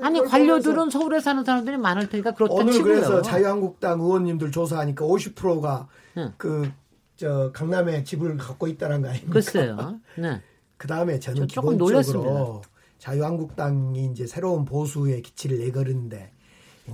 아니 0.00 0.20
관료들은 0.24 0.90
서울에 0.90 1.20
사는 1.20 1.42
사람들이 1.44 1.76
많을 1.76 2.08
테니까 2.08 2.32
그렇다 2.32 2.54
오늘 2.54 2.72
치고요. 2.72 2.94
그래서 2.94 3.22
자유한국당 3.22 4.00
의원님들 4.00 4.50
조사하니까 4.52 5.04
50%가 5.04 5.88
응. 6.18 6.32
그저 6.36 7.50
강남에 7.52 8.04
집을 8.04 8.36
갖고 8.36 8.66
있다는 8.68 9.02
거 9.02 9.08
아닙니까? 9.08 9.32
글쎄요. 9.32 10.00
네. 10.18 10.40
그 10.76 10.86
다음에 10.86 11.18
저는 11.18 11.42
저 11.42 11.46
기본적으로 11.46 11.90
놀랐습니다. 11.90 12.60
자유한국당이 12.98 14.06
이제 14.12 14.26
새로운 14.26 14.64
보수의 14.64 15.22
기치를 15.22 15.58
내걸는데 15.58 16.32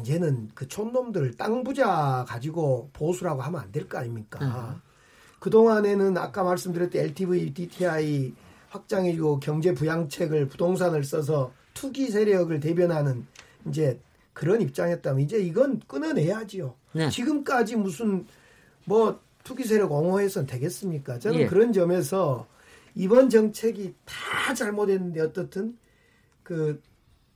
이제는 0.00 0.50
그 0.54 0.66
촌놈들 0.68 1.34
땅 1.36 1.62
부자 1.64 2.24
가지고 2.28 2.90
보수라고 2.92 3.42
하면 3.42 3.60
안 3.60 3.72
될 3.72 3.88
거 3.88 3.98
아닙니까? 3.98 4.38
음. 4.42 4.80
그동안에는 5.38 6.16
아까 6.18 6.42
말씀드렸던 6.42 7.00
LTV, 7.02 7.52
DTI 7.54 8.32
확장해주고 8.70 9.40
경제 9.40 9.72
부양책을 9.74 10.48
부동산을 10.48 11.04
써서 11.04 11.52
투기 11.76 12.08
세력을 12.08 12.58
대변하는 12.58 13.26
이제 13.68 14.00
그런 14.32 14.60
입장이었다면 14.62 15.20
이제 15.20 15.38
이건 15.38 15.80
끊어내야지요. 15.86 16.74
네. 16.94 17.10
지금까지 17.10 17.76
무슨 17.76 18.26
뭐 18.84 19.20
투기 19.44 19.64
세력 19.64 19.92
옹호해서는 19.92 20.46
되겠습니까? 20.46 21.18
저는 21.18 21.40
예. 21.40 21.46
그런 21.46 21.72
점에서 21.72 22.46
이번 22.94 23.28
정책이 23.28 23.94
다 24.06 24.54
잘못했는데 24.54 25.20
어떻든 25.20 25.76
그 26.42 26.80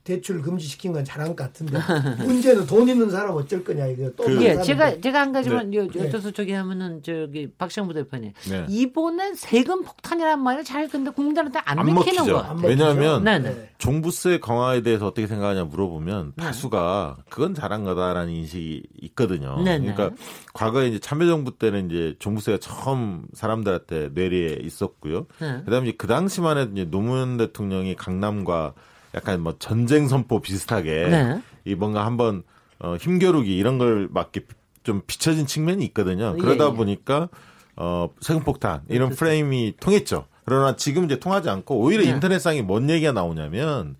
대출 0.03 0.41
금지시킨 0.41 0.93
건 0.93 1.05
잘한 1.05 1.29
것 1.29 1.35
같은데 1.35 1.77
문제는 2.25 2.65
돈 2.65 2.87
있는 2.89 3.09
사람 3.11 3.35
어쩔 3.35 3.63
거냐 3.63 3.85
이거 3.87 4.09
또 4.15 4.23
그, 4.23 4.43
예, 4.43 4.59
제가 4.61 4.99
제가 4.99 5.21
한 5.21 5.31
가지만 5.31 5.69
네. 5.69 5.77
여쭤서 5.77 6.23
네. 6.23 6.31
저기 6.31 6.53
하면은 6.53 7.03
저기 7.03 7.51
박상부 7.57 7.93
대표님 7.93 8.33
네. 8.49 8.65
이번엔 8.67 9.35
세금 9.35 9.83
폭탄이란 9.83 10.41
말을 10.41 10.63
잘 10.63 10.87
근데 10.87 11.11
국민들한테 11.11 11.59
안, 11.65 11.77
안 11.79 11.93
먹히는 11.93 12.25
거 12.25 12.55
왜냐하면 12.63 13.23
네, 13.23 13.39
네. 13.39 13.69
종부세 13.77 14.39
강화에 14.39 14.81
대해서 14.81 15.07
어떻게 15.07 15.27
생각하냐 15.27 15.65
물어보면 15.65 16.33
네. 16.35 16.43
다수가 16.43 17.17
그건 17.29 17.53
잘한 17.53 17.83
거다라는 17.83 18.33
인식이 18.33 18.83
있거든요. 19.03 19.61
네, 19.61 19.77
그러니까 19.79 20.09
과거에 20.53 20.87
이제 20.87 20.97
참여정부 20.97 21.57
때는 21.57 21.91
이제 21.91 22.15
종부세가 22.17 22.57
처음 22.59 23.25
사람들한테 23.33 24.09
뇌리에 24.13 24.57
있었고요. 24.61 25.27
그다음에 25.37 25.89
이제 25.89 25.95
그 25.97 26.07
당시만 26.07 26.57
해도 26.57 26.71
이제 26.71 26.85
노무현 26.85 27.37
대통령이 27.37 27.95
강남과 27.95 28.73
약간 29.15 29.41
뭐 29.41 29.55
전쟁 29.59 30.07
선포 30.07 30.39
비슷하게 30.39 31.07
네. 31.09 31.41
이 31.65 31.75
뭔가 31.75 32.05
한번 32.05 32.43
어, 32.79 32.95
힘겨루기 32.95 33.55
이런 33.55 33.77
걸 33.77 34.07
막게 34.11 34.45
좀 34.83 35.01
비춰진 35.05 35.45
측면이 35.45 35.85
있거든요. 35.85 36.33
예, 36.35 36.41
그러다 36.41 36.65
예, 36.65 36.69
예. 36.69 36.73
보니까 36.73 37.29
어, 37.75 38.09
세금폭탄 38.19 38.81
이런 38.89 39.09
그렇죠. 39.09 39.19
프레임이 39.19 39.75
통했죠. 39.79 40.25
그러나 40.45 40.75
지금 40.75 41.05
이제 41.05 41.19
통하지 41.19 41.49
않고 41.49 41.79
오히려 41.79 42.03
네. 42.03 42.09
인터넷상에 42.09 42.61
뭔 42.61 42.89
얘기가 42.89 43.11
나오냐면 43.11 43.95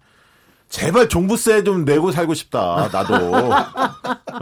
제발 0.71 1.09
종부세 1.09 1.63
좀 1.63 1.83
내고 1.83 2.11
살고 2.11 2.33
싶다. 2.33 2.89
나도. 2.91 3.13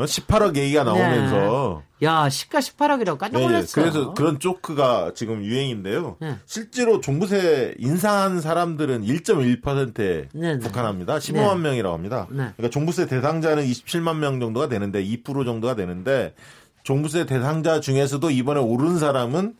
18억 0.05 0.55
어, 0.55 0.59
얘기가 0.59 0.83
나오면서. 0.83 1.81
네. 1.99 2.05
야, 2.07 2.29
시가 2.29 2.59
18억이라고 2.59 3.17
깜짝 3.17 3.41
놀랐어요. 3.41 3.65
네, 3.65 3.71
그래서 3.73 4.13
그런 4.13 4.39
쪼크가 4.39 5.13
지금 5.15 5.43
유행인데요. 5.43 6.17
네. 6.21 6.35
실제로 6.45 7.01
종부세 7.01 7.73
인상한 7.79 8.41
사람들은 8.41 9.03
1.1%에 9.03 10.29
네, 10.31 10.59
북한합니다. 10.59 11.17
15만 11.17 11.59
명이라고 11.61 11.95
합니다. 11.95 12.27
그러니까 12.29 12.69
종부세 12.69 13.07
대상자는 13.07 13.65
27만 13.65 14.17
명 14.17 14.39
정도가 14.39 14.69
되는데 14.69 15.03
2% 15.03 15.45
정도가 15.45 15.75
되는데 15.75 16.35
종부세 16.83 17.25
대상자 17.25 17.79
중에서도 17.79 18.29
이번에 18.29 18.59
오른 18.61 18.99
사람은 18.99 19.55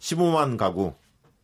15만 0.00 0.56
가구. 0.56 0.94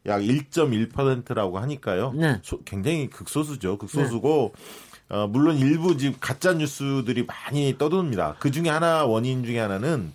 약 0.07 0.21
1.1%라고 0.21 1.59
하니까요. 1.59 2.13
네. 2.15 2.39
소, 2.43 2.61
굉장히 2.65 3.09
극소수죠. 3.11 3.79
극소수고 3.79 4.55
네. 4.55 5.17
어, 5.17 5.27
물론 5.27 5.57
일부 5.57 5.97
지금 5.97 6.15
가짜 6.21 6.53
뉴스들이 6.53 7.25
많이 7.27 7.77
떠도니다. 7.77 8.37
그 8.39 8.51
중에 8.51 8.69
하나 8.69 9.05
원인 9.05 9.45
중에 9.45 9.59
하나는 9.59 10.13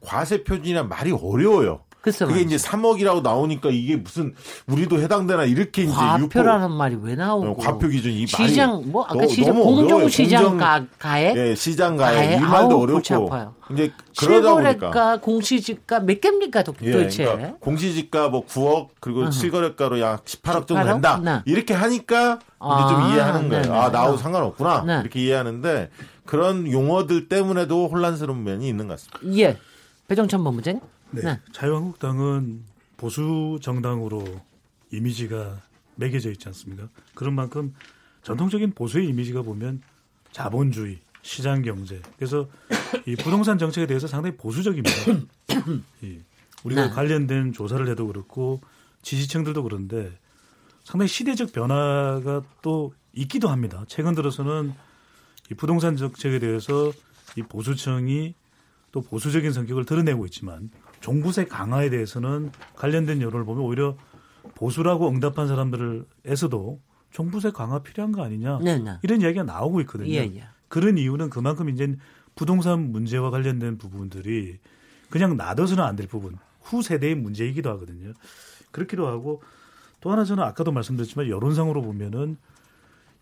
과세 0.00 0.42
표준이란 0.42 0.88
말이 0.88 1.12
어려워요. 1.12 1.80
그게 2.00 2.24
말이죠. 2.24 2.46
이제 2.46 2.56
3억이라고 2.56 3.22
나오니까 3.22 3.70
이게 3.70 3.96
무슨 3.96 4.34
우리도 4.66 5.00
해당되나 5.00 5.44
이렇게 5.44 5.82
이제 5.82 5.92
과표라는 5.92 6.66
유포, 6.66 6.74
말이 6.76 6.96
왜 7.00 7.14
나오고 7.16 7.48
어, 7.48 7.56
과표 7.56 7.88
기준 7.88 8.12
이 8.12 8.26
시장 8.26 8.82
뭐 8.86 9.04
아까 9.04 9.26
시장 9.26 9.54
공정 9.54 10.08
시장 10.08 10.56
가, 10.56 10.84
가액 10.98 11.36
예, 11.36 11.54
시장 11.54 11.96
가액 11.96 12.38
이 12.38 12.40
말도 12.40 12.76
아우, 12.76 12.82
어렵고 12.82 13.58
이제 13.72 13.92
그러다 14.16 14.54
보니까 14.54 15.20
공시지가 15.20 16.00
몇 16.00 16.20
개입니까 16.20 16.60
예, 16.60 16.92
도대체? 16.92 17.22
예, 17.24 17.26
그러니까 17.26 17.58
공시지가 17.58 18.28
뭐 18.28 18.46
9억 18.46 18.88
그리고 19.00 19.24
uh-huh. 19.24 19.32
실거래가로 19.32 20.00
약 20.00 20.24
18억 20.24 20.66
정도 20.66 20.84
된다. 20.84 21.20
네. 21.22 21.40
이렇게 21.44 21.74
하니까 21.74 22.38
아, 22.58 22.84
이제 22.84 22.94
좀 22.94 23.02
아, 23.02 23.12
이해하는 23.12 23.48
거예요. 23.48 23.62
네네. 23.64 23.76
아 23.76 23.88
나하고 23.90 24.16
상관없구나 24.16 24.84
네. 24.86 25.00
이렇게 25.00 25.20
이해하는데 25.20 25.90
그런 26.24 26.70
용어들 26.70 27.28
때문에도 27.28 27.88
혼란스러운 27.88 28.44
면이 28.44 28.68
있는 28.68 28.86
것 28.88 29.00
같습니다. 29.00 29.38
예, 29.38 29.56
배정찬 30.08 30.44
본부장님. 30.44 30.80
네. 31.10 31.22
네. 31.22 31.40
자유한국당은 31.52 32.64
보수 32.96 33.58
정당으로 33.62 34.24
이미지가 34.92 35.60
매겨져 35.96 36.30
있지 36.30 36.48
않습니까? 36.48 36.88
그런 37.14 37.34
만큼 37.34 37.74
전통적인 38.22 38.72
보수의 38.72 39.08
이미지가 39.08 39.42
보면 39.42 39.82
자본주의, 40.32 40.98
시장 41.22 41.62
경제. 41.62 42.00
그래서 42.16 42.48
이 43.06 43.16
부동산 43.16 43.58
정책에 43.58 43.86
대해서 43.86 44.06
상당히 44.06 44.36
보수적입니다. 44.36 44.90
이 46.02 46.18
우리가 46.64 46.88
네. 46.88 46.90
관련된 46.90 47.52
조사를 47.52 47.86
해도 47.88 48.06
그렇고 48.06 48.60
지지층들도 49.02 49.62
그런데 49.62 50.12
상당히 50.84 51.08
시대적 51.08 51.52
변화가 51.52 52.42
또 52.62 52.92
있기도 53.12 53.48
합니다. 53.48 53.84
최근 53.88 54.14
들어서는 54.14 54.72
이 55.50 55.54
부동산 55.54 55.96
정책에 55.96 56.38
대해서 56.38 56.92
이 57.36 57.42
보수청이 57.42 58.34
또 58.92 59.00
보수적인 59.02 59.52
성격을 59.52 59.84
드러내고 59.84 60.24
있지만 60.26 60.70
종부세 61.00 61.46
강화에 61.46 61.90
대해서는 61.90 62.50
관련된 62.74 63.20
여론을 63.22 63.44
보면 63.44 63.64
오히려 63.64 63.96
보수라고 64.54 65.08
응답한 65.08 65.46
사람들에서도 65.48 66.80
종부세 67.10 67.50
강화 67.52 67.78
필요한 67.82 68.12
거 68.12 68.22
아니냐 68.22 68.58
네네. 68.58 68.82
네. 68.84 68.98
이런 69.02 69.20
이야기가 69.20 69.44
나오고 69.44 69.80
있거든요. 69.82 70.10
예, 70.10 70.16
예. 70.34 70.44
그런 70.68 70.98
이유는 70.98 71.30
그만큼 71.30 71.68
이제 71.70 71.96
부동산 72.34 72.92
문제와 72.92 73.30
관련된 73.30 73.78
부분들이 73.78 74.58
그냥 75.10 75.36
놔둬서는 75.36 75.82
안 75.82 75.96
될 75.96 76.06
부분 76.06 76.36
후 76.62 76.82
세대의 76.82 77.14
문제이기도 77.14 77.70
하거든요. 77.70 78.12
그렇기도 78.70 79.06
하고 79.06 79.42
또 80.00 80.12
하나 80.12 80.24
저는 80.24 80.42
아까도 80.44 80.70
말씀드렸지만 80.70 81.28
여론상으로 81.28 81.80
보면은 81.82 82.36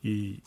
이 0.03 0.41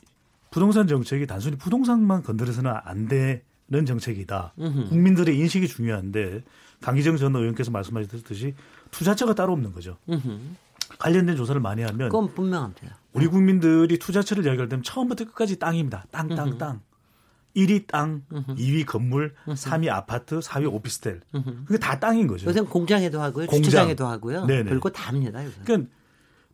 부동산 0.52 0.88
정책이 0.88 1.26
단순히 1.28 1.56
부동산만 1.58 2.24
건드려서는 2.24 2.72
안 2.84 3.08
되는 3.08 3.86
정책이다. 3.86 4.54
으흠. 4.60 4.90
국민들의 4.90 5.38
인식이 5.38 5.68
중요한데 5.68 6.44
강기정 6.82 7.18
전 7.18 7.36
의원께서 7.36 7.72
말씀하셨듯이 7.72 8.56
투자처가 8.92 9.34
따로 9.36 9.54
없는 9.54 9.74
거죠. 9.74 9.98
으흠. 10.10 10.56
관련된 10.98 11.36
조사를 11.36 11.60
많이 11.62 11.82
하면 11.84 12.10
그건 12.10 12.34
분명합니다. 12.34 12.98
우리 13.14 13.28
국민들이 13.28 14.00
투자처를 14.00 14.46
이야기할 14.46 14.70
때는 14.70 14.84
처음부터 14.84 15.26
끝까지 15.26 15.60
땅입니다. 15.60 16.06
땅, 16.12 16.28
땅, 16.30 16.58
땅. 16.58 16.82
1위 17.56 17.88
땅, 17.88 18.24
으흠. 18.32 18.56
2위 18.56 18.86
건물, 18.86 19.36
으흠. 19.48 19.54
3위 19.56 19.90
아파트, 19.90 20.40
4위 20.40 20.72
오피스텔. 20.72 21.22
그게 21.66 21.78
다 21.78 22.00
땅인 22.00 22.28
거죠. 22.28 22.48
요새 22.48 22.62
공장에도 22.62 23.22
하고요. 23.22 23.48
공장. 23.48 23.64
주차장에도 23.64 24.06
하고요. 24.08 24.46
네네. 24.46 24.70
별거 24.70 24.90
다 24.90 25.10
합니다. 25.10 25.44
요새. 25.44 25.60
그러니까 25.64 25.90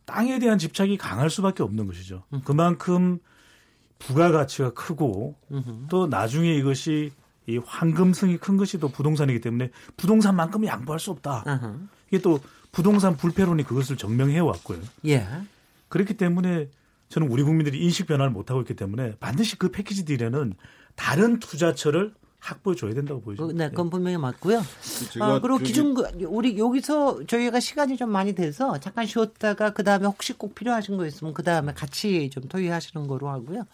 땅에 0.04 0.38
대한 0.38 0.58
집착이 0.58 0.96
강할 0.96 1.30
수밖에 1.30 1.62
없는 1.62 1.86
것이죠. 1.86 2.24
그만큼 2.44 3.18
부가가치가 3.98 4.72
크고 4.72 5.36
또 5.88 6.06
나중에 6.06 6.54
이것이 6.54 7.12
이 7.46 7.58
황금성이 7.58 8.38
큰 8.38 8.56
것이 8.56 8.78
또 8.78 8.88
부동산이기 8.88 9.40
때문에 9.40 9.70
부동산만큼 9.96 10.66
양보할 10.66 10.98
수 10.98 11.10
없다. 11.10 11.44
이게 12.08 12.20
또 12.20 12.40
부동산 12.72 13.16
불패론이 13.16 13.62
그것을 13.64 13.96
증명해 13.96 14.38
왔고요. 14.40 14.80
예. 15.06 15.26
그렇기 15.88 16.14
때문에 16.16 16.68
저는 17.08 17.28
우리 17.28 17.42
국민들이 17.42 17.78
인식 17.82 18.06
변화를 18.06 18.32
못 18.32 18.50
하고 18.50 18.60
있기 18.62 18.74
때문에 18.74 19.14
반드시 19.20 19.56
그 19.58 19.70
패키지 19.70 20.04
딜에는 20.04 20.54
다른 20.96 21.38
투자처를 21.38 22.14
확보해 22.40 22.76
줘야 22.76 22.94
된다고 22.94 23.20
보이죠. 23.20 23.44
어, 23.44 23.52
네, 23.52 23.68
그건 23.70 23.90
분명히 23.90 24.16
맞고요. 24.18 24.62
아, 25.20 25.40
그리고 25.40 25.58
기준 25.58 25.96
우리 26.26 26.58
여기서 26.58 27.26
저희가 27.26 27.60
시간이 27.60 27.96
좀 27.96 28.10
많이 28.10 28.34
돼서 28.34 28.78
잠깐 28.78 29.06
쉬었다가 29.06 29.70
그 29.70 29.82
다음에 29.82 30.06
혹시 30.06 30.32
꼭 30.32 30.54
필요하신 30.54 30.96
거 30.96 31.06
있으면 31.06 31.34
그 31.34 31.42
다음에 31.42 31.72
같이 31.72 32.30
좀 32.30 32.44
토의하시는 32.48 33.06
거로 33.08 33.28
하고요. 33.30 33.66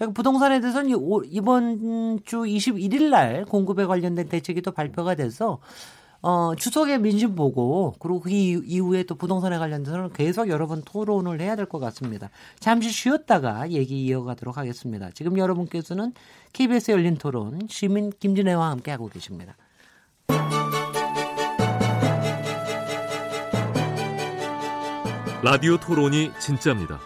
저희 0.00 0.14
부동산에 0.14 0.60
대해서는 0.60 0.90
이번 1.26 2.20
주 2.24 2.38
21일 2.38 3.10
날 3.10 3.44
공급에 3.44 3.84
관련된 3.84 4.30
대책이 4.30 4.62
또 4.62 4.70
발표가 4.70 5.14
돼서 5.14 5.58
어, 6.22 6.54
추석에 6.56 6.96
민심 6.96 7.34
보고 7.34 7.94
그리고 7.98 8.20
그 8.20 8.30
이후에 8.30 9.02
또 9.02 9.14
부동산에 9.14 9.58
관련해서는 9.58 10.14
계속 10.14 10.48
여러 10.48 10.66
번 10.66 10.80
토론을 10.82 11.42
해야 11.42 11.54
될 11.54 11.66
것 11.66 11.78
같습니다. 11.80 12.30
잠시 12.60 12.90
쉬었다가 12.90 13.70
얘기 13.72 14.06
이어가도록 14.06 14.56
하겠습니다. 14.56 15.10
지금 15.12 15.36
여러분께서는 15.36 16.14
KBS 16.54 16.92
열린 16.92 17.18
토론 17.18 17.60
시민 17.68 18.10
김진애와 18.18 18.70
함께 18.70 18.90
하고 18.92 19.08
계십니다. 19.08 19.54
라디오 25.42 25.76
토론이 25.76 26.32
진짜입니다. 26.38 26.98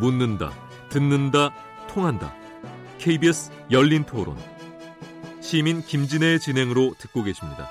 묻는다, 0.00 0.52
듣는다, 0.90 1.52
통한다. 1.98 2.32
KBS 2.98 3.50
열린 3.72 4.04
토론. 4.04 4.36
시민 5.40 5.82
김진애의 5.82 6.38
진행으로 6.38 6.94
듣고 6.96 7.24
계십니다. 7.24 7.68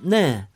네. 0.00 0.46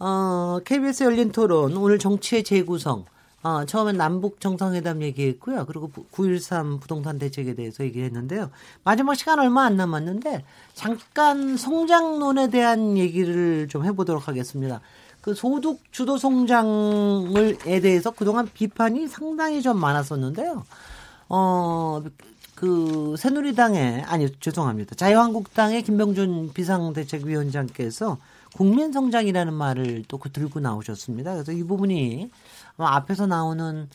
어, 0.00 0.58
KBS 0.64 1.04
열린 1.04 1.30
토론 1.30 1.76
오늘 1.76 2.00
정치의 2.00 2.42
재구성. 2.42 3.04
어, 3.44 3.64
처음엔 3.64 3.96
남북 3.96 4.40
정상회담 4.40 5.02
얘기했고요. 5.02 5.66
그리고 5.66 5.88
9.13 6.10 6.80
부동산 6.80 7.20
대책에 7.20 7.54
대해서 7.54 7.84
얘기했는데요. 7.84 8.50
마지막 8.82 9.14
시간 9.14 9.38
얼마 9.38 9.64
안 9.64 9.76
남았는데 9.76 10.44
잠깐 10.74 11.56
성장론에 11.56 12.50
대한 12.50 12.98
얘기를 12.98 13.68
좀 13.68 13.84
해보도록 13.84 14.26
하겠습니다. 14.26 14.80
그 15.20 15.34
소득 15.34 15.80
주도 15.92 16.16
성장을에 16.18 17.80
대해서 17.80 18.10
그동안 18.10 18.48
비판이 18.52 19.08
상당히 19.08 19.62
좀 19.62 19.78
많았었는데요. 19.78 20.64
어, 21.28 22.02
그 22.54 23.14
새누리당의 23.18 24.02
아니 24.02 24.30
죄송합니다. 24.40 24.94
자유한국당의 24.94 25.82
김병준 25.82 26.52
비상대책위원장께서 26.52 28.18
국민 28.54 28.92
성장이라는 28.92 29.54
말을 29.54 30.04
또 30.08 30.18
그 30.18 30.30
들고 30.30 30.60
나오셨습니다. 30.60 31.32
그래서 31.34 31.52
이 31.52 31.62
부분이 31.62 32.30
앞에서 32.76 33.26
나오는 33.26 33.88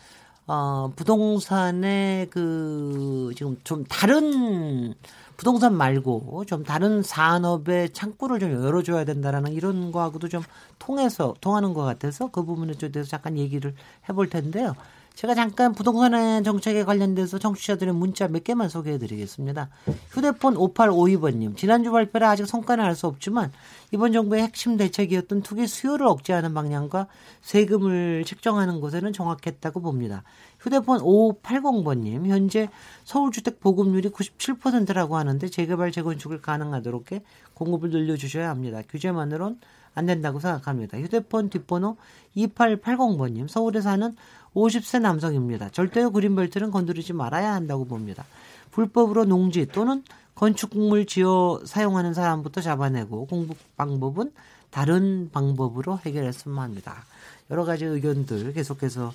어 0.47 0.91
부동산의 0.95 2.29
그 2.29 3.31
지금 3.35 3.59
좀 3.63 3.83
다른 3.85 4.93
부동산 5.37 5.75
말고 5.75 6.45
좀 6.45 6.63
다른 6.63 7.03
산업의 7.03 7.91
창구를 7.91 8.39
좀 8.39 8.51
열어줘야 8.51 9.05
된다라는 9.05 9.53
이런 9.53 9.91
거하고도 9.91 10.29
좀 10.29 10.41
통해서 10.79 11.33
통하는 11.41 11.73
것 11.73 11.83
같아서 11.83 12.29
그 12.31 12.43
부분에 12.43 12.73
대해서 12.73 13.09
잠깐 13.09 13.37
얘기를 13.37 13.73
해볼 14.09 14.29
텐데요. 14.29 14.75
제가 15.15 15.33
잠깐 15.33 15.73
부동산 15.73 16.43
정책에 16.43 16.83
관련돼서 16.83 17.39
청취자들의 17.39 17.93
문자 17.93 18.27
몇 18.27 18.43
개만 18.43 18.67
소개해 18.67 18.97
드리겠습니다. 18.97 19.69
휴대폰 20.09 20.55
5852번님, 20.55 21.55
지난주 21.55 21.91
발표라 21.91 22.31
아직 22.31 22.45
성과는 22.45 22.83
알 22.83 22.95
수 22.95 23.07
없지만 23.07 23.51
이번 23.91 24.11
정부의 24.11 24.43
핵심 24.43 24.77
대책이었던 24.77 25.41
투기 25.41 25.67
수요를 25.67 26.05
억제하는 26.07 26.53
방향과 26.53 27.07
세금을 27.41 28.23
책정하는 28.25 28.81
것에는 28.81 29.13
정확했다고 29.13 29.81
봅니다. 29.81 30.23
휴대폰 30.59 30.99
5580번님, 30.99 32.27
현재 32.27 32.69
서울주택 33.05 33.59
보급률이 33.59 34.09
97%라고 34.09 35.17
하는데 35.17 35.47
재개발, 35.47 35.91
재건축을 35.91 36.41
가능하도록 36.41 37.11
해 37.13 37.21
공급을 37.53 37.89
늘려주셔야 37.89 38.49
합니다. 38.49 38.81
규제만으론 38.89 39.59
안 39.95 40.05
된다고 40.05 40.39
생각합니다. 40.39 40.99
휴대폰 40.99 41.49
뒷번호 41.49 41.97
2880번님, 42.37 43.47
서울에 43.47 43.81
사는 43.81 44.15
50세 44.53 45.01
남성입니다. 45.01 45.69
절대로 45.69 46.11
그린벨트는 46.11 46.71
건드리지 46.71 47.13
말아야 47.13 47.53
한다고 47.53 47.85
봅니다. 47.85 48.25
불법으로 48.71 49.25
농지 49.25 49.65
또는 49.65 50.03
건축물 50.35 51.05
지어 51.05 51.61
사용하는 51.65 52.13
사람부터 52.13 52.61
잡아내고 52.61 53.25
공부 53.27 53.55
방법은 53.77 54.31
다른 54.69 55.29
방법으로 55.31 55.99
해결했으면 56.05 56.59
합니다. 56.59 57.05
여러 57.49 57.63
가지 57.63 57.85
의견들 57.85 58.53
계속해서 58.53 59.13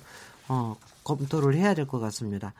어, 0.49 0.75
검토를 1.03 1.55
해야 1.55 1.73
될 1.73 1.85
것 1.85 1.99
같습니다. 1.99 2.53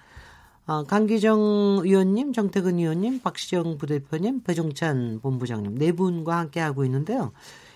어, 0.67 0.83
강기정 0.83 1.81
의원님, 1.83 2.33
정태근 2.33 2.77
의원님, 2.77 3.21
박시정 3.21 3.77
부대표님, 3.79 4.43
배종찬 4.43 5.19
본부장님 5.21 5.77
네 5.77 5.91
분과 5.91 6.37
함께 6.37 6.59
하고 6.59 6.85
있는데요. 6.85 7.31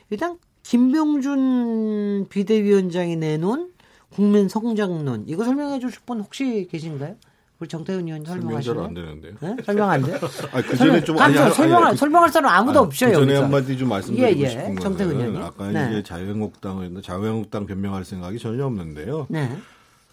일단 0.10 0.38
김병준 0.64 2.28
비대위원장이 2.30 3.16
내놓은 3.16 3.72
국민 4.10 4.48
성장론 4.48 5.26
이거 5.28 5.44
설명해 5.44 5.80
주실 5.80 6.02
분 6.06 6.22
혹시 6.22 6.68
계신가요? 6.72 7.16
우리 7.60 7.70
정태훈 7.70 8.06
의원 8.06 8.26
설명하시나요? 8.26 8.62
설명 8.62 8.86
안 8.86 8.94
되는데요. 8.94 9.34
네? 9.40 9.64
설명 9.64 9.90
안 9.90 10.02
돼요? 10.04 10.18
아, 10.52 10.62
그 10.62 10.76
전에 10.76 11.02
좀 11.04 11.18
아니, 11.20 11.38
아니, 11.38 11.54
설명 11.54 11.86
아니, 11.86 11.98
설명할 11.98 12.30
사람 12.30 12.52
아무도 12.52 12.80
아니, 12.80 12.88
없어요. 12.88 13.12
그 13.12 13.26
전에 13.26 13.38
한 13.38 13.50
마디 13.50 13.78
좀 13.78 13.90
말씀드리고 13.90 14.28
예, 14.28 14.44
예. 14.44 14.50
싶은 14.50 14.76
정태훈 14.78 15.16
의원님. 15.16 15.42
아까 15.42 15.70
네. 15.72 15.88
이제 15.90 16.04
자유한국당을 16.04 17.02
자유한국당 17.02 17.66
변명할 17.66 18.04
생각이 18.04 18.40
전혀 18.40 18.66
없는데요. 18.66 19.28
네. 19.30 19.50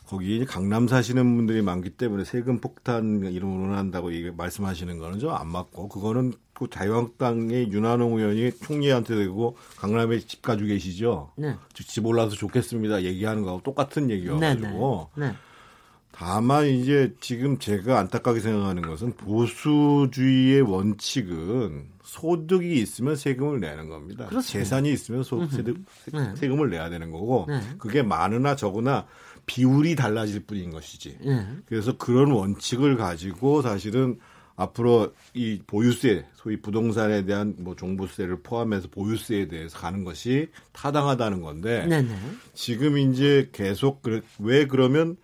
거기 0.06 0.44
강남 0.44 0.88
사시는 0.88 1.36
분들이 1.36 1.62
많기 1.62 1.90
때문에 1.90 2.24
세금 2.24 2.58
폭탄 2.60 3.22
이름으로 3.24 3.74
한다고 3.74 4.10
말씀하시는 4.36 4.98
거는 4.98 5.18
좀 5.18 5.32
안 5.32 5.48
맞고 5.48 5.88
그거는 5.88 6.34
그 6.52 6.68
자유한국당의 6.70 7.72
윤한홍 7.72 8.18
의원이 8.18 8.52
총리한테 8.62 9.16
되고 9.16 9.56
강남에 9.78 10.18
집 10.20 10.42
가지고 10.42 10.68
계시죠. 10.68 11.32
네. 11.36 11.56
집 11.74 12.04
올라서 12.06 12.36
좋겠습니다. 12.36 13.02
얘기하는 13.02 13.42
거하고 13.42 13.62
똑같은 13.62 14.10
얘기여가지고. 14.10 15.10
네, 15.16 15.26
네. 15.26 15.32
네. 15.32 15.36
다만 16.14 16.66
이제 16.66 17.14
지금 17.20 17.58
제가 17.58 17.98
안타깝게 17.98 18.40
생각하는 18.40 18.82
것은 18.82 19.14
보수주의의 19.14 20.60
원칙은 20.60 21.86
소득이 22.02 22.74
있으면 22.80 23.16
세금을 23.16 23.60
내는 23.60 23.88
겁니다. 23.88 24.26
그렇습니다. 24.26 24.58
재산이 24.58 24.92
있으면 24.92 25.22
소, 25.22 25.46
세득, 25.46 25.78
네. 26.12 26.36
세금을 26.36 26.68
내야 26.68 26.90
되는 26.90 27.11
거고 27.11 27.46
네. 27.48 27.61
그게 27.78 28.03
많으나 28.03 28.55
적으나 28.57 29.07
비율이 29.47 29.97
달라질 29.97 30.40
뿐인 30.40 30.70
것이지. 30.70 31.18
네. 31.20 31.47
그래서 31.66 31.97
그런 31.97 32.30
원칙을 32.30 32.97
가지고 32.97 33.62
사실은 33.62 34.18
앞으로 34.55 35.12
이 35.34 35.61
보유세, 35.66 36.26
소위 36.34 36.61
부동산에 36.61 37.24
대한 37.24 37.57
뭐 37.59 37.74
종부세를 37.74 38.43
포함해서 38.43 38.88
보유세에 38.90 39.49
대해서 39.49 39.78
가는 39.78 40.05
것이 40.05 40.49
타당하다는 40.72 41.40
건데 41.40 41.86
네네. 41.86 42.14
지금 42.55 42.99
이제 42.99 43.49
계속 43.53 44.03
왜 44.38 44.66
그러면 44.66 45.16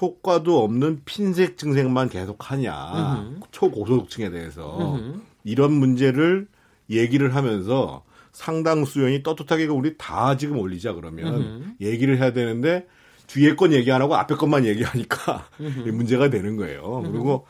효과도 0.00 0.62
없는 0.62 1.02
핀셋 1.04 1.58
증색만 1.58 2.08
계속 2.08 2.50
하냐 2.50 3.32
초고소득층에 3.50 4.30
대해서 4.30 4.98
이런 5.44 5.72
문제를 5.72 6.46
얘기를 6.88 7.34
하면서 7.34 8.04
상당수연이 8.32 9.22
떳떳하게 9.22 9.66
우리 9.66 9.96
다 9.98 10.36
지금 10.36 10.58
올리자 10.58 10.94
그러면 10.94 11.76
얘기를 11.80 12.18
해야 12.18 12.32
되는데 12.32 12.86
뒤에 13.32 13.54
건 13.54 13.72
얘기 13.72 13.90
안 13.90 14.02
하고 14.02 14.14
앞에 14.16 14.34
것만 14.34 14.66
얘기하니까 14.66 15.48
문제가 15.90 16.28
되는 16.28 16.56
거예요. 16.56 17.02
그리고 17.10 17.46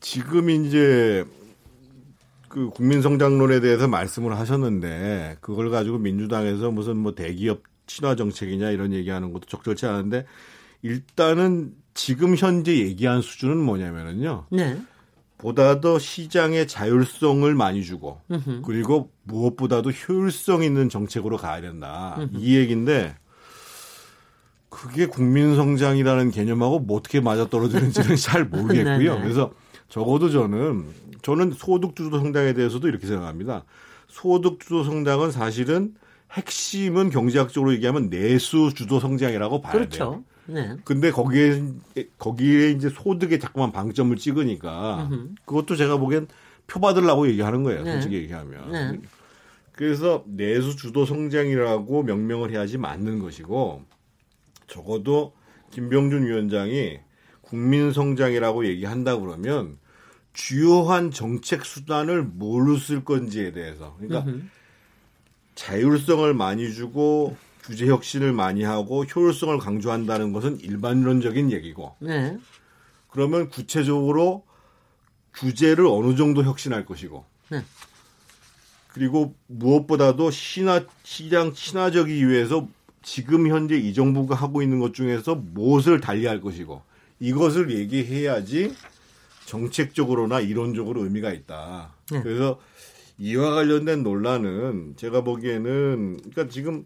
지금 0.00 0.48
이제 0.48 1.24
그 2.48 2.70
국민성장론에 2.70 3.60
대해서 3.60 3.88
말씀을 3.88 4.38
하셨는데 4.38 5.38
그걸 5.40 5.70
가지고 5.70 5.98
민주당에서 5.98 6.70
무슨 6.70 6.96
뭐 6.96 7.14
대기업 7.14 7.62
친화 7.86 8.14
정책이냐 8.14 8.70
이런 8.70 8.92
얘기하는 8.92 9.32
것도 9.32 9.46
적절치 9.46 9.86
않은데 9.86 10.24
일단은 10.82 11.74
지금 11.94 12.36
현재 12.36 12.76
얘기한 12.78 13.20
수준은 13.20 13.56
뭐냐면은요. 13.56 14.46
네. 14.50 14.80
보다 15.36 15.80
더 15.80 15.98
시장의 15.98 16.68
자율성을 16.68 17.52
많이 17.54 17.84
주고 17.84 18.20
으흠. 18.30 18.62
그리고 18.64 19.10
무엇보다도 19.24 19.90
효율성 19.90 20.62
있는 20.62 20.88
정책으로 20.88 21.36
가야 21.36 21.60
된다. 21.60 22.16
으흠. 22.18 22.30
이 22.38 22.56
얘기인데 22.56 23.16
그게 24.68 25.06
국민 25.06 25.56
성장이라는 25.56 26.30
개념하고 26.30 26.80
뭐 26.80 26.98
어떻게 26.98 27.20
맞아떨어지는지는 27.20 28.16
잘 28.16 28.44
모르겠고요. 28.44 28.98
네, 28.98 29.08
네. 29.08 29.20
그래서 29.20 29.52
적어도 29.88 30.30
저는 30.30 30.86
저는 31.22 31.52
소득 31.52 31.96
주도 31.96 32.18
성장에 32.18 32.52
대해서도 32.52 32.88
이렇게 32.88 33.06
생각합니다. 33.06 33.64
소득 34.08 34.60
주도 34.60 34.84
성장은 34.84 35.30
사실은 35.30 35.94
핵심은 36.32 37.10
경제학적으로 37.10 37.72
얘기하면 37.72 38.10
내수 38.10 38.72
주도 38.74 39.00
성장이라고 39.00 39.60
봐야 39.60 39.72
그렇죠. 39.72 39.98
돼요. 39.98 40.24
네. 40.46 40.76
근데 40.84 41.10
거기에 41.10 41.62
거기에 42.18 42.70
이제 42.70 42.88
소득에 42.88 43.38
자꾸만 43.38 43.72
방점을 43.72 44.14
찍으니까 44.16 45.08
으흠. 45.10 45.34
그것도 45.44 45.76
제가 45.76 45.98
보기엔 45.98 46.26
표 46.66 46.80
받으려고 46.80 47.28
얘기하는 47.28 47.62
거예요. 47.62 47.82
네. 47.82 47.92
솔직히 47.92 48.16
얘기하면. 48.16 48.72
네. 48.72 49.00
그래서 49.72 50.24
내수 50.26 50.76
주도 50.76 51.06
성장이라고 51.06 52.02
명명을 52.02 52.50
해야지 52.50 52.78
맞는 52.78 53.20
것이고 53.20 53.84
적어도 54.68 55.32
김병준 55.72 56.26
위원장이 56.26 57.00
국민 57.40 57.92
성장이라고 57.92 58.66
얘기한다 58.66 59.18
그러면 59.18 59.78
주요한 60.32 61.10
정책 61.10 61.64
수단을 61.64 62.22
뭘로 62.22 62.76
쓸 62.76 63.04
건지에 63.04 63.52
대해서 63.52 63.96
그러니까 63.98 64.30
으흠. 64.30 64.50
자율성을 65.56 66.32
많이 66.34 66.72
주고 66.72 67.36
규제 67.64 67.86
혁신을 67.86 68.32
많이 68.32 68.62
하고 68.62 69.04
효율성을 69.04 69.58
강조한다는 69.58 70.32
것은 70.32 70.60
일반론적인 70.60 71.52
얘기고. 71.52 71.96
네. 71.98 72.38
그러면 73.08 73.50
구체적으로 73.50 74.44
규제를 75.34 75.84
어느 75.86 76.16
정도 76.16 76.44
혁신할 76.44 76.86
것이고. 76.86 77.24
네. 77.50 77.62
그리고 78.88 79.34
무엇보다도 79.48 80.30
신화, 80.30 80.84
시장 81.02 81.52
친화적이기 81.52 82.28
위해서 82.28 82.68
지금 83.08 83.48
현재 83.48 83.74
이 83.74 83.94
정부가 83.94 84.34
하고 84.34 84.60
있는 84.60 84.80
것 84.80 84.92
중에서 84.92 85.34
무엇을 85.34 85.98
달리할 85.98 86.42
것이고 86.42 86.82
이것을 87.20 87.70
얘기해야지 87.74 88.74
정책적으로나 89.46 90.40
이론적으로 90.40 91.04
의미가 91.04 91.32
있다. 91.32 91.94
네. 92.12 92.22
그래서 92.22 92.60
이와 93.16 93.54
관련된 93.54 94.02
논란은 94.02 94.94
제가 94.96 95.24
보기에는 95.24 96.18
그러니까 96.18 96.48
지금 96.48 96.84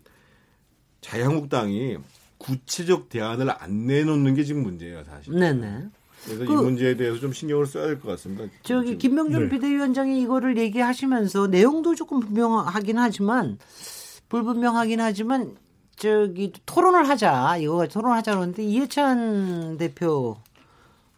자유한국당이 1.00 1.96
구체적 2.38 3.08
대안을 3.08 3.50
안 3.58 3.88
내놓는 3.88 4.36
게 4.36 4.44
지금 4.44 4.62
문제예요, 4.62 5.02
사실. 5.02 5.34
네네. 5.34 5.86
그래서 6.24 6.44
그, 6.44 6.52
이 6.52 6.54
문제에 6.56 6.96
대해서 6.96 7.18
좀 7.18 7.32
신경을 7.32 7.66
써야 7.66 7.86
될 7.86 7.98
것 7.98 8.08
같습니다. 8.10 8.44
저기 8.62 8.96
김명준 8.96 9.42
네. 9.42 9.48
비대위원장이 9.48 10.22
이거를 10.22 10.56
얘기하시면서 10.56 11.48
내용도 11.48 11.96
조금 11.96 12.20
분명하긴 12.20 12.96
하지만 12.96 13.58
불분명하긴 14.28 15.00
하지만 15.00 15.56
저기 15.96 16.52
토론을 16.66 17.08
하자 17.08 17.58
이거 17.58 17.86
토론하자 17.86 18.32
그러는데 18.34 18.64
이해찬 18.64 19.76
대표 19.78 20.36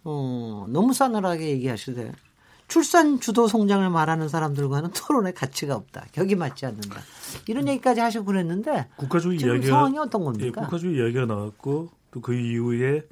어, 0.04 0.66
너무 0.68 0.92
싸늘하게 0.92 1.48
얘기하시대. 1.50 2.12
출산 2.66 3.20
주도 3.20 3.46
성장을 3.46 3.88
말하는 3.90 4.28
사람들과는 4.28 4.90
토론의 4.96 5.34
가치가 5.34 5.76
없다. 5.76 6.06
격이 6.12 6.34
맞지 6.34 6.66
않는다. 6.66 7.00
이런 7.46 7.68
얘기까지 7.68 8.00
하시고 8.00 8.24
그랬는데 8.24 8.88
국가주의 8.96 9.38
이야기가 9.38 9.66
상황이 9.66 9.98
어떤 9.98 10.24
겁니까? 10.24 10.46
예, 10.46 10.50
국가주의 10.50 10.96
이야기가 10.96 11.26
나왔고 11.26 11.90
또 12.10 12.20
그 12.20 12.34
이후에 12.34 13.02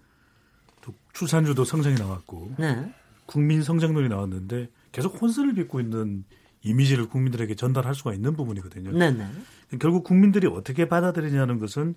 또 0.80 0.94
출산 1.12 1.44
주도 1.44 1.64
성장이 1.64 1.96
나왔고 1.96 2.52
네. 2.58 2.92
국민 3.26 3.62
성장론이 3.62 4.08
나왔는데 4.08 4.68
계속 4.92 5.20
혼선을 5.20 5.54
빚고 5.54 5.80
있는 5.80 6.24
이미지를 6.62 7.08
국민들에게 7.08 7.54
전달할 7.56 7.94
수가 7.94 8.14
있는 8.14 8.36
부분이거든요. 8.36 8.92
네네. 8.92 9.26
네. 9.72 9.78
결국 9.78 10.04
국민들이 10.04 10.46
어떻게 10.46 10.86
받아들이냐는 10.86 11.58
것은 11.58 11.94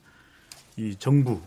이 0.78 0.96
정부 0.96 1.42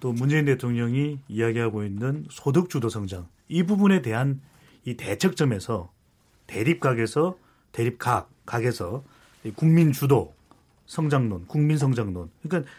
또 0.00 0.12
문재인 0.12 0.44
대통령이 0.44 1.20
이야기하고 1.28 1.84
있는 1.84 2.26
소득 2.30 2.70
주도 2.70 2.88
성장 2.88 3.28
이 3.48 3.62
부분에 3.62 4.02
대한 4.02 4.40
이 4.84 4.96
대척점에서 4.96 5.92
대립각에서 6.46 7.36
대립각 7.72 8.30
각에서 8.46 9.04
국민 9.54 9.92
주도 9.92 10.34
성장론, 10.86 11.46
국민 11.46 11.78
성장론. 11.78 12.30
그러니까 12.42 12.70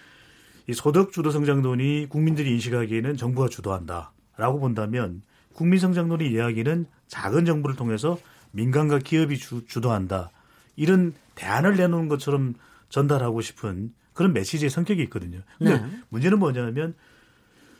이 0.67 0.73
소득 0.73 1.13
주도 1.13 1.31
성장론이 1.31 2.07
국민들이 2.09 2.51
인식하기에는 2.51 3.15
정부가 3.15 3.47
주도한다라고 3.47 4.59
본다면 4.59 5.21
국민 5.53 5.79
성장론이 5.79 6.29
이야기는 6.29 6.85
작은 7.07 7.45
정부를 7.45 7.75
통해서 7.77 8.17
민간과 8.51 8.99
기업이 8.99 9.37
주, 9.37 9.65
주도한다. 9.65 10.31
이런 10.75 11.13
대안을 11.35 11.77
내놓는 11.77 12.09
것처럼 12.09 12.55
전달하고 12.91 13.41
싶은 13.41 13.91
그런 14.13 14.33
메시지의 14.33 14.69
성격이 14.69 15.01
있거든요. 15.03 15.41
근데 15.57 15.79
네. 15.79 15.89
문제는 16.09 16.37
뭐냐면 16.37 16.93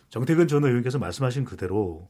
정태근 0.10 0.48
전 0.48 0.64
의원께서 0.64 0.98
말씀하신 0.98 1.46
그대로 1.46 2.10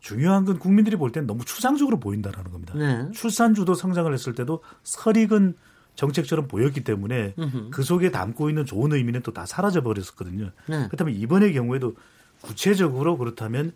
중요한 0.00 0.44
건 0.44 0.58
국민들이 0.58 0.96
볼 0.96 1.10
때는 1.12 1.26
너무 1.26 1.44
추상적으로 1.44 1.98
보인다라는 1.98 2.52
겁니다. 2.52 2.74
네. 2.76 3.10
출산주도 3.12 3.74
성장을 3.74 4.12
했을 4.12 4.34
때도 4.34 4.62
설익은 4.82 5.54
정책처럼 5.94 6.48
보였기 6.48 6.84
때문에 6.84 7.34
으흠. 7.38 7.70
그 7.70 7.82
속에 7.82 8.10
담고 8.10 8.48
있는 8.48 8.66
좋은 8.66 8.92
의미는 8.92 9.22
또 9.22 9.32
다 9.32 9.46
사라져 9.46 9.82
버렸었거든요. 9.82 10.50
네. 10.66 10.86
그렇다면 10.88 11.14
이번의 11.14 11.54
경우에도 11.54 11.96
구체적으로 12.42 13.16
그렇다면 13.16 13.72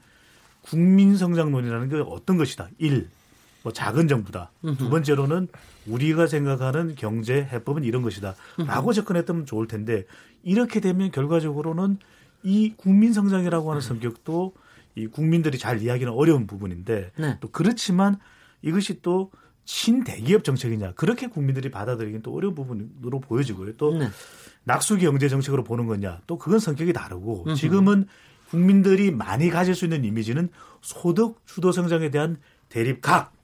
국민 0.61 1.17
성장론이라는 1.17 1.89
게 1.89 1.97
어떤 2.07 2.37
것이다. 2.37 2.69
일, 2.79 3.09
뭐 3.69 3.73
작은 3.73 4.09
정부다. 4.09 4.51
두 4.79 4.89
번째로는 4.89 5.49
우리가 5.87 6.27
생각하는 6.27 6.95
경제 6.97 7.35
해법은 7.37 7.85
이런 7.85 8.03
것이다. 8.03 8.35
라고 8.67 8.95
접근했다면 8.95 9.45
좋을 9.45 9.69
텐데 9.69 10.07
이렇게 10.43 10.81
되면 10.81 11.11
결과적으로는 11.11 11.99
이 12.43 12.73
국민 12.77 13.13
성장이라고 13.13 13.71
하는 13.71 13.83
성격도 13.83 14.55
이 14.95 15.07
국민들이 15.07 15.59
잘 15.59 15.83
이해하기는 15.83 16.13
어려운 16.13 16.47
부분인데 16.47 17.13
네. 17.17 17.37
또 17.41 17.51
그렇지만 17.51 18.19
이것이 18.63 19.03
또 19.03 19.31
친대기업 19.65 20.45
정책이냐 20.45 20.93
그렇게 20.93 21.27
국민들이 21.27 21.71
받아들이기는 21.71 22.23
또 22.23 22.35
어려운 22.35 22.55
부분으로 22.55 23.21
보여지고요. 23.21 23.77
또 23.77 23.93
네. 23.93 24.09
낙수 24.65 24.97
경제 24.97 25.29
정책으로 25.29 25.63
보는 25.63 25.87
거냐 25.87 26.23
또 26.27 26.39
그건 26.39 26.59
성격이 26.59 26.95
다르고. 26.95 27.55
지금은 27.55 28.07
국민들이 28.49 29.11
많이 29.11 29.51
가질 29.51 29.75
수 29.75 29.85
있는 29.85 30.07
이미지는 30.07 30.49
소득 30.81 31.37
주도 31.45 31.71
성장에 31.71 32.11
대한 32.11 32.39
대립 32.71 33.03
각 33.03 33.35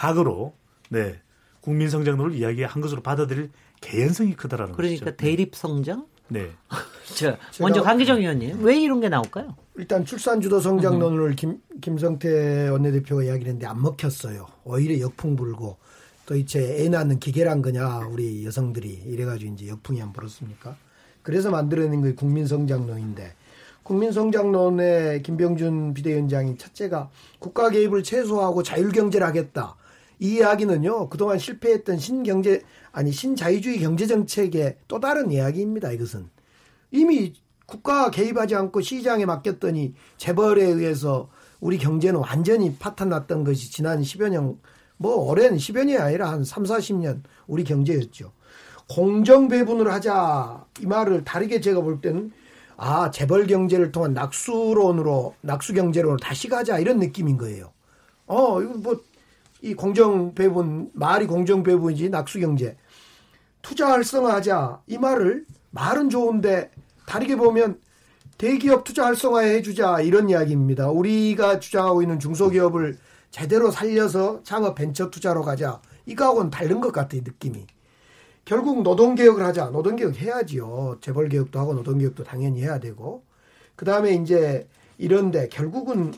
각으로 0.00 0.54
네 0.88 1.20
국민 1.60 1.90
성장론을 1.90 2.34
이야기한 2.34 2.80
것으로 2.80 3.02
받아들일 3.02 3.50
개연성이 3.82 4.34
크다라는 4.34 4.72
그러니까 4.72 5.04
것이죠. 5.04 5.04
그러니까 5.04 5.22
대립 5.22 5.54
성장? 5.54 6.06
네. 6.28 6.50
자, 7.14 7.36
먼저 7.60 7.82
강기정 7.82 8.18
의원님 8.18 8.64
왜 8.64 8.80
이런 8.80 9.00
게 9.00 9.10
나올까요? 9.10 9.56
일단 9.76 10.06
출산 10.06 10.40
주도 10.40 10.58
성장론을 10.58 11.36
김, 11.36 11.60
김성태 11.82 12.68
원내대표가 12.68 13.24
이야기를 13.24 13.48
했는데 13.48 13.66
안 13.66 13.82
먹혔어요. 13.82 14.46
오히려 14.64 14.98
역풍 15.00 15.36
불고 15.36 15.76
또 16.24 16.34
이제 16.34 16.82
애 16.82 16.88
낳는 16.88 17.18
기계란 17.18 17.60
거냐 17.60 17.98
우리 18.10 18.46
여성들이 18.46 19.02
이래가지고 19.06 19.52
이제 19.52 19.68
역풍이 19.68 20.00
안 20.00 20.14
불었습니까? 20.14 20.76
그래서 21.22 21.50
만들어낸 21.50 22.02
게 22.02 22.14
국민 22.14 22.46
성장론인데 22.46 23.34
국민 23.82 24.12
성장론의 24.12 25.22
김병준 25.24 25.92
비대위원장이 25.92 26.56
첫째가 26.56 27.10
국가 27.38 27.68
개입을 27.68 28.02
최소화하고 28.02 28.62
자율 28.62 28.92
경제를 28.92 29.26
하겠다. 29.26 29.76
이 30.20 30.34
이야기는요 30.34 31.08
그동안 31.08 31.38
실패했던 31.38 31.98
신경제 31.98 32.62
아니 32.92 33.10
신자유주의 33.10 33.80
경제 33.80 34.06
정책의 34.06 34.76
또 34.86 35.00
다른 35.00 35.32
이야기입니다. 35.32 35.90
이것은 35.92 36.28
이미 36.90 37.32
국가가 37.66 38.10
개입하지 38.10 38.54
않고 38.54 38.80
시장에 38.80 39.24
맡겼더니 39.24 39.94
재벌에 40.18 40.64
의해서 40.64 41.30
우리 41.60 41.78
경제는 41.78 42.20
완전히 42.20 42.76
파탄났던 42.76 43.44
것이 43.44 43.70
지난 43.70 44.02
10여 44.02 44.28
년, 44.30 44.58
뭐 44.96 45.14
오랜 45.16 45.56
10여 45.56 45.84
년이 45.84 45.98
아니라 45.98 46.30
한 46.30 46.44
3, 46.44 46.64
40년 46.64 47.22
우리 47.46 47.64
경제였죠. 47.64 48.32
공정 48.88 49.48
배분을 49.48 49.92
하자 49.92 50.64
이 50.80 50.86
말을 50.86 51.24
다르게 51.24 51.60
제가 51.60 51.80
볼 51.80 52.00
때는 52.00 52.32
아 52.76 53.10
재벌 53.10 53.46
경제를 53.46 53.92
통한 53.92 54.14
낙수론으로 54.14 55.34
낙수 55.42 55.74
경제론으로 55.74 56.18
다시 56.18 56.48
가자 56.48 56.78
이런 56.78 56.98
느낌인 56.98 57.38
거예요. 57.38 57.72
어 58.26 58.60
이거 58.60 58.74
뭐 58.74 59.00
이 59.62 59.74
공정 59.74 60.34
배분 60.34 60.90
말이 60.94 61.26
공정 61.26 61.62
배분이지 61.62 62.10
낙수 62.10 62.40
경제 62.40 62.76
투자 63.62 63.88
활성화하자 63.88 64.82
이 64.86 64.98
말을 64.98 65.44
말은 65.70 66.10
좋은데 66.10 66.70
다르게 67.06 67.36
보면 67.36 67.80
대기업 68.38 68.84
투자 68.84 69.04
활성화해 69.04 69.60
주자 69.62 70.00
이런 70.00 70.30
이야기입니다. 70.30 70.90
우리가 70.90 71.60
주장하고 71.60 72.00
있는 72.00 72.18
중소기업을 72.18 72.96
제대로 73.30 73.70
살려서 73.70 74.42
창업 74.44 74.74
벤처 74.76 75.10
투자로 75.10 75.42
가자. 75.42 75.80
이거하고는 76.06 76.50
다른 76.50 76.80
것 76.80 76.92
같아요, 76.92 77.20
느낌이. 77.22 77.66
결국 78.44 78.82
노동개혁을 78.82 79.44
하자. 79.44 79.66
노동개혁 79.66 80.16
해야지요. 80.16 80.98
재벌개혁도 81.00 81.60
하고 81.60 81.74
노동개혁도 81.74 82.24
당연히 82.24 82.62
해야 82.62 82.80
되고. 82.80 83.24
그 83.76 83.84
다음에 83.84 84.14
이제 84.14 84.66
이런데 84.98 85.48
결국은 85.48 86.14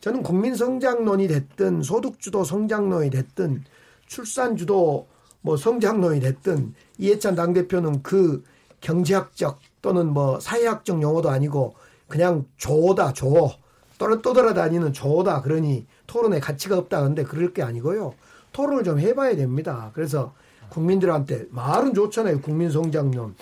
저는 0.00 0.22
국민 0.22 0.54
성장론이 0.54 1.28
됐든 1.28 1.82
소득주도 1.82 2.44
성장론이 2.44 3.10
됐든 3.10 3.64
출산주도 4.06 5.08
뭐 5.40 5.56
성장론이 5.56 6.20
됐든 6.20 6.74
이해찬 6.98 7.34
당대표는 7.34 8.02
그 8.02 8.42
경제학적 8.80 9.58
또는 9.82 10.12
뭐 10.12 10.38
사회학적 10.40 11.02
용어도 11.02 11.30
아니고 11.30 11.74
그냥 12.08 12.44
조다 12.56 13.12
조 13.12 13.50
떠, 13.98 14.20
떠돌아다니는 14.20 14.92
조다 14.92 15.42
그러니 15.42 15.86
토론에 16.06 16.40
가치가 16.40 16.78
없다 16.78 17.02
근데 17.02 17.24
그럴 17.24 17.52
게 17.52 17.62
아니고요. 17.62 18.14
토론을 18.52 18.84
좀 18.84 18.98
해봐야 18.98 19.36
됩니다. 19.36 19.90
그래서 19.94 20.34
국민들한테 20.68 21.46
말은 21.50 21.94
좋잖아요 21.94 22.40
국민 22.40 22.70
성장론. 22.70 23.34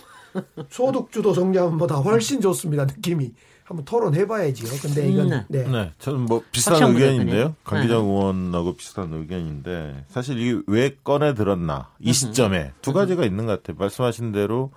소득주도 0.69 1.33
성장보다 1.33 1.97
훨씬 1.97 2.41
좋습니다 2.41 2.87
느낌이 2.87 3.33
한번 3.65 3.85
토론해봐야지요. 3.87 4.69
근데 4.83 5.09
이건 5.09 5.33
음, 5.33 5.45
네. 5.49 5.65
네. 5.65 5.71
네. 5.71 5.93
저는 5.99 6.27
뭐 6.27 6.43
비슷한 6.53 6.83
의견인데요. 6.83 7.57
강기정 7.65 8.07
네. 8.07 8.13
의원하고 8.13 8.75
비슷한 8.77 9.13
의견인데 9.13 10.05
사실 10.09 10.39
이게 10.39 10.61
왜 10.67 10.95
꺼내 11.03 11.35
들었나 11.35 11.89
이 11.99 12.13
시점에 12.13 12.73
두 12.83 12.93
가지가 12.93 13.25
있는 13.25 13.47
것 13.47 13.63
같아요. 13.63 13.79
말씀하신 13.79 14.33
대로 14.33 14.71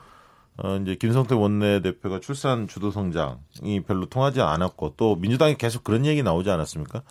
어, 0.55 0.77
이제 0.77 0.95
김성태 0.95 1.35
원내대표가 1.35 2.21
출산 2.21 2.67
주도 2.67 2.89
성장이 2.89 3.83
별로 3.85 4.05
통하지 4.07 4.41
않았고 4.41 4.93
또 4.95 5.15
민주당이 5.17 5.55
계속 5.57 5.83
그런 5.83 6.05
얘기 6.05 6.23
나오지 6.23 6.49
않았습니까? 6.49 7.03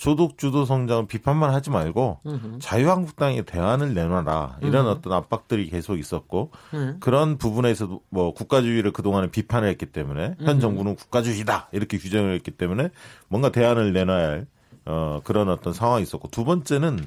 소득 0.00 0.38
주도 0.38 0.64
성장을 0.64 1.06
비판만 1.08 1.52
하지 1.52 1.68
말고 1.68 2.20
으흠. 2.26 2.56
자유한국당에 2.58 3.42
대안을 3.42 3.92
내놔라 3.92 4.56
이런 4.62 4.86
으흠. 4.86 4.96
어떤 4.96 5.12
압박들이 5.12 5.68
계속 5.68 5.98
있었고 5.98 6.52
으흠. 6.72 7.00
그런 7.00 7.36
부분에서도 7.36 8.00
뭐 8.08 8.32
국가주의를 8.32 8.92
그동안에 8.94 9.26
비판을 9.26 9.68
했기 9.68 9.84
때문에 9.84 10.36
현 10.40 10.58
정부는 10.58 10.96
국가주의다 10.96 11.68
이렇게 11.72 11.98
규정을 11.98 12.34
했기 12.34 12.50
때문에 12.50 12.88
뭔가 13.28 13.52
대안을 13.52 13.92
내놔야 13.92 14.26
할 14.26 14.46
어, 14.86 15.20
그런 15.22 15.50
어떤 15.50 15.74
상황이 15.74 16.02
있었고 16.02 16.28
두 16.28 16.44
번째는 16.44 17.06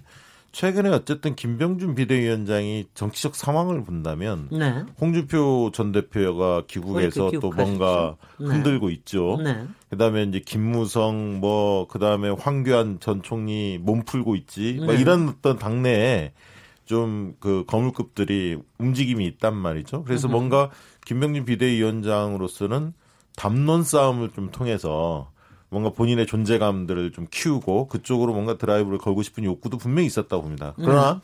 최근에 0.54 0.89
어쨌든 0.89 1.36
김병준 1.36 1.95
비대위원장이 1.95 2.86
정치적 2.93 3.36
상황을 3.36 3.84
본다면 3.84 4.47
네. 4.51 4.86
홍준표 5.01 5.72
전 5.74 5.91
대표가 5.91 6.64
귀국해서 6.68 7.32
또 7.41 7.49
뭔가 7.49 8.16
네. 8.39 8.47
흔들고 8.47 8.89
있죠. 8.91 9.39
네. 9.43 9.66
그다음에 9.89 10.24
이제 10.24 10.39
김무성 10.39 11.41
뭐 11.41 11.88
그다음에 11.88 12.30
황교안 12.30 12.99
전 13.01 13.22
총리 13.24 13.80
몸 13.82 14.04
풀고 14.06 14.36
있지. 14.36 14.76
뭐 14.76 14.93
네. 14.93 15.01
이런 15.01 15.28
어떤 15.28 15.58
당내에 15.58 16.32
좀 16.86 17.36
그 17.39 17.64
거물급들이 17.66 18.58
움직임이 18.78 19.26
있단 19.26 19.56
말이죠. 19.56 20.04
그래서 20.04 20.28
뭔가 20.28 20.70
김병준 21.06 21.45
비대위원장으로서는 21.45 22.93
담론 23.36 23.84
싸움을 23.84 24.30
좀 24.32 24.51
통해서 24.51 25.32
뭔가 25.74 25.89
본인의 25.89 26.28
존재감들을 26.28 27.11
좀 27.11 27.28
키우고 27.30 27.89
그쪽으로 27.89 28.34
뭔가 28.34 28.57
드라이브를 28.57 28.99
걸고 28.99 29.24
싶은 29.24 29.43
욕구도 29.43 29.78
분명히 29.78 30.07
있었다고 30.07 30.43
봅니다. 30.43 30.74
그러나 30.78 31.13
음. 31.13 31.21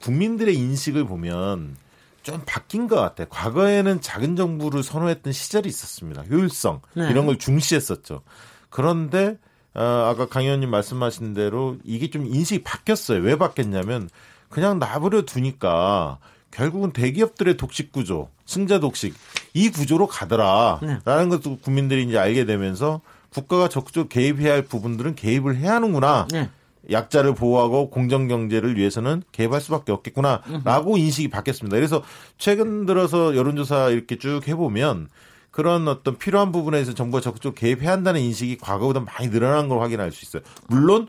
국민들의 0.00 0.56
인식을 0.56 1.04
보면 1.04 1.76
좀 2.22 2.40
바뀐 2.46 2.88
것 2.88 2.96
같아요. 2.96 3.26
과거에는 3.30 4.00
작은 4.00 4.36
정부를 4.36 4.82
선호했던 4.82 5.32
시절이 5.32 5.68
있었습니다. 5.68 6.22
효율성 6.22 6.80
네. 6.94 7.10
이런 7.10 7.26
걸 7.26 7.38
중시했었죠. 7.38 8.22
그런데 8.70 9.38
어, 9.74 9.82
아까 9.82 10.26
강 10.26 10.44
의원님 10.44 10.70
말씀하신 10.70 11.34
대로 11.34 11.76
이게 11.84 12.10
좀 12.10 12.26
인식이 12.26 12.62
바뀌었어요. 12.62 13.20
왜 13.22 13.36
바뀌었냐면 13.36 14.08
그냥 14.48 14.78
나버려 14.78 15.22
두니까 15.22 16.18
결국은 16.50 16.92
대기업들의 16.92 17.56
독식 17.56 17.90
구조, 17.92 18.28
승자 18.44 18.80
독식 18.80 19.14
이 19.54 19.70
구조로 19.70 20.06
가더라라는 20.06 21.00
네. 21.04 21.28
것도 21.28 21.58
국민들이 21.58 22.04
이제 22.04 22.18
알게 22.18 22.44
되면서 22.44 23.00
국가가 23.32 23.68
적극적으로 23.68 24.08
개입해야 24.08 24.52
할 24.52 24.62
부분들은 24.62 25.14
개입을 25.14 25.56
해야 25.56 25.74
하는구나. 25.74 26.26
네. 26.30 26.50
약자를 26.90 27.34
보호하고 27.34 27.90
공정 27.90 28.26
경제를 28.26 28.76
위해서는 28.76 29.22
개입할 29.30 29.60
수밖에 29.60 29.92
없겠구나라고 29.92 30.96
인식이 30.96 31.28
바뀌었습니다. 31.28 31.76
그래서 31.76 32.02
최근 32.38 32.86
들어서 32.86 33.36
여론조사 33.36 33.90
이렇게 33.90 34.18
쭉 34.18 34.40
해보면 34.48 35.08
그런 35.52 35.86
어떤 35.86 36.18
필요한 36.18 36.50
부분에서 36.50 36.94
정부가 36.94 37.20
적극적으로 37.20 37.54
개입해야 37.54 37.92
한다는 37.92 38.20
인식이 38.20 38.58
과거보다 38.58 39.00
많이 39.00 39.30
늘어난 39.30 39.68
걸 39.68 39.80
확인할 39.80 40.10
수 40.10 40.24
있어요. 40.24 40.42
물론 40.66 41.06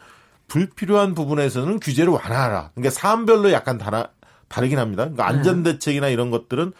불필요한 0.47 1.15
부분에서는 1.15 1.79
규제를 1.79 2.13
완화하라. 2.13 2.71
그러니까 2.75 2.91
사안별로 2.91 3.51
약간 3.51 3.77
다르, 3.79 4.03
다르긴 4.47 4.77
합니다. 4.77 5.05
그러니까 5.05 5.31
네. 5.31 5.37
안전 5.37 5.63
대책이나 5.63 6.09
이런 6.09 6.29
것들은 6.29 6.73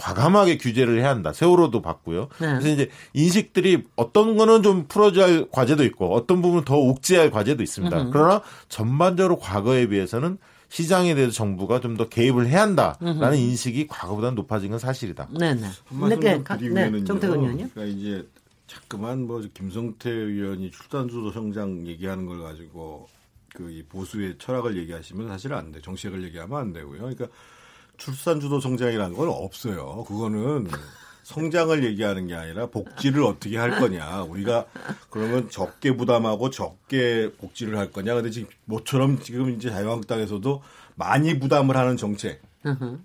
과감하게 0.00 0.56
규제를 0.58 0.98
해야 1.00 1.10
한다. 1.10 1.32
세월호도 1.32 1.82
봤고요. 1.82 2.28
네. 2.40 2.46
그래서 2.48 2.68
이제 2.68 2.90
인식들이 3.12 3.84
어떤 3.96 4.36
거는 4.36 4.62
좀 4.62 4.86
풀어줘야 4.88 5.26
할 5.26 5.46
과제도 5.50 5.84
있고 5.84 6.14
어떤 6.14 6.40
부분은 6.40 6.64
더 6.64 6.76
옥죄해야 6.76 7.24
할 7.24 7.30
과제도 7.30 7.62
있습니다. 7.62 7.96
으흠. 7.96 8.10
그러나 8.10 8.42
전반적으로 8.68 9.38
과거에 9.38 9.86
비해서는 9.88 10.38
시장에 10.70 11.14
대해서 11.14 11.32
정부가 11.32 11.80
좀 11.80 11.96
더 11.96 12.08
개입을 12.08 12.46
해야 12.46 12.62
한다라는 12.62 13.22
으흠. 13.22 13.34
인식이 13.34 13.88
과거보다 13.88 14.30
높아진 14.30 14.70
건 14.70 14.78
사실이다. 14.78 15.28
네네. 15.38 15.66
한마디 15.86 16.16
네, 16.16 16.90
네, 16.90 17.04
정태근 17.04 17.40
의원요. 17.40 17.68
그러니까 17.74 17.84
이제 17.84 18.26
자꾸만 18.66 19.26
뭐 19.26 19.42
김성태 19.52 20.08
의원이 20.08 20.70
출산주도 20.70 21.32
성장 21.32 21.86
얘기하는 21.86 22.24
걸 22.24 22.40
가지고 22.40 23.08
그 23.52 23.84
보수의 23.88 24.36
철학을 24.38 24.76
얘기하시면 24.76 25.28
사실 25.28 25.52
안 25.52 25.72
돼. 25.72 25.80
정책을 25.80 26.22
얘기하면 26.24 26.56
안 26.58 26.72
되고요. 26.72 26.98
그러니까 27.00 27.26
출산주도 28.00 28.60
성장이라는 28.60 29.14
건 29.14 29.28
없어요. 29.28 30.04
그거는 30.08 30.66
성장을 31.22 31.84
얘기하는 31.84 32.26
게 32.26 32.34
아니라 32.34 32.66
복지를 32.66 33.22
어떻게 33.22 33.56
할 33.56 33.78
거냐. 33.78 34.22
우리가 34.22 34.64
그러면 35.10 35.48
적게 35.48 35.96
부담하고 35.96 36.50
적게 36.50 37.30
복지를 37.38 37.78
할 37.78 37.92
거냐. 37.92 38.14
근데 38.14 38.30
지금 38.30 38.48
모처럼 38.64 39.20
지금 39.20 39.50
이제 39.50 39.70
자유한국당에서도 39.70 40.62
많이 40.96 41.38
부담을 41.38 41.76
하는 41.76 41.96
정책. 41.96 42.42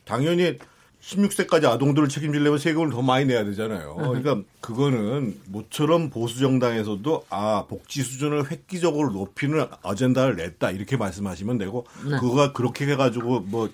당연히 0.05 0.57
16세까지 1.01 1.65
아동들을 1.65 2.09
책임지려면 2.09 2.57
세금을 2.57 2.89
더 2.89 3.03
많이 3.03 3.25
내야 3.25 3.45
되잖아요. 3.45 3.95
그러니까 3.95 4.41
그거는 4.59 5.39
모처럼 5.49 6.09
보수 6.09 6.39
정당에서도 6.39 7.25
아 7.29 7.65
복지 7.69 8.01
수준을 8.01 8.49
획기적으로 8.49 9.11
높이는 9.11 9.67
어젠다를 9.83 10.35
냈다 10.35 10.71
이렇게 10.71 10.97
말씀하시면 10.97 11.59
되고 11.59 11.85
네. 12.03 12.17
그거가 12.17 12.53
그렇게 12.53 12.87
해가지고 12.87 13.41
뭐 13.41 13.69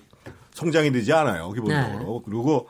성장이 0.52 0.92
되지 0.92 1.12
않아요 1.12 1.50
기본적으로. 1.52 2.18
네. 2.18 2.22
그리고 2.24 2.68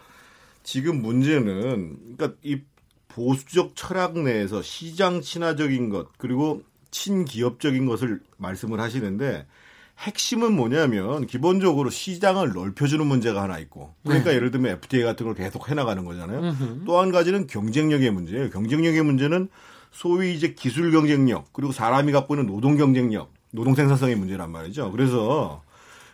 지금 0.63 1.03
문제는 1.03 2.17
그러니까 2.17 2.39
이 2.43 2.61
보수적 3.09 3.73
철학 3.75 4.19
내에서 4.19 4.63
시장 4.63 5.21
친화적인 5.21 5.91
것 5.91 6.17
그리고 6.19 6.63
친기업적인 6.91 7.87
것을 7.87 8.21
말씀을 8.39 8.81
하시는데 8.81 9.47
핵심은 9.99 10.55
뭐냐면 10.55 11.27
기본적으로 11.27 11.91
시장을 11.91 12.53
넓혀주는 12.55 13.05
문제가 13.07 13.43
하나 13.43 13.59
있고 13.59 13.95
그러니까 14.05 14.31
네. 14.31 14.37
예를 14.37 14.51
들면 14.51 14.73
FTA 14.73 15.03
같은 15.05 15.27
걸 15.27 15.35
계속 15.35 15.69
해나가는 15.69 16.05
거잖아요. 16.05 16.57
또 16.87 17.01
한 17.01 17.13
가지는 17.13 17.47
경쟁력의 17.47 18.11
문제예요. 18.11 18.51
경쟁력의 18.51 19.03
문제는 19.03 19.49
소위 19.91 20.35
이제 20.35 20.55
기술 20.55 20.91
경쟁력 20.91 21.53
그리고 21.53 21.73
사람이 21.73 22.13
갖고 22.13 22.35
있는 22.35 22.47
노동 22.47 22.77
경쟁력, 22.77 23.31
노동 23.51 23.75
생산성의 23.75 24.17
문제란 24.17 24.51
말이죠. 24.51 24.91
그래서 24.91 25.63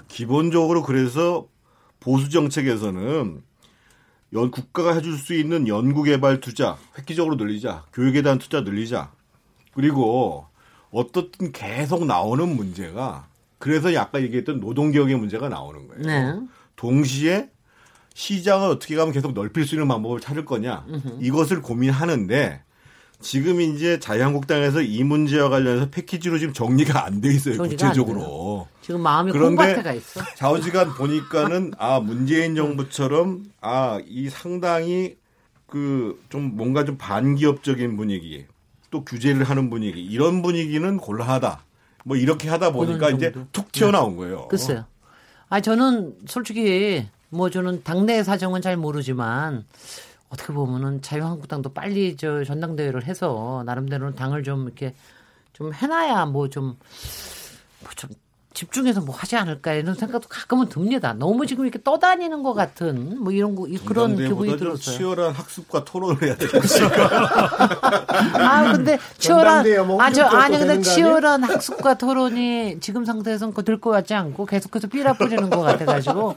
기본적으로 0.08 0.82
그래서 0.82 1.46
보수 2.00 2.30
정책에서는 2.30 3.42
연, 4.34 4.50
국가가 4.50 4.94
해줄 4.94 5.16
수 5.16 5.34
있는 5.34 5.68
연구개발 5.68 6.40
투자 6.40 6.76
획기적으로 6.98 7.36
늘리자, 7.36 7.86
교육에 7.92 8.22
대한 8.22 8.38
투자 8.38 8.60
늘리자, 8.60 9.10
그리고 9.72 10.46
어떻든 10.90 11.52
계속 11.52 12.04
나오는 12.04 12.48
문제가 12.54 13.26
그래서 13.58 13.88
아까 13.98 14.22
얘기했던 14.22 14.60
노동개혁의 14.60 15.16
문제가 15.16 15.48
나오는 15.48 15.88
거예요. 15.88 16.02
네. 16.02 16.40
동시에 16.76 17.50
시장을 18.14 18.68
어떻게 18.68 18.96
가면 18.96 19.12
계속 19.12 19.32
넓힐 19.32 19.64
수 19.66 19.74
있는 19.74 19.86
방법을 19.88 20.20
찾을 20.20 20.44
거냐 20.44 20.86
이것을 21.20 21.62
고민하는데 21.62 22.62
지금 23.20 23.60
이제 23.60 23.98
자유한국당에서 23.98 24.80
이 24.80 25.02
문제와 25.02 25.48
관련해서 25.48 25.88
패키지로 25.90 26.38
지금 26.38 26.54
정리가 26.54 27.04
안 27.04 27.20
돼 27.20 27.28
있어요. 27.30 27.58
구체적으로. 27.58 28.68
지금 28.80 29.00
마음이 29.02 29.32
콩밭에가 29.32 29.92
있어. 29.94 30.20
좌우지간 30.36 30.94
보니까는 30.94 31.72
아 31.78 31.98
문재인 32.00 32.54
정부처럼 32.54 33.44
아 33.60 34.00
이 34.06 34.28
상당히 34.30 35.16
그 35.66 36.16
좀 36.30 36.56
뭔가 36.56 36.84
좀 36.84 36.96
반기업적인 36.96 37.96
분위기 37.96 38.46
또 38.90 39.04
규제를 39.04 39.44
하는 39.44 39.68
분위기 39.68 40.02
이런 40.02 40.40
분위기는 40.40 40.96
곤란하다. 40.96 41.64
뭐 42.04 42.16
이렇게 42.16 42.48
하다 42.48 42.72
보니까 42.72 43.10
이제 43.10 43.32
툭 43.52 43.70
튀어나온 43.72 44.16
거예요. 44.16 44.46
글쎄요. 44.48 44.84
아 45.50 45.60
저는 45.60 46.14
솔직히 46.26 47.06
뭐 47.30 47.50
저는 47.50 47.82
당내 47.82 48.22
사정은 48.22 48.62
잘 48.62 48.76
모르지만 48.76 49.64
어떻게 50.30 50.52
보면은 50.52 51.00
자유한국당도 51.02 51.72
빨리 51.72 52.16
저 52.16 52.44
전당대회를 52.44 53.04
해서 53.06 53.62
나름대로는 53.66 54.14
당을 54.14 54.42
좀 54.42 54.64
이렇게 54.66 54.94
좀 55.52 55.72
해놔야 55.72 56.26
뭐좀 56.26 56.64
뭐 57.80 57.90
좀 57.96 58.10
집중해서 58.54 59.02
뭐 59.02 59.14
하지 59.14 59.36
않을까 59.36 59.74
이런 59.74 59.94
생각도 59.94 60.26
가끔은 60.28 60.68
듭니다. 60.68 61.12
너무 61.12 61.46
지금 61.46 61.64
이렇게 61.64 61.80
떠다니는 61.80 62.42
것 62.42 62.54
같은 62.54 63.22
뭐 63.22 63.30
이런 63.32 63.54
거 63.54 63.68
그런 63.86 64.16
기분이 64.16 64.56
들었어요. 64.56 64.96
치열한 64.96 65.32
학습과 65.32 65.84
토론을 65.84 66.20
해야 66.22 66.34
되지 66.34 66.56
아 68.34 68.72
근데 68.72 68.98
치열한 69.18 69.64
아저 70.00 70.24
아니 70.24 70.58
근데 70.58 70.80
치열한 70.82 71.44
학습과 71.44 71.94
토론이 71.94 72.80
지금 72.80 73.04
상태에서는 73.04 73.54
될 73.64 73.78
것 73.80 73.90
같지 73.90 74.14
않고 74.14 74.44
계속해서 74.46 74.88
삐라 74.88 75.12
뿌리는 75.12 75.48
것 75.50 75.60
같아가지고 75.60 76.36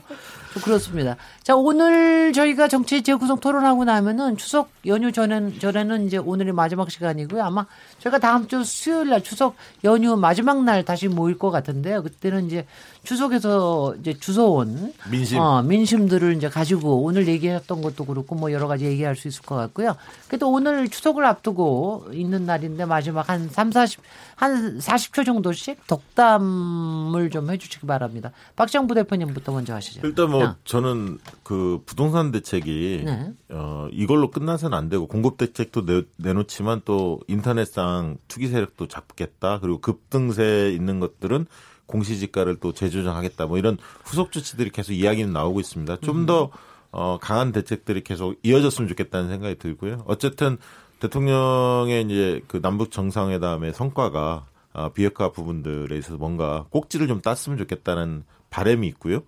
그렇습니다. 0.60 1.16
자, 1.42 1.54
오늘 1.56 2.32
저희가 2.32 2.68
정치 2.68 3.02
재구성 3.02 3.40
토론하고 3.40 3.84
나면은 3.84 4.36
추석 4.36 4.70
연휴 4.86 5.12
전엔, 5.12 5.58
전에는 5.58 6.06
이제 6.06 6.16
오늘이 6.18 6.52
마지막 6.52 6.90
시간이고요. 6.90 7.42
아마 7.42 7.66
저희가 8.00 8.18
다음 8.18 8.46
주 8.48 8.64
수요일 8.64 9.10
날 9.10 9.22
추석 9.22 9.54
연휴 9.84 10.16
마지막 10.16 10.62
날 10.64 10.84
다시 10.84 11.08
모일 11.08 11.38
것 11.38 11.50
같은데요. 11.50 12.02
그때는 12.02 12.46
이제 12.46 12.66
추석에서 13.04 13.94
이제 14.00 14.12
주워온 14.14 14.92
민심. 15.10 15.38
어, 15.38 15.62
민심들을 15.62 16.36
이제 16.36 16.48
가지고 16.48 17.02
오늘 17.02 17.26
얘기했던 17.28 17.82
것도 17.82 18.04
그렇고 18.04 18.34
뭐 18.34 18.52
여러 18.52 18.68
가지 18.68 18.84
얘기할 18.84 19.16
수 19.16 19.28
있을 19.28 19.42
것 19.42 19.56
같고요. 19.56 19.96
그래도 20.28 20.50
오늘 20.50 20.88
추석을 20.88 21.24
앞두고 21.24 22.08
있는 22.12 22.46
날인데 22.46 22.84
마지막 22.84 23.28
한 23.28 23.48
3, 23.48 23.72
40, 23.72 24.00
한 24.42 24.78
40초 24.78 25.24
정도씩 25.24 25.86
덕담을 25.86 27.30
좀 27.30 27.48
해주시기 27.48 27.86
바랍니다. 27.86 28.32
박정부 28.56 28.92
대표님부터 28.92 29.52
먼저 29.52 29.72
하시죠. 29.72 30.00
일단 30.04 30.32
뭐 30.32 30.42
야. 30.42 30.56
저는 30.64 31.20
그 31.44 31.80
부동산 31.86 32.32
대책이 32.32 33.02
네. 33.04 33.32
어, 33.50 33.86
이걸로 33.92 34.32
끝나서는 34.32 34.76
안 34.76 34.88
되고 34.88 35.06
공급 35.06 35.36
대책도 35.36 35.86
내, 35.86 36.02
내놓지만 36.16 36.82
또 36.84 37.20
인터넷상 37.28 38.16
투기 38.26 38.48
세력도 38.48 38.88
잡겠다. 38.88 39.60
그리고 39.60 39.80
급등세 39.80 40.72
있는 40.74 40.98
것들은 40.98 41.46
공시지가를 41.86 42.56
또 42.56 42.72
재조정하겠다 42.72 43.46
뭐 43.46 43.58
이런 43.58 43.78
후속 44.02 44.32
조치들이 44.32 44.70
계속 44.70 44.92
이야기는 44.92 45.32
나오고 45.32 45.60
있습니다. 45.60 45.98
좀더 46.00 46.46
음. 46.46 46.50
어, 46.90 47.18
강한 47.20 47.52
대책들이 47.52 48.02
계속 48.02 48.34
이어졌으면 48.42 48.88
좋겠다는 48.88 49.28
생각이 49.28 49.54
들고요. 49.60 50.02
어쨌든 50.08 50.58
대통령의 51.02 52.04
이제 52.04 52.40
그 52.46 52.60
남북 52.62 52.92
정상회담의 52.92 53.74
성과가 53.74 54.46
어, 54.72 54.88
비핵화 54.90 55.32
부분들에 55.32 55.98
있어서 55.98 56.16
뭔가 56.16 56.64
꼭지를 56.70 57.08
좀 57.08 57.20
땄으면 57.20 57.58
좋겠다는 57.58 58.22
바람이 58.50 58.86
있고요. 58.88 59.22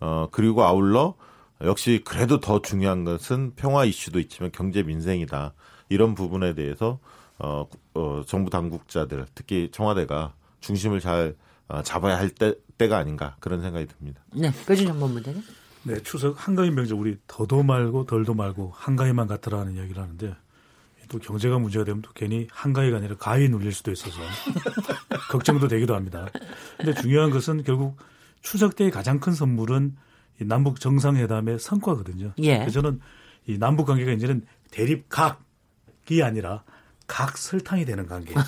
어, 0.00 0.28
그리고 0.32 0.64
아울러 0.64 1.14
역시 1.62 2.00
그래도 2.02 2.40
더 2.40 2.62
중요한 2.62 3.04
것은 3.04 3.52
평화 3.56 3.84
이슈도 3.84 4.20
있지만 4.20 4.50
경제 4.52 4.82
민생이다. 4.82 5.52
이런 5.90 6.14
부분에 6.14 6.54
대해서 6.54 6.98
어, 7.38 7.66
어 7.92 8.22
정부 8.26 8.48
당국자들 8.48 9.26
특히 9.34 9.68
청와대가 9.70 10.32
중심을 10.60 11.00
잘 11.00 11.36
어, 11.68 11.82
잡아야 11.82 12.16
할 12.16 12.30
때, 12.30 12.54
때가 12.78 12.96
아닌가 12.96 13.36
그런 13.40 13.60
생각이 13.60 13.86
듭니다. 13.86 14.22
네, 14.34 14.50
뼈진 14.66 14.98
본부장님. 14.98 15.42
네, 15.82 16.02
추석 16.02 16.48
한가위 16.48 16.70
명절 16.70 16.98
우리 16.98 17.18
더도 17.26 17.62
말고 17.62 18.06
덜도 18.06 18.32
말고 18.32 18.72
한가위만 18.74 19.26
같더라는 19.26 19.76
이야기를 19.76 20.02
하는데 20.02 20.34
또 21.08 21.18
경제가 21.18 21.58
문제가 21.58 21.84
되면 21.84 22.02
또 22.02 22.10
괜히 22.14 22.46
한가위가 22.50 22.98
아니라 22.98 23.16
가위 23.16 23.48
눌릴 23.48 23.72
수도 23.72 23.90
있어서 23.90 24.20
걱정도 25.30 25.68
되기도 25.68 25.94
합니다. 25.94 26.26
근데 26.76 26.94
중요한 26.94 27.30
것은 27.30 27.64
결국 27.64 27.96
추석 28.42 28.76
때의 28.76 28.90
가장 28.90 29.20
큰 29.20 29.32
선물은 29.32 29.96
이 30.40 30.44
남북 30.44 30.80
정상회담의 30.80 31.58
성과거든요. 31.58 32.32
예. 32.38 32.58
그래서 32.58 32.82
저는 32.82 33.00
이 33.46 33.58
남북 33.58 33.86
관계가 33.86 34.12
이제는 34.12 34.46
대립각이 34.70 36.22
아니라 36.22 36.62
각 37.06 37.36
설탕이 37.36 37.84
되는 37.84 38.06
관계. 38.06 38.34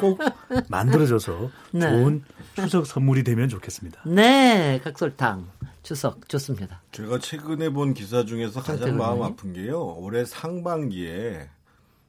꼭 0.00 0.20
만들어져서 0.68 1.50
네. 1.72 1.80
좋은 1.80 2.22
추석 2.56 2.86
선물이 2.86 3.24
되면 3.24 3.48
좋겠습니다. 3.48 4.02
네, 4.04 4.80
각설탕 4.84 5.48
추석 5.82 6.28
좋습니다. 6.28 6.82
제가 6.92 7.18
최근에 7.18 7.70
본 7.70 7.94
기사 7.94 8.24
중에서 8.24 8.62
가장 8.62 8.98
마음 8.98 9.22
아픈 9.22 9.54
게요. 9.54 9.82
올해 9.82 10.26
상반기에 10.26 11.48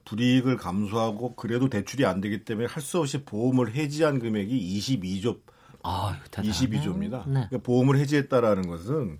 불이익을 0.09 0.57
감수하고 0.57 1.35
그래도 1.35 1.69
대출이 1.69 2.05
안 2.05 2.19
되기 2.21 2.43
때문에 2.43 2.67
할 2.67 2.81
수 2.81 2.99
없이 2.99 3.23
보험을 3.23 3.75
해지한 3.75 4.19
금액이 4.19 4.79
22조 4.79 5.39
아, 5.83 6.17
22조입니다. 6.31 7.25
네. 7.27 7.47
그러니까 7.49 7.57
보험을 7.59 7.97
해지했다라는 7.99 8.67
것은 8.67 9.19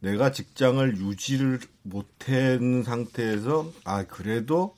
내가 0.00 0.32
직장을 0.32 0.96
유지를 0.98 1.60
못한 1.82 2.82
상태에서 2.82 3.72
아 3.84 4.04
그래도 4.04 4.76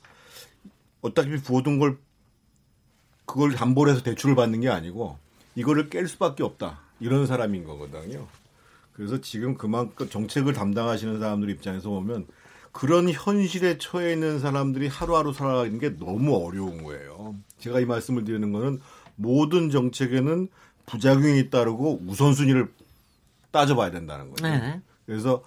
어차피 1.01 1.37
부어둔 1.37 1.79
걸 1.79 1.97
그걸 3.25 3.53
담보로 3.53 3.91
해서 3.91 4.01
대출을 4.03 4.35
받는 4.35 4.61
게 4.61 4.69
아니고 4.69 5.17
이거를 5.55 5.89
깰 5.89 6.07
수밖에 6.07 6.43
없다. 6.43 6.79
이런 6.99 7.25
사람인 7.25 7.63
거거든요. 7.63 8.27
그래서 8.93 9.21
지금 9.21 9.55
그만큼 9.55 10.09
정책을 10.09 10.53
담당하시는 10.53 11.19
사람들 11.19 11.49
입장에서 11.49 11.89
보면 11.89 12.27
그런 12.79 13.09
현실에 13.09 13.77
처해 13.77 14.13
있는 14.13 14.39
사람들이 14.39 14.87
하루하루 14.87 15.33
살아가는 15.33 15.77
게 15.79 15.97
너무 15.97 16.37
어려운 16.37 16.81
거예요. 16.81 17.35
제가 17.59 17.81
이 17.81 17.85
말씀을 17.85 18.23
드리는 18.23 18.53
거는 18.53 18.79
모든 19.17 19.69
정책에는 19.69 20.47
부작용이 20.85 21.49
따르고 21.49 22.03
우선순위를 22.07 22.71
따져봐야 23.51 23.91
된다는 23.91 24.29
거죠. 24.29 24.47
네. 24.47 24.79
그래서 25.05 25.43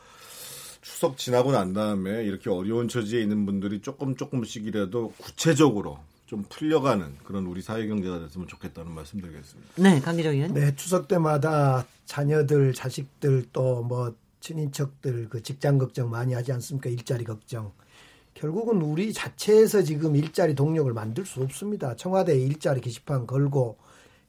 추석 0.83 1.17
지나고 1.17 1.53
난 1.53 1.73
다음에 1.73 2.23
이렇게 2.23 2.51
어려운 2.51 2.87
처지에 2.89 3.23
있는 3.23 3.47
분들이 3.47 3.81
조금 3.81 4.15
조금씩이라도 4.15 5.15
구체적으로 5.17 6.01
좀 6.27 6.45
풀려가는 6.51 7.17
그런 7.25 7.47
우리 7.47 7.63
사회 7.63 7.87
경제가 7.87 8.19
됐으면 8.21 8.47
좋겠다는 8.47 8.93
말씀드리겠습니다. 8.93 9.71
네, 9.77 10.01
강기정 10.01 10.35
의원. 10.35 10.53
네, 10.53 10.77
추석 10.77 11.09
때마다 11.09 11.87
자녀들, 12.05 12.75
자식들 12.75 13.47
또 13.55 13.83
뭐 13.83 14.15
친인척들 14.43 15.29
그 15.31 15.43
직장 15.43 15.79
걱정 15.79 16.11
많이 16.11 16.35
하지 16.35 16.53
않습니까? 16.53 16.91
일자리 16.91 17.25
걱정. 17.25 17.73
결국은 18.35 18.83
우리 18.83 19.13
자체에서 19.13 19.83
지금 19.83 20.17
일자리 20.17 20.55
동력을 20.55 20.93
만들 20.93 21.25
수 21.25 21.43
없습니다. 21.43 21.97
청와대 21.97 22.37
일자리 22.37 22.81
게시판 22.81 23.27
걸고 23.27 23.79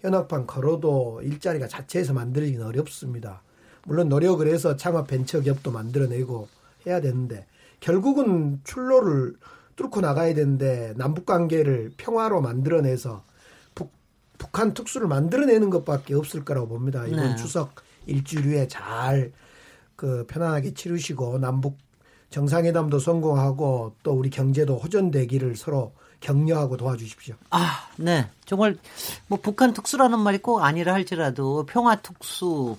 현악판 0.02 0.46
걸어도 0.48 1.22
일자리가 1.24 1.68
자체에서 1.68 2.14
만들어지기는 2.14 2.66
어렵습니다. 2.66 3.42
물론 3.86 4.10
노력을 4.10 4.46
해서 4.48 4.76
창업 4.76 5.08
벤처기업도 5.08 5.72
만들어내고 5.72 6.48
해야 6.86 7.02
되는데 7.02 7.46
결국은 7.80 8.60
출로를 8.64 9.36
뚫고 9.76 10.02
나가야 10.02 10.34
되는데 10.34 10.94
남북 10.98 11.26
관계를 11.26 11.94
평화로 11.98 12.42
만들어내서 12.42 13.24
북, 13.74 13.92
북한 14.38 14.74
특수를 14.74 15.08
만들어내는 15.08 15.70
것밖에 15.70 16.14
없을 16.14 16.46
거라고 16.46 16.68
봅니다. 16.68 17.06
이번 17.08 17.32
네. 17.32 17.36
추석 17.36 17.76
일주일 18.06 18.46
후에 18.46 18.68
잘 18.68 19.32
그 19.96 20.26
편안하게 20.28 20.74
치르시고 20.74 21.40
남북 21.40 21.78
정상회담도 22.30 23.00
성공하고 23.00 23.96
또 24.02 24.12
우리 24.14 24.30
경제도 24.30 24.78
호전되기를 24.78 25.56
서로 25.56 25.94
격려하고 26.20 26.78
도와주십시오. 26.78 27.36
아, 27.52 27.88
네. 27.98 28.28
정말 28.46 28.78
뭐 29.28 29.38
북한 29.42 29.74
특수라는 29.74 30.20
말이 30.20 30.38
꼭 30.40 30.62
아니라 30.62 30.94
할지라도 30.94 31.66
평화 31.66 31.96
특수 31.98 32.78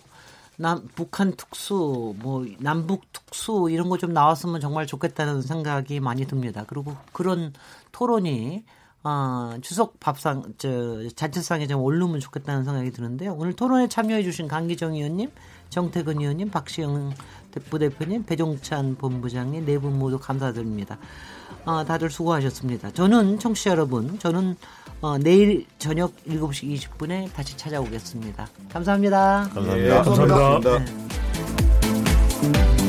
남 0.57 0.89
북한 0.95 1.33
특수 1.37 2.15
뭐 2.19 2.45
남북 2.59 3.13
특수 3.13 3.69
이런 3.71 3.89
거 3.89 3.97
좀 3.97 4.13
나왔으면 4.13 4.61
정말 4.61 4.87
좋겠다는 4.87 5.43
생각이 5.43 6.01
많이 6.01 6.27
듭니다. 6.27 6.65
그리고 6.67 6.97
그런 7.13 7.53
토론이 7.93 8.65
어, 9.03 9.55
추석 9.61 10.01
밥상 10.01 10.55
저 10.57 11.07
자체상에 11.15 11.67
좀 11.67 11.83
오르면 11.83 12.21
좋겠다는 12.21 12.65
생각이 12.65 12.91
드는데요. 12.93 13.35
오늘 13.39 13.53
토론에 13.55 13.89
참여해 13.89 14.23
주신 14.23 14.49
강기정 14.49 14.95
의원님, 14.95 15.31
정태근 15.75 16.21
의원님, 16.21 16.51
박시영 16.51 17.13
부대표님, 17.69 18.25
배종찬 18.25 18.95
본부장님 18.97 19.65
네 19.67 19.79
분 19.79 19.99
모두 19.99 20.19
감사드립니다. 20.19 20.99
어, 21.65 21.85
다들 21.85 22.11
수고하셨습니다. 22.11 22.93
저는 22.93 23.41
청취자 23.41 23.71
여러분, 23.71 24.17
저는 24.21 24.57
어, 25.01 25.19
내일 25.19 25.67
저녁 25.79 26.13
7시 26.29 26.79
20분에 26.79 27.33
다시 27.33 27.57
찾아오겠습니다. 27.57 28.47
감사합니다. 28.73 29.51
감사합니다. 29.53 29.75
네, 29.75 29.89
감사합니다. 30.05 30.61
감사합니다. 30.63 30.79
네. 32.79 32.84